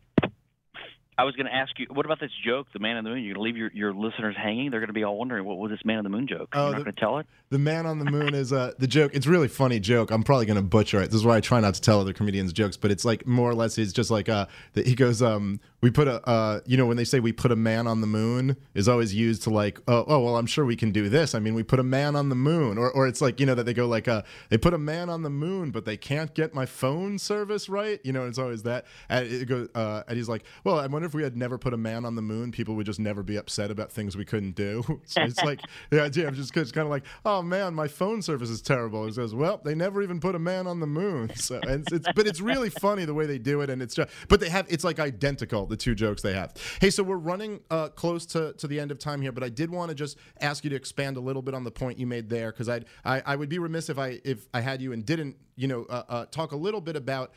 [1.18, 3.24] I was going to ask you, what about this joke, the man in the moon?
[3.24, 4.70] You're going to leave your, your listeners hanging?
[4.70, 6.50] They're going to be all wondering, what was this man in the moon joke?
[6.52, 7.26] Oh, You're not going to tell it?
[7.50, 9.12] The man on the moon is uh, the joke.
[9.14, 10.10] It's a really funny joke.
[10.10, 11.06] I'm probably gonna butcher it.
[11.06, 12.76] This is why I try not to tell other comedians jokes.
[12.76, 13.74] But it's like more or less.
[13.74, 15.22] He's just like uh, that he goes.
[15.22, 18.02] Um, we put a uh, you know, when they say we put a man on
[18.02, 21.08] the moon is always used to like, oh, oh, well, I'm sure we can do
[21.08, 21.34] this.
[21.34, 23.54] I mean, we put a man on the moon, or or it's like you know
[23.54, 26.34] that they go like, uh, they put a man on the moon, but they can't
[26.34, 27.98] get my phone service right.
[28.04, 28.84] You know, it's always that.
[29.08, 31.74] And it goes, uh, and he's like, well, I wonder if we had never put
[31.74, 34.54] a man on the moon, people would just never be upset about things we couldn't
[34.54, 34.82] do.
[35.04, 35.60] so it's like
[35.90, 39.06] the idea of just it's kind of like, oh man, my phone service is terrible.
[39.06, 41.32] It says, well, they never even put a man on the moon.
[41.38, 43.94] So and it's, it's but it's really funny the way they do it, and it's
[43.94, 46.52] just but they have it's like identical the two jokes they have.
[46.80, 49.48] Hey, so we're running uh, close to to the end of time here, but I
[49.48, 52.06] did want to just ask you to expand a little bit on the point you
[52.06, 54.92] made there because I I I would be remiss if I if I had you
[54.92, 57.32] and didn't you know uh, uh, talk a little bit about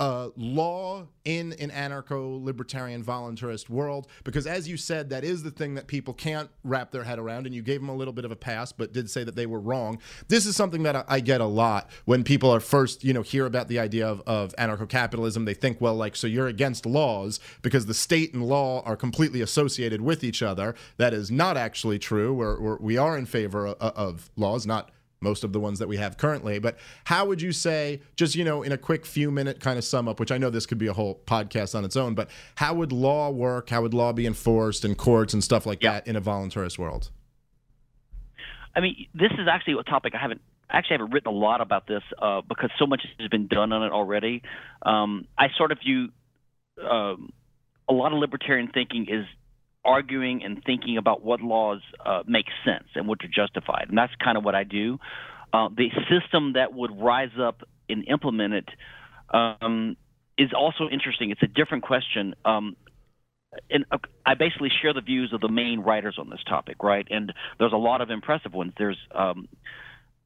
[0.00, 5.50] uh, law in an anarcho libertarian voluntarist world because as you said that is the
[5.50, 8.24] thing that people can't wrap their head around and you gave them a little bit
[8.24, 10.00] of a pass but did say that they were wrong.
[10.28, 13.44] This is something that I, get a lot when people are first you know hear
[13.44, 15.44] about the idea of, of anarcho-capitalism.
[15.44, 19.42] They think well like so you're against laws because the state and law are completely
[19.42, 20.74] associated with each other.
[20.96, 22.32] That is not actually true.
[22.32, 24.90] We're, we're, we are in favor of, of laws not
[25.20, 26.58] most of the ones that we have currently.
[26.58, 29.84] But how would you say, just you know, in a quick few minute kind of
[29.84, 32.30] sum up, which I know this could be a whole podcast on its own, but
[32.56, 33.70] how would law work?
[33.70, 35.92] How would law be enforced in courts and stuff like Yeah.
[35.92, 37.10] that in a voluntarist world?
[38.74, 40.40] I mean, this is actually a topic I haven't
[40.70, 43.82] actually haven't written a lot about this uh, because so much has been done on
[43.82, 44.40] it already.
[44.82, 46.10] Um, I sort of view
[46.88, 47.32] um,
[47.88, 49.26] a lot of libertarian thinking is
[49.84, 54.12] arguing and thinking about what laws uh, make sense and what are justified, and that's
[54.22, 54.98] kind of what I do.
[55.52, 58.68] Uh, the system that would rise up and implement it
[59.32, 59.96] um,
[60.38, 61.30] is also interesting.
[61.30, 62.34] It's a different question.
[62.44, 62.76] Um,
[63.68, 67.06] and uh, I basically share the views of the main writers on this topic, right?
[67.10, 68.72] And there's a lot of impressive ones.
[68.78, 69.48] There's um,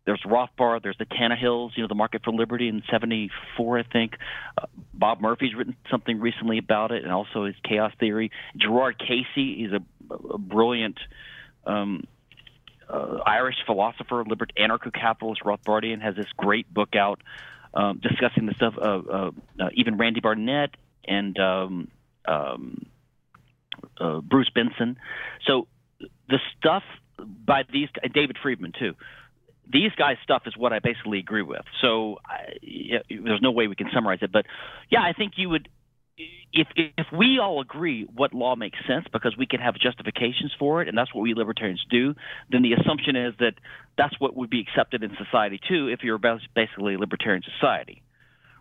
[0.07, 4.17] there's Rothbard, there's the Tannehills, you know, the Market for Liberty in '74, I think.
[4.57, 8.31] Uh, Bob Murphy's written something recently about it, and also his Chaos Theory.
[8.57, 10.99] Gerard Casey, he's a, a brilliant
[11.67, 12.05] um,
[12.89, 17.23] uh, Irish philosopher, libert- anarcho-capitalist, Rothbardian, has this great book out
[17.73, 18.75] um, discussing the stuff.
[18.81, 19.31] Uh, uh,
[19.75, 20.71] even Randy Barnett
[21.07, 21.89] and um,
[22.27, 22.87] um,
[23.99, 24.99] uh, Bruce Benson.
[25.47, 25.67] So
[26.29, 26.83] the stuff
[27.19, 28.95] by these David Friedman too.
[29.71, 31.63] These guys' stuff is what I basically agree with.
[31.81, 34.47] So I, yeah, there's no way we can summarize it, but
[34.91, 35.69] yeah, I think you would
[36.53, 40.81] if if we all agree what law makes sense because we can have justifications for
[40.81, 42.15] it and that's what we libertarians do
[42.53, 43.55] then the assumption is that
[43.99, 46.21] that's what would be accepted in society too if you're
[46.55, 48.01] basically a libertarian society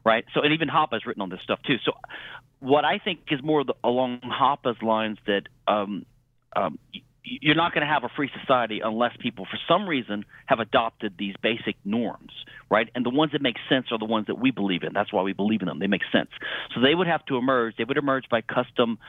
[0.04, 0.26] right?
[0.34, 1.78] So and even has written on this stuff too.
[1.84, 1.94] So
[2.60, 6.06] what i think is more the, along Hoppe's lines that um,
[6.56, 6.80] um,
[7.24, 11.16] you're not going to have a free society unless people, for some reason, have adopted
[11.18, 12.32] these basic norms,
[12.70, 12.90] right?
[12.96, 14.94] And the ones that make sense are the ones that we believe in.
[14.94, 15.80] That's why we believe in them.
[15.80, 16.30] They make sense.
[16.76, 17.76] So they would have to emerge.
[17.78, 19.00] They would emerge by custom,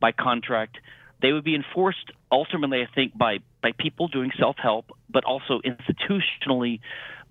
[0.00, 0.78] by contract.
[1.22, 5.60] They would be enforced ultimately, I think, by by people doing self help, but also
[5.64, 6.80] institutionally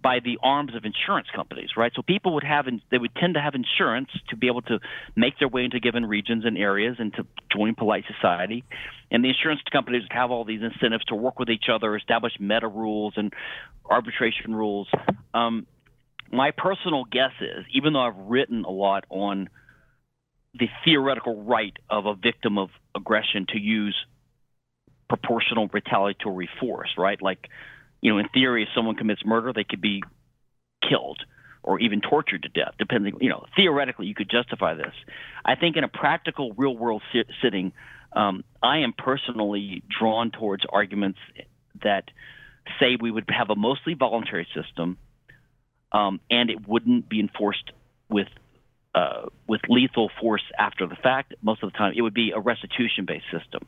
[0.04, 1.94] by the arms of insurance companies, right?
[1.96, 4.80] So people would have, they would tend to have insurance to be able to
[5.16, 7.26] make their way into given regions and areas and to
[7.56, 8.66] join polite society.
[9.10, 12.68] And the insurance companies have all these incentives to work with each other, establish meta
[12.68, 13.34] rules and
[13.90, 14.90] arbitration rules.
[15.34, 15.66] Um,
[16.32, 19.50] my personal guess is, even though I've written a lot on
[20.54, 23.96] the theoretical right of a victim of aggression to use
[25.08, 27.22] proportional retaliatory force, right?
[27.22, 27.48] Like
[28.04, 30.04] you know, in theory, if someone commits murder, they could be
[30.88, 31.20] killed
[31.64, 34.94] or even tortured to death, depending, you know, theoretically you could justify this.
[35.46, 37.72] I think in a practical, real world sit- sitting,
[38.12, 41.20] um, I am personally drawn towards arguments
[41.82, 42.04] that
[42.78, 44.98] say we would have a mostly voluntary system
[45.94, 47.72] um, and it wouldn't be enforced
[48.10, 48.28] with
[48.96, 51.34] uh, with lethal force after the fact.
[51.42, 53.66] Most of the time, it would be a restitution based system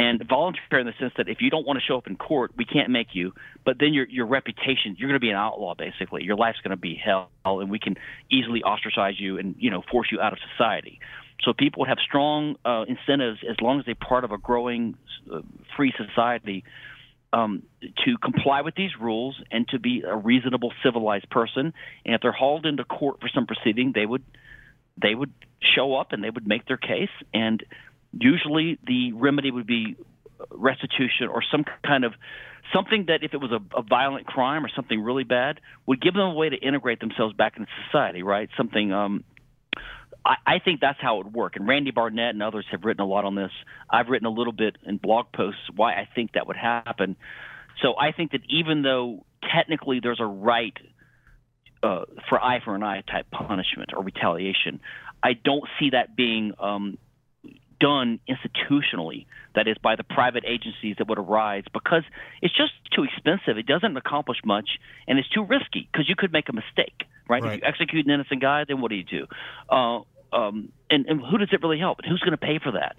[0.00, 2.52] and voluntary in the sense that if you don't want to show up in court,
[2.56, 3.34] we can't make you.
[3.66, 6.24] But then your your reputation, you're going to be an outlaw basically.
[6.24, 7.96] Your life's going to be hell, and we can
[8.30, 11.00] easily ostracize you and you know force you out of society.
[11.42, 14.96] So people would have strong uh, incentives as long as they're part of a growing
[15.30, 15.40] uh,
[15.76, 16.64] free society
[17.34, 17.62] um,
[18.04, 21.74] to comply with these rules and to be a reasonable, civilized person.
[22.06, 24.24] And if they're hauled into court for some proceeding, they would
[25.00, 27.62] they would show up and they would make their case and
[28.12, 29.96] usually the remedy would be
[30.50, 32.14] restitution or some kind of
[32.72, 36.14] something that if it was a, a violent crime or something really bad would give
[36.14, 38.48] them a way to integrate themselves back into society right?
[38.56, 39.24] Something um
[40.24, 41.56] I, I think that's how it would work.
[41.56, 43.52] And randy barnett and others have written a lot on this.
[43.88, 47.16] I've written a little bit in blog posts why i think that would happen.
[47.82, 49.24] So i think that even though
[49.54, 50.76] technically there's a right
[51.82, 54.80] uh, for eye for an eye type punishment or retaliation
[55.22, 56.98] i don't see that being um
[57.80, 62.04] done institutionally, that is, by the private agencies that would arise, because
[62.40, 63.58] it's just too expensive.
[63.58, 64.68] It doesn't accomplish much,
[65.08, 67.42] and it's too risky because you could make a mistake, right?
[67.42, 67.54] right?
[67.54, 69.26] If you execute an innocent guy, then what do you do?
[69.68, 70.00] Uh,
[70.32, 71.98] um, and, and who does it really help?
[71.98, 72.96] And who's going to pay for that?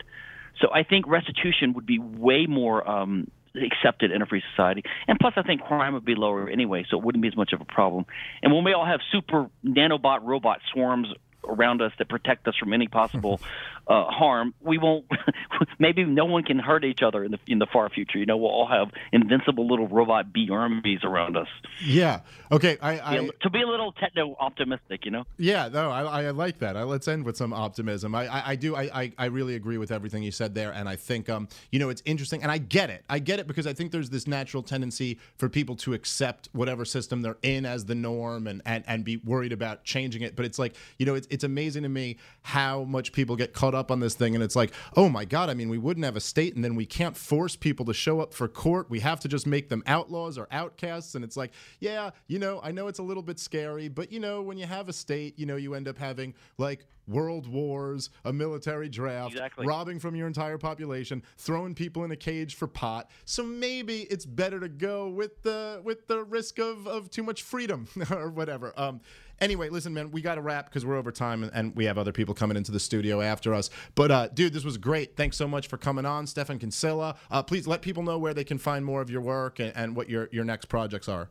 [0.60, 4.84] So I think restitution would be way more um, accepted in a free society.
[5.08, 7.54] And plus, I think crime would be lower anyway, so it wouldn't be as much
[7.54, 8.06] of a problem.
[8.42, 11.08] And when we all have super nanobot robot swarms
[11.48, 13.40] around us that protect us from any possible
[13.88, 15.06] uh, harm, we won't.
[15.80, 18.18] maybe no one can hurt each other in the in the far future.
[18.18, 21.48] You know, we'll all have invincible little robot bee armies around us.
[21.84, 22.22] Yeah.
[22.52, 22.78] Okay.
[22.82, 25.26] I, I to be a little techno optimistic, you know.
[25.38, 25.68] Yeah.
[25.68, 26.78] No, I, I like that.
[26.78, 28.16] I, let's end with some optimism.
[28.16, 28.76] I I, I do.
[28.76, 31.90] I, I really agree with everything you said there, and I think um you know
[31.90, 33.04] it's interesting, and I get it.
[33.10, 36.86] I get it because I think there's this natural tendency for people to accept whatever
[36.86, 40.36] system they're in as the norm and and and be worried about changing it.
[40.36, 43.76] But it's like you know it's it's amazing to me how much people get caught
[43.76, 46.16] up on this thing, and it's like, oh my god, I mean, we wouldn't have
[46.16, 48.90] a state, and then we can't force people to show up for court.
[48.90, 52.60] We have to just make them outlaws or outcasts, and it's like, yeah, you know,
[52.64, 55.38] I know it's a little bit scary, but you know, when you have a state,
[55.38, 59.66] you know, you end up having like world wars, a military draft, exactly.
[59.66, 63.10] robbing from your entire population, throwing people in a cage for pot.
[63.26, 67.44] So maybe it's better to go with the with the risk of of too much
[67.44, 68.74] freedom or whatever.
[68.78, 69.02] Um,
[69.42, 71.98] Anyway, listen, man, we got to wrap because we're over time and, and, we have
[71.98, 73.72] other people coming into the studio after us.
[73.96, 75.16] But, uh, dude, this was great.
[75.18, 77.16] Thanks so much for coming on, Stephan Kinsella.
[77.32, 79.96] Uh, please let people know where they can find more of your work and, and
[79.96, 81.30] what your, your next projects are.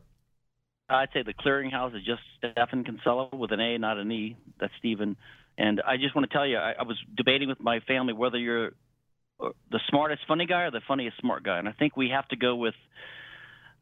[0.89, 4.35] I'd say the clearinghouse is just Stephan Kinsella with an A, not an E.
[4.59, 5.15] That's Stephen.
[5.57, 8.37] And I just want to tell you, I, I was debating with my family whether
[8.37, 8.73] you're
[9.39, 11.59] uh, the smartest funny guy or the funniest smart guy.
[11.59, 12.75] And I think we have to go with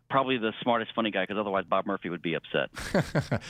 [0.10, 2.70] probably the smartest, funny guy, because otherwise Bob Murphy would be upset.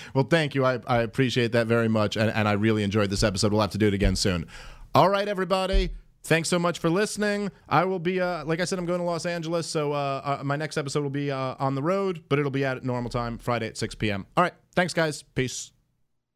[0.13, 0.65] well, thank you.
[0.65, 3.51] I, I appreciate that very much, and, and I really enjoyed this episode.
[3.51, 4.45] We'll have to do it again soon.
[4.93, 5.91] All right, everybody.
[6.23, 7.49] Thanks so much for listening.
[7.69, 10.43] I will be, uh, like I said, I'm going to Los Angeles, so uh, uh,
[10.43, 13.37] my next episode will be uh, on the road, but it'll be at normal time,
[13.37, 14.25] Friday at 6 p.m.
[14.35, 14.53] All right.
[14.75, 15.23] Thanks, guys.
[15.23, 15.71] Peace.